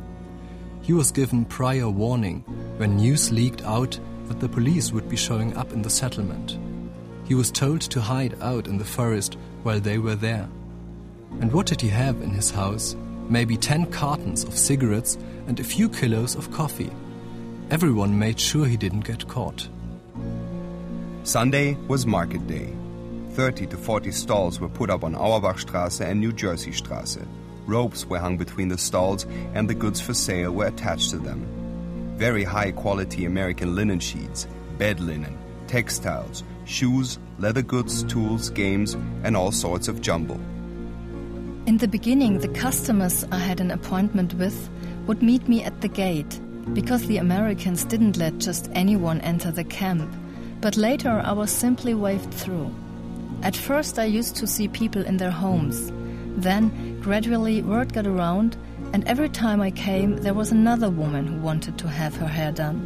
He 0.82 0.92
was 0.92 1.12
given 1.12 1.46
prior 1.46 1.90
warning 1.90 2.42
when 2.78 2.98
news 2.98 3.32
leaked 3.32 3.62
out 3.64 3.98
that 4.28 4.40
the 4.42 4.50
police 4.50 4.92
would 4.92 5.08
be 5.08 5.16
showing 5.16 5.56
up 5.56 5.72
in 5.72 5.82
the 5.82 5.90
settlement. 5.90 6.58
He 7.26 7.36
was 7.36 7.52
told 7.52 7.82
to 7.82 8.02
hide 8.02 8.36
out 8.42 8.68
in 8.68 8.78
the 8.78 8.86
forest 8.86 9.38
while 9.64 9.80
they 9.80 9.98
were 9.98 10.16
there. 10.16 10.50
And 11.40 11.52
what 11.52 11.68
did 11.68 11.82
he 11.82 11.90
have 11.90 12.22
in 12.22 12.32
his 12.32 12.52
house? 12.52 12.96
Maybe 13.30 13.56
10 13.58 13.92
cartons 13.92 14.44
of 14.44 14.58
cigarettes 14.58 15.18
and 15.48 15.60
a 15.60 15.64
few 15.64 15.88
kilos 15.90 16.36
of 16.36 16.52
coffee. 16.52 16.92
Everyone 17.70 18.20
made 18.20 18.40
sure 18.40 18.66
he 18.66 18.78
didn't 18.78 19.06
get 19.06 19.28
caught. 19.28 19.68
Sunday 21.24 21.76
was 21.88 22.06
market 22.06 22.46
day. 22.48 22.74
30 23.34 23.68
to 23.68 23.78
40 23.78 24.12
stalls 24.12 24.60
were 24.60 24.68
put 24.68 24.90
up 24.90 25.04
on 25.04 25.16
Auerbachstraße 25.16 26.06
and 26.06 26.20
New 26.20 26.34
Jersey 26.34 26.72
Straße. 26.72 27.26
Ropes 27.66 28.06
were 28.06 28.20
hung 28.20 28.38
between 28.38 28.68
the 28.68 28.78
stalls 28.78 29.26
and 29.54 29.70
the 29.70 29.76
goods 29.76 30.02
for 30.02 30.14
sale 30.14 30.52
were 30.52 30.66
attached 30.66 31.12
to 31.12 31.18
them 31.18 31.46
very 32.22 32.44
high 32.44 32.72
quality 32.72 33.26
American 33.26 33.76
linen 33.76 34.00
sheets, 34.00 34.46
bed 34.78 35.00
linen, 35.00 35.36
textiles, 35.66 36.44
shoes, 36.72 37.20
leather 37.38 37.62
goods, 37.62 38.04
tools, 38.04 38.50
games, 38.50 38.96
and 39.24 39.36
all 39.36 39.52
sorts 39.52 39.88
of 39.88 40.02
jumble. 40.02 40.40
In 41.66 41.78
the 41.78 41.88
beginning, 41.88 42.40
the 42.40 42.48
customers 42.48 43.26
I 43.32 43.38
had 43.38 43.60
an 43.60 43.72
appointment 43.72 44.34
with 44.36 44.70
would 45.06 45.22
meet 45.22 45.48
me 45.48 45.64
at 45.64 45.82
the 45.82 45.88
gate 45.88 46.40
because 46.74 47.06
the 47.06 47.18
Americans 47.18 47.84
didn't 47.86 48.18
let 48.18 48.38
just 48.38 48.70
anyone 48.74 49.22
enter 49.22 49.52
the 49.52 49.64
camp, 49.64 50.12
but 50.62 50.78
later 50.78 51.22
I 51.24 51.34
was 51.34 51.52
simply 51.52 51.94
waved 51.94 52.34
through. 52.34 52.74
At 53.44 53.56
first, 53.56 54.00
I 54.00 54.06
used 54.06 54.36
to 54.38 54.48
see 54.48 54.68
people 54.68 55.04
in 55.04 55.18
their 55.18 55.32
homes. 55.32 55.92
Then, 56.38 57.00
gradually, 57.02 57.62
word 57.62 57.94
got 57.94 58.08
around 58.08 58.56
and 58.94 59.08
every 59.08 59.30
time 59.30 59.62
I 59.62 59.72
came, 59.72 60.18
there 60.18 60.34
was 60.34 60.52
another 60.52 60.90
woman 60.90 61.26
who 61.26 61.38
wanted 61.38 61.78
to 61.78 61.88
have 61.88 62.16
her 62.18 62.28
hair 62.28 62.52
done. 62.52 62.86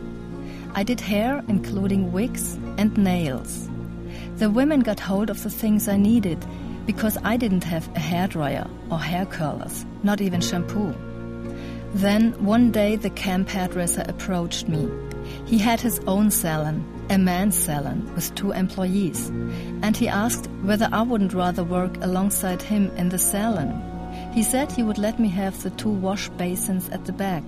I 0.76 0.84
did 0.84 1.02
hair, 1.02 1.44
including 1.48 2.12
wigs 2.12 2.60
and 2.78 2.96
nails. 2.96 3.70
The 4.38 4.50
women 4.50 4.82
got 4.82 5.00
hold 5.00 5.30
of 5.30 5.44
the 5.44 5.50
things 5.50 5.88
I 5.88 5.96
needed 5.96 6.46
because 6.86 7.18
I 7.24 7.38
didn't 7.38 7.64
have 7.64 7.88
a 7.96 8.00
hairdryer 8.00 8.70
or 8.92 9.00
hair 9.00 9.26
curlers, 9.26 9.86
not 10.04 10.20
even 10.20 10.42
shampoo. 10.42 10.94
Then 11.94 12.34
one 12.44 12.70
day 12.70 12.98
the 12.98 13.10
camp 13.10 13.48
hairdresser 13.48 14.04
approached 14.10 14.68
me. 14.68 14.90
He 15.46 15.58
had 15.58 15.80
his 15.80 16.00
own 16.06 16.32
salon, 16.32 16.84
a 17.10 17.18
man's 17.18 17.58
salon, 17.58 18.14
with 18.14 18.36
two 18.36 18.52
employees, 18.52 19.30
and 19.82 19.96
he 19.96 20.10
asked 20.10 20.48
whether 20.64 20.90
I 20.92 21.02
wouldn't 21.04 21.34
rather 21.34 21.64
work 21.64 21.96
alongside 22.04 22.62
him 22.62 22.92
in 22.98 23.10
the 23.10 23.18
salon. 23.18 23.72
He 24.34 24.44
said 24.44 24.70
he 24.70 24.84
would 24.84 24.98
let 24.98 25.18
me 25.18 25.30
have 25.30 25.64
the 25.64 25.70
two 25.70 25.90
wash 25.90 26.28
basins 26.30 26.90
at 26.90 27.06
the 27.06 27.14
back. 27.14 27.44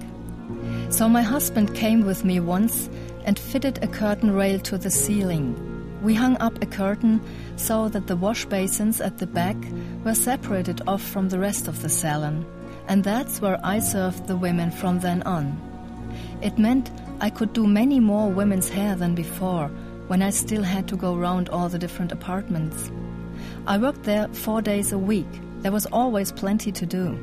So 0.89 1.09
my 1.09 1.21
husband 1.21 1.75
came 1.75 2.05
with 2.05 2.23
me 2.23 2.39
once 2.39 2.89
and 3.25 3.37
fitted 3.37 3.83
a 3.83 3.87
curtain 3.87 4.31
rail 4.31 4.57
to 4.59 4.77
the 4.77 4.89
ceiling. 4.89 5.76
We 6.01 6.13
hung 6.13 6.37
up 6.37 6.61
a 6.61 6.65
curtain 6.65 7.21
so 7.55 7.89
that 7.89 8.07
the 8.07 8.15
wash 8.15 8.45
basins 8.45 9.01
at 9.01 9.17
the 9.17 9.27
back 9.27 9.57
were 10.03 10.13
separated 10.13 10.81
off 10.87 11.01
from 11.01 11.29
the 11.29 11.39
rest 11.39 11.67
of 11.67 11.81
the 11.81 11.89
salon, 11.89 12.45
and 12.87 13.03
that's 13.03 13.41
where 13.41 13.59
I 13.63 13.79
served 13.79 14.27
the 14.27 14.37
women 14.37 14.71
from 14.71 14.99
then 14.99 15.23
on. 15.23 15.59
It 16.41 16.57
meant 16.57 16.91
I 17.19 17.29
could 17.29 17.53
do 17.53 17.65
many 17.65 17.99
more 17.99 18.29
women's 18.29 18.69
hair 18.69 18.95
than 18.95 19.15
before, 19.15 19.69
when 20.07 20.21
I 20.21 20.29
still 20.29 20.63
had 20.63 20.87
to 20.87 20.95
go 20.95 21.15
round 21.15 21.49
all 21.49 21.67
the 21.67 21.79
different 21.79 22.11
apartments. 22.11 22.91
I 23.65 23.77
worked 23.77 24.03
there 24.03 24.27
four 24.29 24.61
days 24.61 24.91
a 24.91 24.97
week 24.97 25.27
there 25.61 25.71
was 25.71 25.85
always 25.87 26.31
plenty 26.31 26.71
to 26.71 26.85
do. 26.85 27.17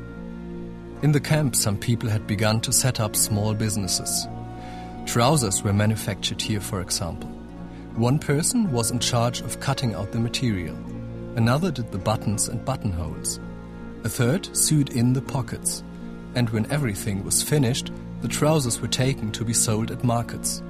In 1.01 1.11
the 1.11 1.19
camp, 1.19 1.55
some 1.55 1.77
people 1.77 2.09
had 2.09 2.27
begun 2.27 2.61
to 2.61 2.71
set 2.71 2.99
up 2.99 3.15
small 3.15 3.53
businesses. 3.53 4.27
Trousers 5.05 5.63
were 5.63 5.73
manufactured 5.73 6.41
here, 6.41 6.59
for 6.59 6.81
example. 6.81 7.34
One 7.95 8.19
person 8.19 8.73
was 8.73 8.91
in 8.91 8.99
charge 8.99 9.39
of 9.39 9.61
cutting 9.61 9.95
out 9.95 10.11
the 10.11 10.19
material. 10.19 10.75
Another 11.37 11.71
did 11.71 11.93
the 11.93 11.97
buttons 11.97 12.49
and 12.49 12.65
buttonholes. 12.65 13.39
A 14.03 14.09
third 14.09 14.53
sewed 14.53 14.89
in 14.89 15.13
the 15.13 15.21
pockets. 15.21 15.81
And 16.35 16.49
when 16.49 16.69
everything 16.69 17.23
was 17.23 17.41
finished, 17.41 17.93
the 18.19 18.27
trousers 18.27 18.81
were 18.81 18.89
taken 18.89 19.31
to 19.31 19.45
be 19.45 19.53
sold 19.53 19.91
at 19.91 20.03
markets. 20.03 20.61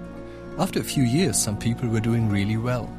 After 0.59 0.79
a 0.79 0.83
few 0.83 1.01
years, 1.01 1.41
some 1.41 1.57
people 1.57 1.89
were 1.89 1.99
doing 1.99 2.29
really 2.29 2.57
well. 2.57 2.95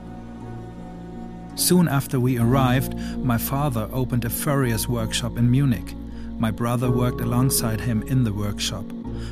Soon 1.54 1.86
after 1.86 2.18
we 2.18 2.36
arrived, 2.36 2.98
my 3.18 3.38
father 3.38 3.88
opened 3.92 4.24
a 4.24 4.30
furrier's 4.30 4.88
workshop 4.88 5.38
in 5.38 5.48
Munich. 5.48 5.94
My 6.36 6.50
brother 6.50 6.90
worked 6.90 7.20
alongside 7.20 7.80
him 7.80 8.02
in 8.02 8.24
the 8.24 8.32
workshop. 8.32 8.84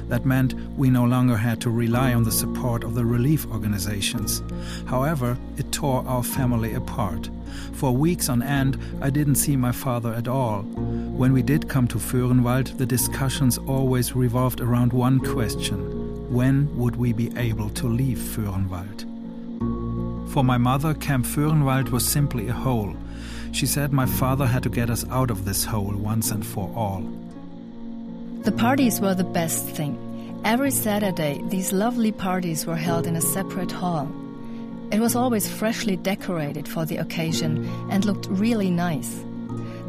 That 0.08 0.26
meant 0.26 0.54
we 0.76 0.90
no 0.90 1.04
longer 1.04 1.36
had 1.36 1.60
to 1.62 1.70
rely 1.70 2.14
on 2.14 2.24
the 2.24 2.32
support 2.32 2.84
of 2.84 2.94
the 2.94 3.04
relief 3.04 3.46
organizations. 3.50 4.42
However, 4.86 5.36
it 5.56 5.72
tore 5.72 6.06
our 6.06 6.22
family 6.22 6.74
apart. 6.74 7.30
For 7.72 7.92
weeks 7.92 8.28
on 8.28 8.42
end, 8.42 8.78
I 9.00 9.10
didn't 9.10 9.36
see 9.36 9.56
my 9.56 9.72
father 9.72 10.12
at 10.14 10.28
all. 10.28 10.62
When 10.62 11.32
we 11.32 11.42
did 11.42 11.68
come 11.68 11.88
to 11.88 11.98
Föhrenwald, 11.98 12.76
the 12.78 12.86
discussions 12.86 13.58
always 13.58 14.16
revolved 14.16 14.60
around 14.60 14.92
one 14.92 15.20
question 15.20 16.04
when 16.34 16.74
would 16.76 16.96
we 16.96 17.12
be 17.12 17.30
able 17.36 17.70
to 17.70 17.86
leave 17.86 18.18
Föhrenwald? 18.18 19.04
For 20.32 20.42
my 20.42 20.58
mother, 20.58 20.94
Camp 20.94 21.24
Föhrenwald 21.26 21.90
was 21.90 22.04
simply 22.04 22.48
a 22.48 22.52
hole. 22.52 22.96
She 23.52 23.66
said 23.66 23.92
my 23.92 24.06
father 24.06 24.46
had 24.46 24.64
to 24.64 24.68
get 24.68 24.90
us 24.90 25.08
out 25.10 25.30
of 25.30 25.44
this 25.44 25.64
hole 25.64 25.94
once 25.94 26.32
and 26.32 26.44
for 26.44 26.72
all. 26.74 27.04
The 28.44 28.52
parties 28.52 29.00
were 29.00 29.14
the 29.14 29.24
best 29.24 29.64
thing. 29.70 29.96
Every 30.44 30.70
Saturday, 30.70 31.40
these 31.48 31.72
lovely 31.72 32.12
parties 32.12 32.66
were 32.66 32.76
held 32.76 33.06
in 33.06 33.16
a 33.16 33.22
separate 33.22 33.72
hall. 33.72 34.06
It 34.92 35.00
was 35.00 35.16
always 35.16 35.50
freshly 35.50 35.96
decorated 35.96 36.68
for 36.68 36.84
the 36.84 36.98
occasion 36.98 37.66
and 37.90 38.04
looked 38.04 38.26
really 38.28 38.70
nice. 38.70 39.24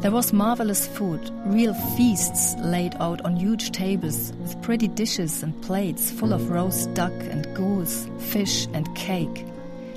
There 0.00 0.10
was 0.10 0.32
marvelous 0.32 0.88
food, 0.88 1.20
real 1.44 1.74
feasts 1.98 2.54
laid 2.60 2.94
out 2.98 3.20
on 3.26 3.36
huge 3.36 3.72
tables 3.72 4.32
with 4.40 4.62
pretty 4.62 4.88
dishes 4.88 5.42
and 5.42 5.60
plates 5.60 6.10
full 6.10 6.32
of 6.32 6.48
roast 6.48 6.94
duck 6.94 7.12
and 7.12 7.54
goose, 7.54 8.08
fish 8.18 8.68
and 8.72 8.88
cake. 8.96 9.44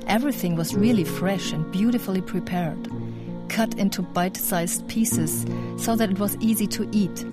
Everything 0.06 0.54
was 0.54 0.74
really 0.74 1.04
fresh 1.04 1.50
and 1.50 1.72
beautifully 1.72 2.20
prepared, 2.20 2.90
cut 3.48 3.78
into 3.78 4.02
bite 4.02 4.36
sized 4.36 4.86
pieces 4.86 5.46
so 5.78 5.96
that 5.96 6.10
it 6.10 6.18
was 6.18 6.36
easy 6.40 6.66
to 6.66 6.86
eat. 6.92 7.24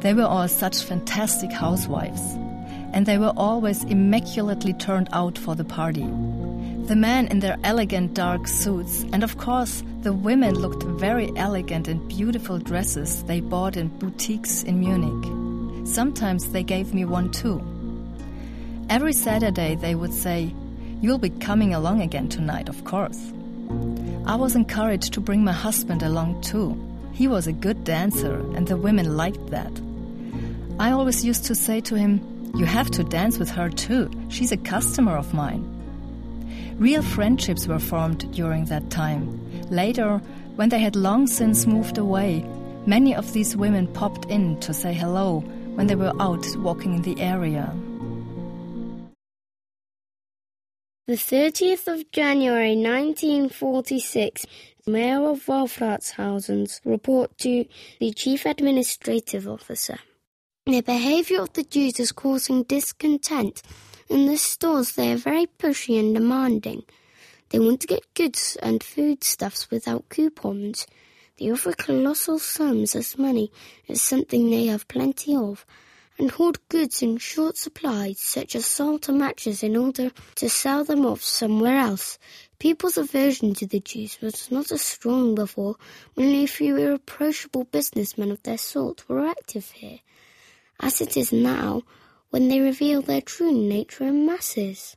They 0.00 0.14
were 0.14 0.24
all 0.24 0.48
such 0.48 0.84
fantastic 0.84 1.50
housewives, 1.50 2.20
and 2.92 3.06
they 3.06 3.18
were 3.18 3.32
always 3.36 3.84
immaculately 3.84 4.72
turned 4.74 5.08
out 5.12 5.38
for 5.38 5.54
the 5.54 5.64
party. 5.64 6.06
The 6.86 6.96
men 6.96 7.26
in 7.28 7.40
their 7.40 7.56
elegant 7.64 8.14
dark 8.14 8.46
suits, 8.46 9.04
and 9.12 9.24
of 9.24 9.38
course, 9.38 9.82
the 10.02 10.12
women 10.12 10.54
looked 10.54 10.84
very 10.84 11.32
elegant 11.36 11.88
in 11.88 12.06
beautiful 12.06 12.58
dresses 12.58 13.24
they 13.24 13.40
bought 13.40 13.76
in 13.76 13.88
boutiques 13.88 14.62
in 14.62 14.78
Munich. 14.78 15.88
Sometimes 15.88 16.50
they 16.50 16.62
gave 16.62 16.94
me 16.94 17.04
one 17.04 17.30
too. 17.32 17.60
Every 18.88 19.12
Saturday 19.12 19.74
they 19.74 19.94
would 19.94 20.14
say, 20.14 20.54
You'll 21.00 21.18
be 21.18 21.30
coming 21.30 21.74
along 21.74 22.02
again 22.02 22.28
tonight, 22.28 22.68
of 22.68 22.84
course. 22.84 23.20
I 24.26 24.36
was 24.36 24.54
encouraged 24.54 25.12
to 25.14 25.20
bring 25.20 25.44
my 25.44 25.52
husband 25.52 26.02
along 26.02 26.42
too. 26.42 26.76
He 27.12 27.26
was 27.26 27.46
a 27.46 27.52
good 27.52 27.84
dancer, 27.84 28.36
and 28.54 28.66
the 28.68 28.76
women 28.76 29.16
liked 29.16 29.50
that. 29.50 29.72
I 30.78 30.90
always 30.90 31.24
used 31.24 31.46
to 31.46 31.54
say 31.54 31.80
to 31.82 31.94
him, 31.94 32.20
You 32.54 32.66
have 32.66 32.90
to 32.90 33.04
dance 33.04 33.38
with 33.38 33.48
her 33.50 33.70
too. 33.70 34.10
She's 34.28 34.52
a 34.52 34.58
customer 34.58 35.16
of 35.16 35.32
mine. 35.32 35.64
Real 36.78 37.00
friendships 37.00 37.66
were 37.66 37.78
formed 37.78 38.30
during 38.32 38.66
that 38.66 38.90
time. 38.90 39.40
Later, 39.70 40.18
when 40.56 40.68
they 40.68 40.78
had 40.78 40.94
long 40.94 41.28
since 41.28 41.66
moved 41.66 41.96
away, 41.96 42.44
many 42.84 43.14
of 43.14 43.32
these 43.32 43.56
women 43.56 43.86
popped 43.86 44.26
in 44.26 44.60
to 44.60 44.74
say 44.74 44.92
hello 44.92 45.40
when 45.76 45.86
they 45.86 45.94
were 45.94 46.12
out 46.20 46.46
walking 46.58 46.94
in 46.94 47.02
the 47.02 47.18
area. 47.22 47.74
The 51.06 51.14
30th 51.14 51.88
of 51.88 52.10
January 52.10 52.76
1946, 52.76 54.44
Mayor 54.86 55.24
of 55.24 55.46
Wolfratshausen's 55.46 56.82
report 56.84 57.38
to 57.38 57.64
the 57.98 58.12
Chief 58.12 58.44
Administrative 58.44 59.48
Officer. 59.48 59.98
The 60.68 60.80
behavior 60.80 61.42
of 61.42 61.52
the 61.52 61.62
Jews 61.62 62.00
is 62.00 62.10
causing 62.10 62.64
discontent. 62.64 63.62
In 64.08 64.26
the 64.26 64.36
stores, 64.36 64.96
they 64.96 65.12
are 65.12 65.16
very 65.16 65.46
pushy 65.46 65.96
and 65.96 66.12
demanding. 66.12 66.82
They 67.50 67.60
want 67.60 67.82
to 67.82 67.86
get 67.86 68.12
goods 68.14 68.56
and 68.60 68.82
foodstuffs 68.82 69.70
without 69.70 70.08
coupons. 70.08 70.88
They 71.38 71.52
offer 71.52 71.72
colossal 71.72 72.40
sums 72.40 72.96
as 72.96 73.16
money 73.16 73.52
as 73.88 74.02
something 74.02 74.50
they 74.50 74.66
have 74.66 74.88
plenty 74.88 75.36
of 75.36 75.64
and 76.18 76.32
hoard 76.32 76.58
goods 76.68 77.00
in 77.00 77.18
short 77.18 77.56
supply, 77.56 78.14
such 78.16 78.56
as 78.56 78.66
salt 78.66 79.08
and 79.08 79.18
matches, 79.18 79.62
in 79.62 79.76
order 79.76 80.10
to 80.34 80.48
sell 80.48 80.82
them 80.82 81.06
off 81.06 81.22
somewhere 81.22 81.76
else. 81.76 82.18
People's 82.58 82.96
aversion 82.96 83.54
to 83.54 83.66
the 83.66 83.80
Jews 83.80 84.18
was 84.20 84.50
not 84.50 84.72
as 84.72 84.82
strong 84.82 85.34
before, 85.34 85.76
only 86.16 86.44
a 86.44 86.48
few 86.48 86.76
irreproachable 86.76 87.64
businessmen 87.64 88.30
of 88.30 88.42
their 88.42 88.58
sort 88.58 89.08
were 89.08 89.26
active 89.26 89.70
here, 89.72 90.00
as 90.80 91.00
it 91.00 91.16
is 91.16 91.32
now, 91.32 91.82
when 92.30 92.48
they 92.48 92.58
reveal 92.60 93.02
their 93.02 93.20
true 93.20 93.52
nature 93.52 94.04
in 94.04 94.26
masses. 94.26 94.96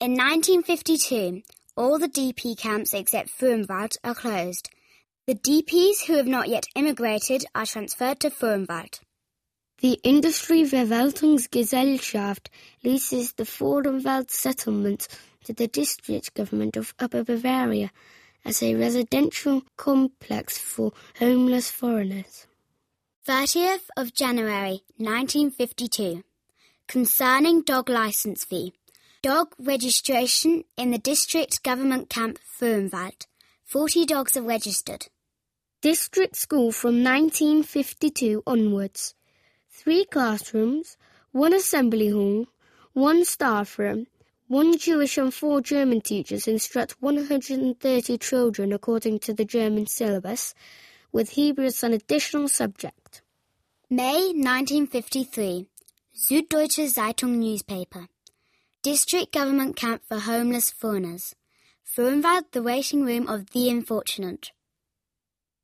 In 0.00 0.12
1952, 0.12 1.42
all 1.76 1.98
the 1.98 2.08
DP 2.08 2.56
camps 2.56 2.94
except 2.94 3.30
Föhrenwald 3.30 3.96
are 4.04 4.14
closed. 4.14 4.70
The 5.26 5.34
DPs 5.34 6.06
who 6.06 6.16
have 6.16 6.26
not 6.26 6.48
yet 6.48 6.64
immigrated 6.74 7.44
are 7.54 7.66
transferred 7.66 8.20
to 8.20 8.30
Föhrenwald. 8.30 9.00
Die 9.82 9.98
Industrieverwaltungsgesellschaft 10.04 12.48
leases 12.82 13.32
the 13.32 13.44
Föhrenwald 13.44 14.30
settlement 14.30 15.06
to 15.44 15.52
the 15.52 15.68
district 15.68 16.32
government 16.34 16.76
of 16.76 16.94
Upper 16.98 17.24
Bavaria 17.24 17.90
as 18.44 18.62
a 18.62 18.74
residential 18.74 19.62
complex 19.76 20.56
for 20.56 20.92
homeless 21.18 21.70
foreigners. 21.70 22.45
30th 23.26 23.88
of 23.96 24.14
January 24.14 24.84
1952. 24.98 26.22
Concerning 26.86 27.60
dog 27.60 27.88
license 27.88 28.44
fee. 28.44 28.72
Dog 29.20 29.48
registration 29.58 30.62
in 30.76 30.92
the 30.92 30.98
district 30.98 31.64
government 31.64 32.08
camp 32.08 32.38
Föhrenwald. 32.38 33.26
40 33.64 34.06
dogs 34.06 34.36
are 34.36 34.42
registered. 34.42 35.08
District 35.80 36.36
school 36.36 36.70
from 36.70 37.02
1952 37.02 38.44
onwards 38.46 39.16
three 39.72 40.04
classrooms, 40.04 40.96
one 41.32 41.52
assembly 41.52 42.10
hall, 42.10 42.46
one 42.92 43.24
staff 43.24 43.76
room, 43.76 44.06
one 44.46 44.78
Jewish 44.78 45.18
and 45.18 45.34
four 45.34 45.60
German 45.60 46.00
teachers 46.00 46.46
instruct 46.46 47.02
130 47.02 48.18
children 48.18 48.72
according 48.72 49.18
to 49.18 49.34
the 49.34 49.44
German 49.44 49.88
syllabus, 49.88 50.54
with 51.16 51.30
Hebrew 51.30 51.64
as 51.64 51.82
an 51.82 51.94
additional 51.94 52.46
subject. 52.46 53.22
May 53.88 54.34
1953. 54.34 55.66
Süddeutsche 56.14 56.86
Zeitung 56.88 57.38
newspaper. 57.38 58.08
District 58.82 59.32
Government 59.32 59.76
Camp 59.76 60.02
for 60.06 60.18
Homeless 60.18 60.70
Foreigners. 60.70 61.34
Föhrenwald, 61.82 62.52
the 62.52 62.62
waiting 62.62 63.02
room 63.02 63.26
of 63.28 63.50
the 63.52 63.70
unfortunate. 63.70 64.52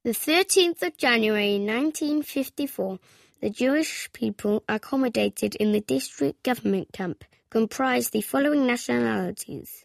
The 0.05 0.12
13th 0.12 0.82
of 0.82 0.96
January 0.96 1.59
1954 1.59 2.98
the 3.42 3.50
Jewish 3.50 4.09
people 4.14 4.62
accommodated 4.68 5.57
in 5.57 5.72
the 5.72 5.80
district 5.80 6.42
government 6.44 6.92
camp 6.92 7.24
comprised 7.50 8.12
the 8.12 8.22
following 8.22 8.66
nationalities 8.66 9.84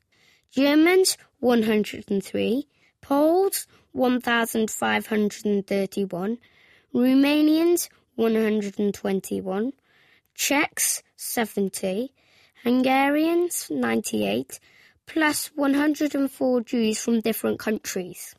Germans 0.51 1.17
103, 1.39 2.67
Poles 3.07 3.67
1531, 3.93 6.37
Romanians 6.93 7.89
121, 8.15 9.73
Czechs 10.35 11.03
70, 11.15 12.11
Hungarians 12.63 13.69
98, 13.69 14.59
plus 15.05 15.51
104 15.55 16.61
Jews 16.63 16.99
from 16.99 17.21
different 17.21 17.59
countries. 17.59 18.35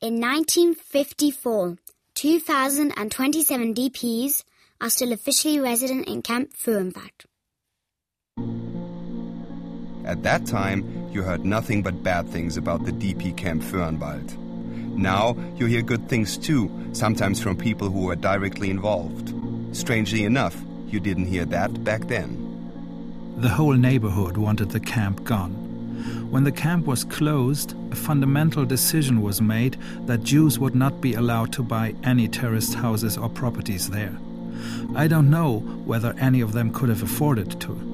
In 0.00 0.20
1954, 0.20 1.78
2,027 2.14 3.74
DPs 3.74 4.44
are 4.80 4.90
still 4.90 5.12
officially 5.12 5.58
resident 5.58 6.06
in 6.06 6.22
Camp 6.22 6.52
Föhrenwald. 6.52 7.26
At 10.04 10.22
that 10.24 10.46
time, 10.46 11.10
you 11.12 11.22
heard 11.22 11.44
nothing 11.44 11.82
but 11.82 12.02
bad 12.02 12.28
things 12.28 12.56
about 12.56 12.84
the 12.84 12.92
DP 12.92 13.36
Camp 13.36 13.62
Föhrenwald. 13.62 14.36
Now, 14.96 15.36
you 15.56 15.66
hear 15.66 15.82
good 15.82 16.08
things 16.08 16.36
too, 16.36 16.70
sometimes 16.92 17.40
from 17.40 17.56
people 17.56 17.88
who 17.88 18.04
were 18.04 18.16
directly 18.16 18.68
involved. 18.70 19.32
Strangely 19.74 20.24
enough, 20.24 20.60
you 20.88 21.00
didn't 21.00 21.26
hear 21.26 21.44
that 21.46 21.84
back 21.84 22.08
then. 22.08 22.38
The 23.38 23.48
whole 23.48 23.74
neighborhood 23.74 24.36
wanted 24.36 24.70
the 24.70 24.80
camp 24.80 25.24
gone. 25.24 25.52
When 26.30 26.44
the 26.44 26.52
camp 26.52 26.86
was 26.86 27.04
closed, 27.04 27.74
a 27.92 27.94
fundamental 27.94 28.64
decision 28.64 29.22
was 29.22 29.40
made 29.40 29.76
that 30.06 30.24
Jews 30.24 30.58
would 30.58 30.74
not 30.74 31.00
be 31.00 31.14
allowed 31.14 31.52
to 31.54 31.62
buy 31.62 31.94
any 32.02 32.26
terraced 32.26 32.74
houses 32.74 33.16
or 33.16 33.28
properties 33.28 33.88
there. 33.90 34.18
I 34.94 35.06
don't 35.06 35.30
know 35.30 35.60
whether 35.60 36.14
any 36.18 36.40
of 36.40 36.52
them 36.52 36.72
could 36.72 36.88
have 36.88 37.02
afforded 37.02 37.60
to. 37.60 37.91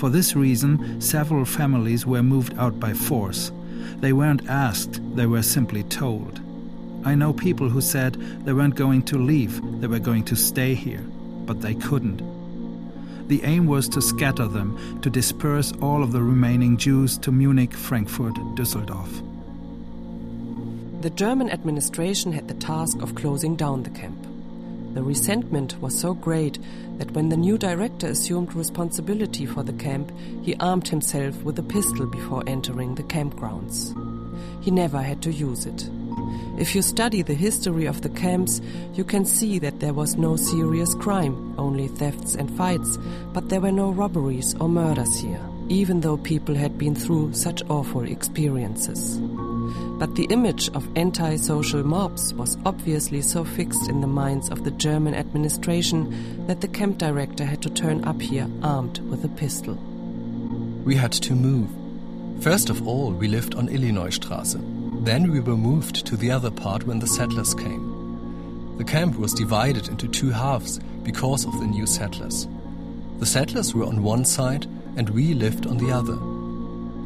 For 0.00 0.08
this 0.08 0.34
reason, 0.34 0.98
several 0.98 1.44
families 1.44 2.06
were 2.06 2.22
moved 2.22 2.54
out 2.56 2.80
by 2.80 2.94
force. 2.94 3.52
They 3.98 4.14
weren't 4.14 4.48
asked, 4.48 4.98
they 5.14 5.26
were 5.26 5.42
simply 5.42 5.82
told. 5.82 6.40
I 7.04 7.14
know 7.14 7.34
people 7.34 7.68
who 7.68 7.82
said 7.82 8.14
they 8.46 8.54
weren't 8.54 8.76
going 8.76 9.02
to 9.02 9.18
leave, 9.18 9.60
they 9.82 9.88
were 9.88 9.98
going 9.98 10.24
to 10.24 10.36
stay 10.36 10.72
here, 10.72 11.02
but 11.44 11.60
they 11.60 11.74
couldn't. 11.74 12.22
The 13.28 13.44
aim 13.44 13.66
was 13.66 13.90
to 13.90 14.00
scatter 14.00 14.48
them, 14.48 15.02
to 15.02 15.10
disperse 15.10 15.70
all 15.82 16.02
of 16.02 16.12
the 16.12 16.22
remaining 16.22 16.78
Jews 16.78 17.18
to 17.18 17.30
Munich, 17.30 17.74
Frankfurt, 17.74 18.36
Düsseldorf. 18.56 19.12
The 21.02 21.10
German 21.10 21.50
administration 21.50 22.32
had 22.32 22.48
the 22.48 22.54
task 22.54 23.02
of 23.02 23.14
closing 23.14 23.54
down 23.54 23.82
the 23.82 23.90
camp. 23.90 24.19
The 24.94 25.02
resentment 25.02 25.80
was 25.80 25.98
so 25.98 26.14
great 26.14 26.58
that 26.98 27.12
when 27.12 27.28
the 27.28 27.36
new 27.36 27.56
director 27.56 28.08
assumed 28.08 28.54
responsibility 28.54 29.46
for 29.46 29.62
the 29.62 29.72
camp, 29.72 30.12
he 30.42 30.56
armed 30.56 30.88
himself 30.88 31.40
with 31.42 31.58
a 31.58 31.62
pistol 31.62 32.06
before 32.06 32.42
entering 32.46 32.96
the 32.96 33.04
campgrounds. 33.04 33.94
He 34.62 34.70
never 34.70 35.00
had 35.00 35.22
to 35.22 35.32
use 35.32 35.64
it. 35.64 35.88
If 36.58 36.74
you 36.74 36.82
study 36.82 37.22
the 37.22 37.34
history 37.34 37.86
of 37.86 38.02
the 38.02 38.10
camps, 38.10 38.60
you 38.94 39.04
can 39.04 39.24
see 39.24 39.58
that 39.60 39.80
there 39.80 39.94
was 39.94 40.16
no 40.16 40.36
serious 40.36 40.94
crime, 40.94 41.54
only 41.56 41.88
thefts 41.88 42.34
and 42.34 42.54
fights, 42.56 42.98
but 43.32 43.48
there 43.48 43.60
were 43.60 43.72
no 43.72 43.90
robberies 43.90 44.54
or 44.60 44.68
murders 44.68 45.20
here, 45.20 45.40
even 45.70 46.00
though 46.00 46.16
people 46.16 46.54
had 46.54 46.76
been 46.76 46.96
through 46.96 47.32
such 47.32 47.62
awful 47.70 48.02
experiences. 48.02 49.18
But 50.00 50.16
the 50.16 50.26
image 50.30 50.68
of 50.70 50.88
anti-social 50.96 51.84
mobs 51.84 52.34
was 52.34 52.58
obviously 52.66 53.22
so 53.22 53.44
fixed 53.44 53.88
in 53.88 54.00
the 54.00 54.08
minds 54.08 54.50
of 54.50 54.64
the 54.64 54.72
German 54.72 55.14
administration 55.14 56.44
that 56.48 56.60
the 56.60 56.66
camp 56.66 56.98
director 56.98 57.44
had 57.44 57.62
to 57.62 57.70
turn 57.70 58.04
up 58.04 58.20
here 58.20 58.48
armed 58.64 58.98
with 59.10 59.24
a 59.24 59.28
pistol. 59.28 59.74
We 60.84 60.96
had 60.96 61.12
to 61.12 61.34
move. 61.34 61.70
First 62.42 62.68
of 62.68 62.88
all, 62.88 63.12
we 63.12 63.28
lived 63.28 63.54
on 63.54 63.68
Illinoisstraße. 63.68 65.04
Then 65.04 65.30
we 65.30 65.38
were 65.38 65.56
moved 65.56 66.04
to 66.06 66.16
the 66.16 66.32
other 66.32 66.50
part 66.50 66.84
when 66.84 66.98
the 66.98 67.06
settlers 67.06 67.54
came. 67.54 68.74
The 68.76 68.84
camp 68.84 69.18
was 69.18 69.34
divided 69.34 69.88
into 69.88 70.08
two 70.08 70.30
halves 70.30 70.80
because 71.04 71.44
of 71.44 71.52
the 71.60 71.66
new 71.66 71.86
settlers. 71.86 72.48
The 73.18 73.26
settlers 73.26 73.72
were 73.72 73.84
on 73.84 74.02
one 74.02 74.24
side 74.24 74.66
and 74.96 75.10
we 75.10 75.34
lived 75.34 75.66
on 75.66 75.78
the 75.78 75.90
other. 75.90 76.16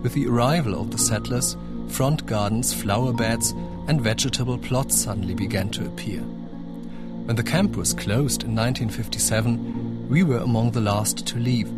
With 0.02 0.14
the 0.14 0.26
arrival 0.26 0.80
of 0.80 0.90
the 0.90 0.98
settlers, 0.98 1.56
front 1.88 2.26
gardens, 2.26 2.72
flower 2.72 3.12
beds, 3.12 3.52
and 3.88 4.00
vegetable 4.00 4.58
plots 4.58 4.96
suddenly 4.96 5.34
began 5.34 5.68
to 5.70 5.86
appear. 5.86 6.20
When 6.20 7.36
the 7.36 7.42
camp 7.42 7.76
was 7.76 7.94
closed 7.94 8.42
in 8.42 8.54
1957, 8.54 10.08
we 10.08 10.22
were 10.22 10.38
among 10.38 10.72
the 10.72 10.80
last 10.80 11.26
to 11.26 11.38
leave. 11.38 11.68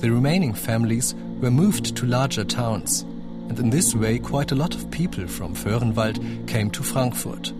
The 0.00 0.10
remaining 0.10 0.54
families 0.54 1.14
were 1.40 1.50
moved 1.50 1.94
to 1.96 2.06
larger 2.06 2.44
towns, 2.44 3.02
and 3.48 3.58
in 3.58 3.70
this 3.70 3.94
way 3.94 4.18
quite 4.18 4.52
a 4.52 4.56
lot 4.56 4.74
of 4.74 4.90
people 4.90 5.26
from 5.26 5.54
Föhrenwald 5.54 6.48
came 6.48 6.70
to 6.70 6.82
Frankfurt. 6.82 7.52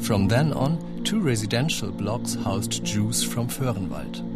From 0.00 0.28
then 0.28 0.52
on, 0.52 1.02
two 1.04 1.20
residential 1.20 1.90
blocks 1.90 2.34
housed 2.34 2.84
Jews 2.84 3.24
from 3.24 3.48
Föhrenwald. 3.48 4.29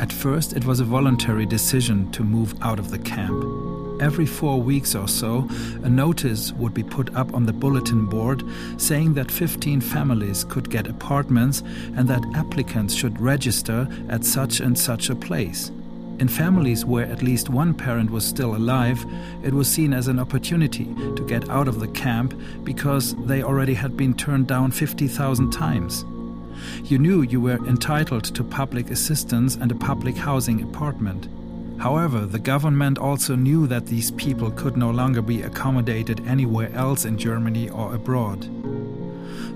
At 0.00 0.12
first, 0.12 0.56
it 0.56 0.64
was 0.64 0.80
a 0.80 0.84
voluntary 0.84 1.46
decision 1.46 2.10
to 2.10 2.24
move 2.24 2.54
out 2.62 2.80
of 2.80 2.90
the 2.90 2.98
camp 2.98 3.70
every 4.00 4.26
four 4.26 4.60
weeks 4.60 4.94
or 4.94 5.06
so, 5.06 5.46
a 5.82 5.88
notice 5.88 6.52
would 6.52 6.74
be 6.74 6.82
put 6.82 7.14
up 7.14 7.34
on 7.34 7.46
the 7.46 7.52
bulletin 7.52 8.06
board 8.06 8.42
saying 8.78 9.14
that 9.14 9.30
15 9.30 9.80
families 9.80 10.44
could 10.44 10.70
get 10.70 10.88
apartments 10.88 11.62
and 11.96 12.08
that 12.08 12.24
applicants 12.34 12.94
should 12.94 13.20
register 13.20 13.86
at 14.08 14.24
such 14.24 14.60
and 14.60 14.78
such 14.78 15.10
a 15.10 15.14
place. 15.14 15.70
In 16.18 16.28
families 16.28 16.84
where 16.84 17.06
at 17.06 17.22
least 17.22 17.48
one 17.48 17.72
parent 17.72 18.10
was 18.10 18.26
still 18.26 18.54
alive, 18.54 19.04
it 19.42 19.54
was 19.54 19.70
seen 19.70 19.94
as 19.94 20.06
an 20.06 20.18
opportunity 20.18 20.84
to 20.84 21.24
get 21.26 21.48
out 21.48 21.68
of 21.68 21.80
the 21.80 21.88
camp 21.88 22.38
because 22.62 23.14
they 23.24 23.42
already 23.42 23.72
had 23.74 23.96
been 23.96 24.12
turned 24.14 24.46
down 24.46 24.70
50,000 24.70 25.50
times. 25.50 26.04
You 26.84 26.98
knew 26.98 27.22
you 27.22 27.40
were 27.40 27.64
entitled 27.66 28.24
to 28.24 28.44
public 28.44 28.90
assistance 28.90 29.56
and 29.56 29.70
a 29.70 29.74
public 29.74 30.16
housing 30.16 30.62
apartment. 30.62 31.28
However, 31.78 32.26
the 32.26 32.38
government 32.38 32.98
also 32.98 33.34
knew 33.36 33.66
that 33.66 33.86
these 33.86 34.10
people 34.10 34.50
could 34.50 34.76
no 34.76 34.90
longer 34.90 35.22
be 35.22 35.42
accommodated 35.42 36.26
anywhere 36.26 36.70
else 36.74 37.06
in 37.06 37.16
Germany 37.16 37.70
or 37.70 37.94
abroad. 37.94 38.42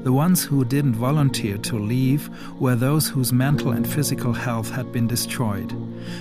The 0.05 0.13
ones 0.13 0.45
who 0.45 0.65
didn't 0.65 0.95
volunteer 0.95 1.59
to 1.59 1.79
leave 1.79 2.31
were 2.61 2.77
those 2.77 3.09
whose 3.09 3.33
mental 3.33 3.73
and 3.73 3.87
physical 3.87 4.33
health 4.33 4.71
had 4.71 4.93
been 4.93 5.07
destroyed. 5.07 5.73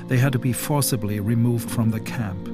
They 0.08 0.18
had 0.18 0.34
to 0.34 0.40
be 0.40 0.54
forcibly 0.54 1.20
removed 1.20 1.70
from 1.70 1.92
the 1.92 2.00
camp. 2.00 2.50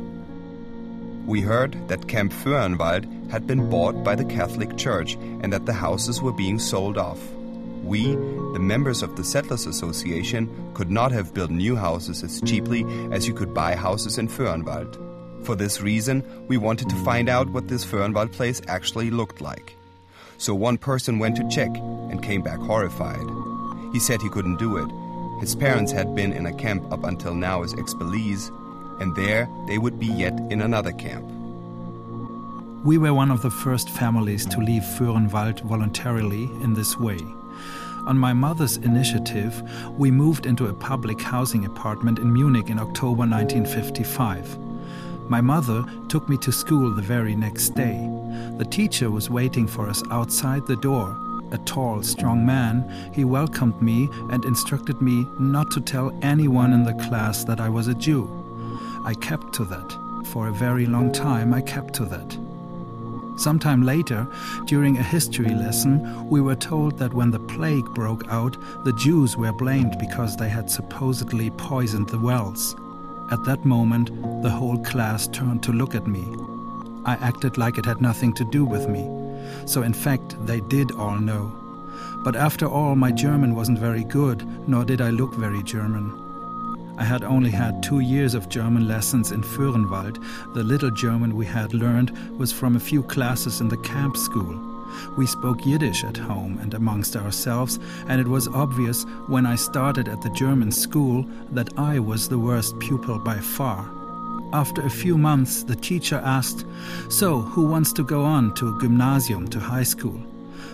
We 1.25 1.41
heard 1.41 1.75
that 1.87 2.07
Camp 2.07 2.33
Föhrenwald 2.33 3.31
had 3.31 3.45
been 3.45 3.69
bought 3.69 4.03
by 4.03 4.15
the 4.15 4.25
Catholic 4.25 4.75
Church 4.77 5.13
and 5.41 5.53
that 5.53 5.67
the 5.67 5.73
houses 5.73 6.21
were 6.21 6.33
being 6.33 6.57
sold 6.57 6.97
off. 6.97 7.19
We, 7.83 8.15
the 8.15 8.59
members 8.59 9.01
of 9.01 9.15
the 9.15 9.23
Settlers 9.23 9.65
Association, 9.65 10.71
could 10.73 10.91
not 10.91 11.11
have 11.11 11.33
built 11.33 11.51
new 11.51 11.75
houses 11.75 12.23
as 12.23 12.41
cheaply 12.41 12.85
as 13.11 13.27
you 13.27 13.33
could 13.33 13.53
buy 13.53 13.75
houses 13.75 14.17
in 14.17 14.27
Föhrenwald. 14.27 15.45
For 15.45 15.55
this 15.55 15.81
reason, 15.81 16.23
we 16.47 16.57
wanted 16.57 16.89
to 16.89 17.03
find 17.03 17.29
out 17.29 17.49
what 17.49 17.67
this 17.67 17.85
Föhrenwald 17.85 18.31
place 18.31 18.61
actually 18.67 19.09
looked 19.09 19.41
like. 19.41 19.75
So 20.37 20.53
one 20.53 20.77
person 20.77 21.19
went 21.19 21.35
to 21.37 21.47
check 21.49 21.69
and 21.75 22.23
came 22.23 22.41
back 22.41 22.59
horrified. 22.59 23.25
He 23.93 23.99
said 23.99 24.21
he 24.21 24.29
couldn't 24.29 24.59
do 24.59 24.77
it. 24.77 24.89
His 25.41 25.55
parents 25.55 25.91
had 25.91 26.15
been 26.15 26.33
in 26.33 26.45
a 26.45 26.53
camp 26.53 26.91
up 26.91 27.03
until 27.03 27.33
now 27.33 27.63
as 27.63 27.73
expellees, 27.73 28.49
and 29.01 29.15
there 29.15 29.47
they 29.67 29.77
would 29.77 29.99
be 29.99 30.07
yet 30.07 30.37
in 30.49 30.61
another 30.61 30.91
camp. 30.91 31.25
We 32.83 32.97
were 32.97 33.13
one 33.13 33.31
of 33.31 33.41
the 33.41 33.51
first 33.51 33.89
families 33.89 34.45
to 34.47 34.59
leave 34.59 34.83
Föhrenwald 34.83 35.61
voluntarily 35.61 36.43
in 36.63 36.73
this 36.73 36.97
way. 36.97 37.19
On 38.09 38.17
my 38.17 38.33
mother's 38.33 38.77
initiative, 38.77 39.61
we 39.95 40.09
moved 40.09 40.47
into 40.47 40.65
a 40.65 40.73
public 40.73 41.21
housing 41.21 41.65
apartment 41.65 42.17
in 42.17 42.33
Munich 42.33 42.71
in 42.71 42.79
October 42.79 43.19
1955. 43.19 44.57
My 45.29 45.41
mother 45.41 45.85
took 46.07 46.27
me 46.27 46.35
to 46.37 46.51
school 46.51 46.89
the 46.89 47.03
very 47.03 47.35
next 47.35 47.75
day. 47.75 48.09
The 48.57 48.65
teacher 48.65 49.11
was 49.11 49.29
waiting 49.29 49.67
for 49.67 49.87
us 49.87 50.01
outside 50.09 50.65
the 50.65 50.77
door. 50.77 51.15
A 51.51 51.59
tall, 51.59 52.01
strong 52.01 52.43
man, 52.43 53.11
he 53.13 53.25
welcomed 53.25 53.79
me 53.79 54.09
and 54.31 54.43
instructed 54.43 54.99
me 55.03 55.27
not 55.37 55.69
to 55.69 55.79
tell 55.79 56.11
anyone 56.23 56.73
in 56.73 56.83
the 56.83 56.95
class 56.95 57.43
that 57.43 57.59
I 57.59 57.69
was 57.69 57.89
a 57.89 57.93
Jew. 57.93 58.27
I 59.05 59.13
kept 59.13 59.53
to 59.53 59.65
that. 59.65 60.25
For 60.33 60.47
a 60.47 60.51
very 60.51 60.87
long 60.87 61.11
time, 61.11 61.53
I 61.53 61.61
kept 61.61 61.93
to 61.95 62.05
that. 62.05 62.48
Sometime 63.39 63.83
later, 63.83 64.27
during 64.65 64.97
a 64.97 65.03
history 65.03 65.55
lesson, 65.55 66.27
we 66.27 66.41
were 66.41 66.57
told 66.57 66.97
that 66.97 67.13
when 67.13 67.31
the 67.31 67.39
plague 67.39 67.85
broke 67.95 68.27
out, 68.27 68.57
the 68.83 68.91
Jews 68.91 69.37
were 69.37 69.53
blamed 69.53 69.97
because 69.97 70.35
they 70.35 70.49
had 70.49 70.69
supposedly 70.69 71.49
poisoned 71.51 72.09
the 72.09 72.19
wells. 72.19 72.75
At 73.31 73.45
that 73.45 73.63
moment, 73.63 74.11
the 74.43 74.49
whole 74.49 74.77
class 74.79 75.27
turned 75.27 75.63
to 75.63 75.71
look 75.71 75.95
at 75.95 76.05
me. 76.05 76.25
I 77.05 77.13
acted 77.21 77.57
like 77.57 77.77
it 77.77 77.85
had 77.85 78.01
nothing 78.01 78.33
to 78.33 78.43
do 78.43 78.65
with 78.65 78.89
me. 78.89 79.07
So, 79.65 79.83
in 79.83 79.93
fact, 79.93 80.35
they 80.45 80.59
did 80.59 80.91
all 80.91 81.17
know. 81.17 81.49
But 82.25 82.35
after 82.35 82.67
all, 82.67 82.95
my 82.97 83.11
German 83.11 83.55
wasn't 83.55 83.79
very 83.79 84.03
good, 84.03 84.45
nor 84.67 84.83
did 84.83 84.99
I 84.99 85.11
look 85.11 85.33
very 85.35 85.63
German. 85.63 86.28
I 86.99 87.05
had 87.05 87.23
only 87.23 87.49
had 87.49 87.81
two 87.81 88.01
years 88.01 88.33
of 88.33 88.49
German 88.49 88.85
lessons 88.85 89.31
in 89.31 89.41
Föhrenwald. 89.41 90.21
The 90.53 90.63
little 90.63 90.91
German 90.91 91.33
we 91.33 91.45
had 91.45 91.73
learned 91.73 92.11
was 92.37 92.51
from 92.51 92.75
a 92.75 92.79
few 92.79 93.03
classes 93.03 93.61
in 93.61 93.69
the 93.69 93.77
camp 93.77 94.17
school. 94.17 94.59
We 95.15 95.25
spoke 95.25 95.65
Yiddish 95.65 96.03
at 96.03 96.17
home 96.17 96.57
and 96.61 96.73
amongst 96.73 97.15
ourselves, 97.15 97.79
and 98.09 98.19
it 98.19 98.27
was 98.27 98.49
obvious 98.49 99.05
when 99.27 99.45
I 99.45 99.55
started 99.55 100.09
at 100.09 100.21
the 100.21 100.29
German 100.31 100.73
school 100.73 101.25
that 101.51 101.69
I 101.79 101.99
was 101.99 102.27
the 102.27 102.37
worst 102.37 102.77
pupil 102.79 103.17
by 103.17 103.37
far. 103.37 103.89
After 104.51 104.81
a 104.81 104.89
few 104.89 105.17
months, 105.17 105.63
the 105.63 105.77
teacher 105.77 106.21
asked, 106.25 106.65
So, 107.07 107.39
who 107.39 107.65
wants 107.65 107.93
to 107.93 108.03
go 108.03 108.25
on 108.25 108.53
to 108.55 108.77
gymnasium, 108.81 109.47
to 109.51 109.59
high 109.59 109.83
school? 109.83 110.19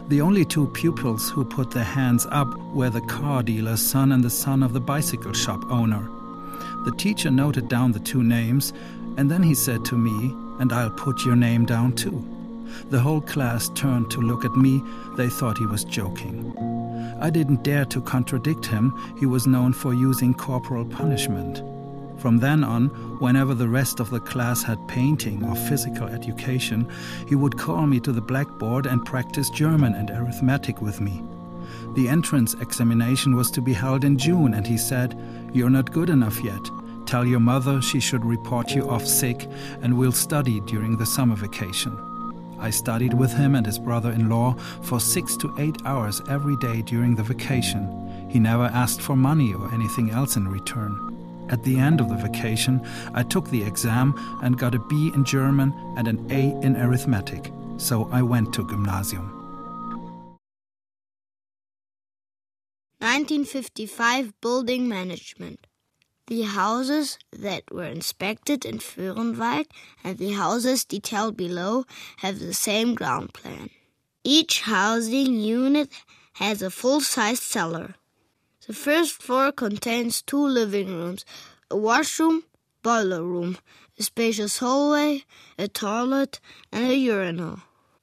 The 0.08 0.22
only 0.22 0.45
two 0.45 0.68
pupils 0.68 1.32
who 1.32 1.43
put 1.43 1.72
their 1.72 1.84
hands 1.84 2.28
up 2.30 2.56
were 2.76 2.91
the 2.91 3.01
car 3.01 3.41
dealer's 3.41 3.82
son 3.82 4.12
and 4.12 4.24
the 4.24 4.30
son 4.30 4.62
of 4.62 4.72
the 4.72 4.80
bicycle 4.80 5.34
shop 5.34 5.64
owner. 5.72 6.08
The 6.86 6.93
teacher 6.95 7.32
noted 7.32 7.68
down 7.70 7.91
the 7.91 7.99
two 7.99 8.22
names, 8.22 8.72
and 9.18 9.32
then 9.32 9.41
he 9.41 9.56
said 9.56 9.84
to 9.86 9.97
me, 9.97 10.32
And 10.60 10.72
I'll 10.72 10.91
put 10.91 11.26
your 11.26 11.36
name 11.36 11.66
down 11.66 11.93
too. 11.93 12.24
The 12.91 12.99
whole 12.99 13.22
class 13.22 13.70
turned 13.70 14.12
to 14.12 14.22
look 14.22 14.45
at 14.45 14.56
me. 14.56 14.84
They 15.18 15.28
thought 15.28 15.58
he 15.58 15.66
was 15.66 15.84
joking. 15.84 16.53
I 17.20 17.32
didn't 17.32 17.64
dare 17.64 17.86
to 17.86 18.01
contradict 18.01 18.68
him. 18.68 18.93
He 19.20 19.26
was 19.26 19.47
known 19.47 19.74
for 19.74 19.93
using 19.93 20.36
corporal 20.36 20.86
punishment. 20.86 21.64
From 22.18 22.38
then 22.38 22.63
on, 22.63 22.88
whenever 23.20 23.53
the 23.53 23.68
rest 23.68 23.99
of 23.99 24.09
the 24.09 24.20
class 24.20 24.63
had 24.63 24.88
painting 24.88 25.43
or 25.43 25.55
physical 25.55 26.07
education, 26.07 26.89
he 27.28 27.36
would 27.36 27.57
call 27.57 27.86
me 27.86 27.99
to 28.01 28.11
the 28.11 28.22
blackboard 28.22 28.86
and 28.86 29.05
practice 29.05 29.49
German 29.49 29.93
and 29.95 30.09
arithmetic 30.09 30.82
with 30.82 31.01
me. 31.01 31.24
The 31.95 32.07
entrance 32.09 32.53
examination 32.55 33.36
was 33.36 33.51
to 33.51 33.61
be 33.61 33.74
held 33.74 34.03
in 34.03 34.18
June, 34.18 34.53
and 34.53 34.66
he 34.66 34.78
said, 34.78 35.18
You're 35.53 35.70
not 35.70 35.91
good 35.91 36.09
enough 36.09 36.43
yet. 36.43 36.70
Tell 37.05 37.26
your 37.26 37.39
mother 37.39 37.82
she 37.82 37.99
should 37.99 38.26
report 38.26 38.72
you 38.72 38.89
off 38.89 39.05
sick, 39.05 39.47
and 39.82 39.97
we'll 39.97 40.11
study 40.11 40.59
during 40.61 40.97
the 40.97 41.05
summer 41.05 41.36
vacation. 41.36 41.97
I 42.59 42.70
studied 42.70 43.13
with 43.13 43.34
him 43.34 43.55
and 43.55 43.66
his 43.66 43.78
brother 43.78 44.11
in 44.11 44.30
law 44.30 44.53
for 44.82 44.99
six 44.99 45.38
to 45.38 45.53
eight 45.59 45.78
hours 45.86 46.22
every 46.30 46.55
day 46.57 46.82
during 46.82 47.16
the 47.16 47.24
vacation. 47.24 48.28
He 48.30 48.39
never 48.39 48.63
asked 48.63 49.01
for 49.01 49.16
money 49.16 49.53
or 49.53 49.72
anything 49.74 50.09
else 50.09 50.36
in 50.36 50.47
return. 50.47 51.14
At 51.49 51.63
the 51.63 51.77
end 51.77 52.01
of 52.01 52.09
the 52.09 52.15
vacation, 52.15 52.81
I 53.13 53.23
took 53.23 53.49
the 53.49 53.63
exam 53.63 54.15
and 54.41 54.57
got 54.57 54.75
a 54.75 54.79
B 54.79 55.11
in 55.13 55.23
German 55.23 55.73
and 55.97 56.07
an 56.07 56.25
A 56.31 56.57
in 56.65 56.75
arithmetic, 56.75 57.51
so 57.77 58.09
I 58.11 58.21
went 58.21 58.53
to 58.53 58.67
gymnasium. 58.67 59.31
1955 62.99 64.33
Building 64.41 64.87
Management 64.89 65.67
the 66.27 66.41
houses 66.41 67.19
that 67.31 67.63
were 67.71 67.85
inspected 67.85 68.65
in 68.65 68.79
Föhrenwald 68.79 69.67
and 70.03 70.17
the 70.17 70.31
houses 70.31 70.83
detailed 70.83 71.37
below 71.37 71.85
have 72.17 72.39
the 72.39 72.53
same 72.53 72.95
ground 72.95 73.33
plan. 73.33 73.69
Each 74.23 74.61
housing 74.61 75.39
unit 75.39 75.89
has 76.33 76.63
a 76.63 76.71
full-sized 76.71 77.43
cellar. 77.43 77.95
The 78.68 78.74
first 78.74 79.22
floor 79.22 79.51
contains 79.51 80.24
two 80.24 80.43
living 80.43 80.88
rooms, 80.88 81.24
a 81.70 81.78
washroom, 81.78 82.45
boiler 82.82 83.22
room, 83.22 83.59
a 83.99 84.03
spacious 84.03 84.57
hallway, 84.57 85.24
a 85.59 85.68
toilet, 85.68 86.39
and 86.72 86.86
a 86.86 86.95
urinal. 86.95 87.59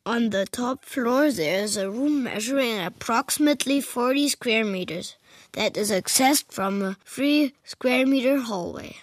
On 0.07 0.31
the 0.31 0.47
top 0.47 0.85
floor 0.85 1.33
there 1.33 1.65
is 1.65 1.77
a 1.77 1.91
room 1.91 2.23
measuring 2.23 2.79
approximately 2.79 3.81
40 3.81 4.29
square 4.29 4.65
meters 4.65 5.17
that 5.53 5.77
is 5.77 5.91
accessed 5.91 6.53
from 6.53 6.81
a 6.81 6.97
three 7.05 7.55
square 7.65 8.07
meter 8.07 8.39
hallway. 8.39 8.99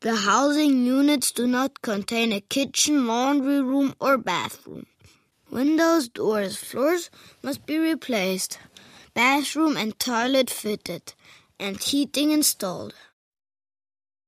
The 0.00 0.16
housing 0.16 0.84
units 0.84 1.32
do 1.32 1.46
not 1.46 1.80
contain 1.80 2.32
a 2.32 2.40
kitchen, 2.40 3.06
laundry 3.06 3.62
room, 3.62 3.94
or 4.00 4.18
bathroom. 4.18 4.84
Windows, 5.50 6.08
doors, 6.08 6.56
floors 6.56 7.10
must 7.42 7.66
be 7.66 7.76
replaced, 7.76 8.58
bathroom 9.14 9.76
and 9.76 9.98
toilet 9.98 10.50
fitted, 10.50 11.14
and 11.58 11.82
heating 11.82 12.30
installed. 12.30 12.94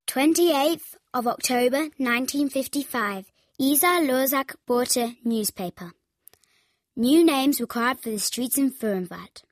28th 0.07 0.97
of 1.15 1.27
October 1.27 1.91
1955, 1.99 3.33
Isa 3.59 3.87
Lorzak 3.87 4.57
Borte 4.69 5.17
newspaper. 5.25 5.93
New 6.97 7.25
names 7.25 7.61
required 7.61 8.01
for 8.01 8.11
the 8.11 8.19
streets 8.19 8.59
in 8.59 8.71
Föhrenwald. 8.71 9.43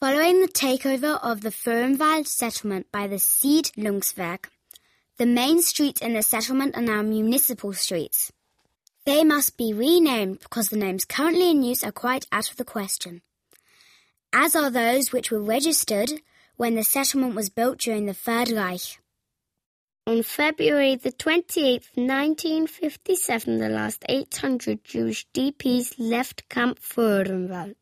Following 0.00 0.40
the 0.40 0.48
takeover 0.48 1.20
of 1.22 1.42
the 1.42 1.50
Föhrenwald 1.50 2.26
settlement 2.26 2.90
by 2.90 3.06
the 3.06 3.20
Siedlungswerk, 3.20 4.46
the 5.18 5.26
main 5.26 5.62
streets 5.62 6.00
in 6.00 6.14
the 6.14 6.22
settlement 6.22 6.76
are 6.76 6.82
now 6.82 7.02
municipal 7.02 7.72
streets. 7.72 8.32
They 9.04 9.22
must 9.22 9.56
be 9.56 9.72
renamed 9.72 10.40
because 10.40 10.68
the 10.68 10.76
names 10.76 11.04
currently 11.04 11.50
in 11.50 11.62
use 11.62 11.84
are 11.84 11.92
quite 11.92 12.26
out 12.32 12.50
of 12.50 12.56
the 12.56 12.64
question, 12.64 13.22
as 14.32 14.56
are 14.56 14.70
those 14.70 15.12
which 15.12 15.30
were 15.30 15.42
registered 15.42 16.10
when 16.56 16.74
the 16.74 16.84
settlement 16.84 17.34
was 17.34 17.50
built 17.50 17.78
during 17.78 18.06
the 18.06 18.14
Third 18.14 18.50
Reich. 18.50 18.98
On 20.06 20.22
February 20.22 20.96
the 20.96 21.12
28th, 21.12 21.96
1957, 21.96 23.58
the 23.58 23.68
last 23.68 24.04
800 24.08 24.82
Jewish 24.82 25.26
DPs 25.32 25.94
left 25.98 26.48
Camp 26.48 26.80
Föhrenwald. 26.80 27.76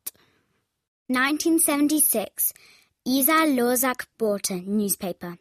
1976, 1.08 2.52
Isa 3.06 3.46
Lorzak 3.46 4.06
Borte 4.18 4.66
newspaper. 4.66 5.38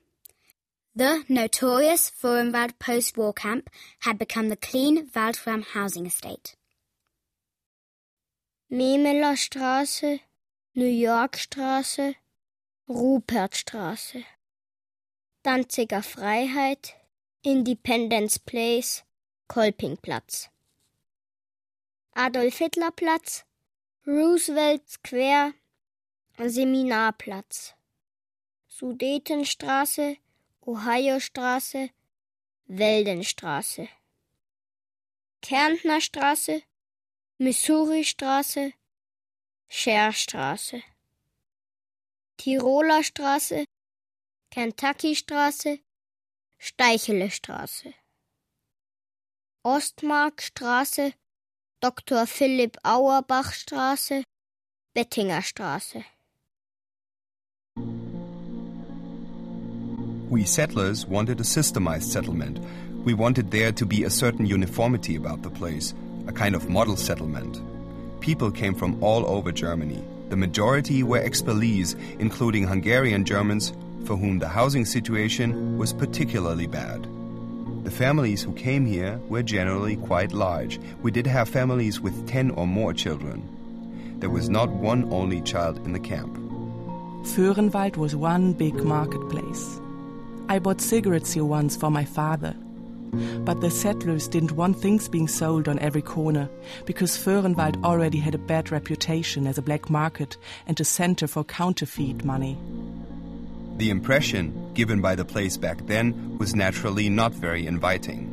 The 0.95 1.24
notorious 1.30 2.10
Föhrenwald 2.10 2.80
post-war 2.80 3.34
camp 3.34 3.70
had 3.99 4.18
become 4.18 4.49
the 4.49 4.55
clean 4.55 5.10
Waldram 5.10 5.64
housing 5.64 6.05
estate. 6.05 6.55
Memeler 8.72 9.36
Straße, 9.36 10.22
New 10.80 10.86
York 10.86 11.38
Straße, 11.38 12.15
Rupertstraße, 12.88 14.23
Danziger 15.43 16.01
Freiheit, 16.01 16.95
Independence 17.41 18.39
Place, 18.39 19.03
Kolpingplatz, 19.49 20.49
Adolf 22.13 22.59
Hitler 22.59 22.91
Platz, 22.91 23.43
Roosevelt 24.07 24.89
Square, 24.89 25.53
Seminarplatz, 26.38 27.73
Sudetenstraße, 28.69 30.15
Ohiostraße, 30.61 31.89
Weldenstraße, 32.67 33.89
Kärntnerstraße, 35.41 36.63
Missouristraße, 37.38 38.71
Scherstraße, 39.72 40.82
Tiroler 42.38 43.03
Straße, 43.03 43.65
Kentuckystraße, 44.51 45.80
Steichelestraße, 46.57 47.93
Ostmarkstraße, 49.63 51.13
Dr. 51.82 52.26
Philipp 52.26 52.78
Auerbach 52.84 53.53
Straße, 53.53 54.24
Bettinger 54.95 55.43
Straße. 55.43 56.03
We 60.30 60.45
settlers 60.45 61.05
wanted 61.05 61.39
a 61.39 61.43
systemized 61.43 62.11
settlement. 62.11 62.59
We 63.05 63.13
wanted 63.13 63.51
there 63.51 63.72
to 63.72 63.86
be 63.86 64.03
a 64.03 64.09
certain 64.09 64.45
uniformity 64.45 65.15
about 65.15 65.43
the 65.43 65.49
place, 65.49 65.93
a 66.28 66.32
kind 66.32 66.55
of 66.55 66.70
model 66.70 66.97
settlement. 66.97 67.61
People 68.20 68.51
came 68.51 68.76
from 68.76 69.01
all 69.01 69.26
over 69.26 69.51
Germany. 69.51 70.03
The 70.30 70.36
majority 70.36 71.03
were 71.03 71.20
expellees, 71.20 71.95
including 72.20 72.67
Hungarian 72.67 73.26
Germans, 73.26 73.74
for 74.05 74.15
whom 74.15 74.39
the 74.39 74.47
housing 74.47 74.86
situation 74.86 75.78
was 75.78 75.93
particularly 75.93 76.67
bad. 76.67 77.07
The 77.84 77.91
families 77.91 78.43
who 78.43 78.53
came 78.53 78.86
here 78.86 79.20
were 79.30 79.41
generally 79.41 79.95
quite 79.95 80.34
large. 80.34 80.80
We 81.01 81.11
did 81.11 81.26
have 81.28 81.47
families 81.49 82.01
with 82.01 82.28
10 82.28 82.51
or 82.51 82.67
more 82.67 82.93
children. 82.93 83.41
There 84.20 84.30
was 84.30 84.49
not 84.49 84.70
one 84.70 85.11
only 85.11 85.41
child 85.41 85.78
in 85.86 85.93
the 85.93 85.99
camp. 85.99 86.36
Föhrenwald 87.24 87.95
was 87.95 88.15
one 88.15 88.53
big 88.53 88.76
marketplace. 88.84 89.80
I 90.49 90.59
bought 90.59 90.82
cigarettes 90.82 91.34
here 91.34 91.45
once 91.45 91.78
for 91.78 91.89
my 91.89 92.03
father. 92.03 92.55
But 93.45 93.62
the 93.62 93.72
settlers 93.72 94.28
didn't 94.28 94.53
want 94.53 94.80
things 94.80 95.07
being 95.07 95.28
sold 95.28 95.68
on 95.68 95.80
every 95.80 96.01
corner 96.01 96.49
because 96.86 97.18
Föhrenwald 97.18 97.84
already 97.84 98.20
had 98.20 98.36
a 98.36 98.39
bad 98.39 98.72
reputation 98.72 99.47
as 99.47 99.57
a 99.57 99.62
black 99.64 99.89
market 99.89 100.38
and 100.68 100.80
a 100.80 100.86
center 100.86 101.28
for 101.28 101.43
counterfeit 101.43 102.24
money. 102.24 102.57
The 103.78 103.89
impression 103.89 104.74
given 104.74 105.01
by 105.01 105.16
the 105.16 105.26
place 105.26 105.57
back 105.57 105.86
then 105.88 106.38
was 106.38 106.53
naturally 106.53 107.10
not 107.10 107.34
very 107.34 107.66
inviting. 107.66 108.30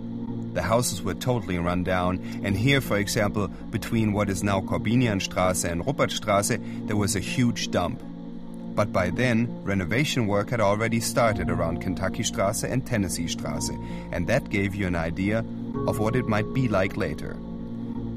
The 0.54 0.62
houses 0.62 1.02
were 1.02 1.14
totally 1.14 1.58
run 1.58 1.84
down, 1.84 2.18
and 2.42 2.56
here, 2.56 2.80
for 2.80 2.96
example, 2.96 3.48
between 3.70 4.12
what 4.12 4.30
is 4.30 4.42
now 4.42 4.60
Korbinianstraße 4.60 5.70
and 5.70 5.84
Ruppertstraße, 5.84 6.86
there 6.86 6.96
was 6.96 7.14
a 7.14 7.20
huge 7.20 7.70
dump. 7.70 8.02
But 8.76 8.92
by 8.92 9.08
then, 9.08 9.48
renovation 9.64 10.26
work 10.26 10.50
had 10.50 10.60
already 10.60 11.00
started 11.00 11.48
around 11.48 11.80
Kentucky 11.80 12.22
Straße 12.22 12.70
and 12.70 12.86
Tennessee 12.86 13.24
Straße, 13.24 13.74
and 14.12 14.26
that 14.26 14.50
gave 14.50 14.74
you 14.74 14.86
an 14.86 14.94
idea 14.94 15.38
of 15.88 15.98
what 15.98 16.14
it 16.14 16.28
might 16.28 16.52
be 16.52 16.68
like 16.68 16.98
later. 16.98 17.36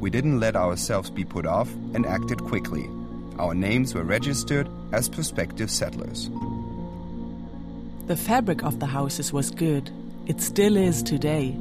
We 0.01 0.10
didn't 0.10 0.41
let 0.41 0.57
ourselves 0.57 1.10
be 1.10 1.24
put 1.24 1.45
off 1.45 1.72
and 1.93 2.05
acted 2.05 2.43
quickly. 2.43 2.89
Our 3.38 3.55
names 3.55 3.95
were 3.95 4.03
registered 4.03 4.68
as 4.91 5.07
prospective 5.07 5.72
settlers. 5.72 6.30
The 8.07 8.18
fabric 8.18 8.62
of 8.62 8.82
the 8.82 8.86
houses 8.86 9.32
was 9.32 9.51
good. 9.51 9.89
It 10.26 10.41
still 10.41 10.76
is 10.76 11.01
today. 11.01 11.55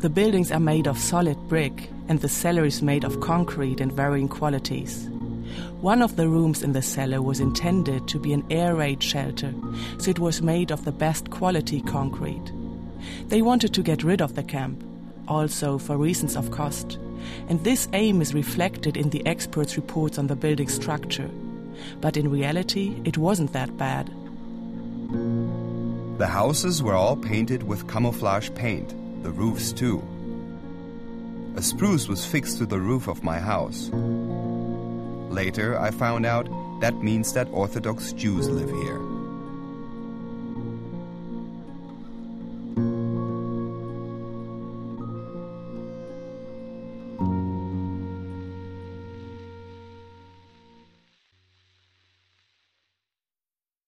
The 0.00 0.10
buildings 0.10 0.50
are 0.50 0.60
made 0.60 0.88
of 0.88 0.98
solid 0.98 1.38
brick, 1.48 1.88
and 2.08 2.20
the 2.20 2.28
cellar 2.28 2.64
is 2.64 2.82
made 2.82 3.04
of 3.04 3.20
concrete 3.20 3.80
and 3.80 3.92
varying 3.92 4.28
qualities. 4.28 5.08
One 5.80 6.02
of 6.02 6.16
the 6.16 6.28
rooms 6.28 6.62
in 6.62 6.72
the 6.72 6.82
cellar 6.82 7.20
was 7.20 7.40
intended 7.40 8.08
to 8.08 8.18
be 8.18 8.32
an 8.32 8.44
air 8.50 8.74
raid 8.74 9.02
shelter, 9.02 9.52
so 9.98 10.10
it 10.10 10.18
was 10.18 10.42
made 10.42 10.70
of 10.70 10.84
the 10.84 10.92
best 10.92 11.30
quality 11.30 11.80
concrete. 11.82 12.52
They 13.28 13.42
wanted 13.42 13.74
to 13.74 13.82
get 13.82 14.02
rid 14.02 14.22
of 14.22 14.34
the 14.34 14.42
camp, 14.42 14.82
also 15.28 15.78
for 15.78 15.96
reasons 15.96 16.36
of 16.36 16.50
cost, 16.50 16.98
and 17.48 17.62
this 17.64 17.88
aim 17.92 18.22
is 18.22 18.34
reflected 18.34 18.96
in 18.96 19.10
the 19.10 19.26
experts' 19.26 19.76
reports 19.76 20.18
on 20.18 20.26
the 20.26 20.36
building 20.36 20.68
structure. 20.68 21.30
But 22.00 22.16
in 22.16 22.30
reality, 22.30 23.00
it 23.04 23.18
wasn't 23.18 23.52
that 23.52 23.76
bad. 23.76 24.10
The 26.18 26.26
houses 26.26 26.82
were 26.82 26.94
all 26.94 27.16
painted 27.16 27.62
with 27.64 27.88
camouflage 27.88 28.50
paint, 28.54 28.94
the 29.22 29.30
roofs 29.30 29.72
too. 29.72 30.02
A 31.56 31.62
spruce 31.62 32.08
was 32.08 32.24
fixed 32.24 32.58
to 32.58 32.66
the 32.66 32.80
roof 32.80 33.08
of 33.08 33.22
my 33.22 33.38
house. 33.38 33.90
Later, 35.34 35.76
I 35.76 35.90
found 35.90 36.26
out 36.26 36.48
that 36.80 36.94
means 37.02 37.32
that 37.32 37.48
Orthodox 37.50 38.12
Jews 38.12 38.48
live 38.48 38.70
here. 38.70 39.13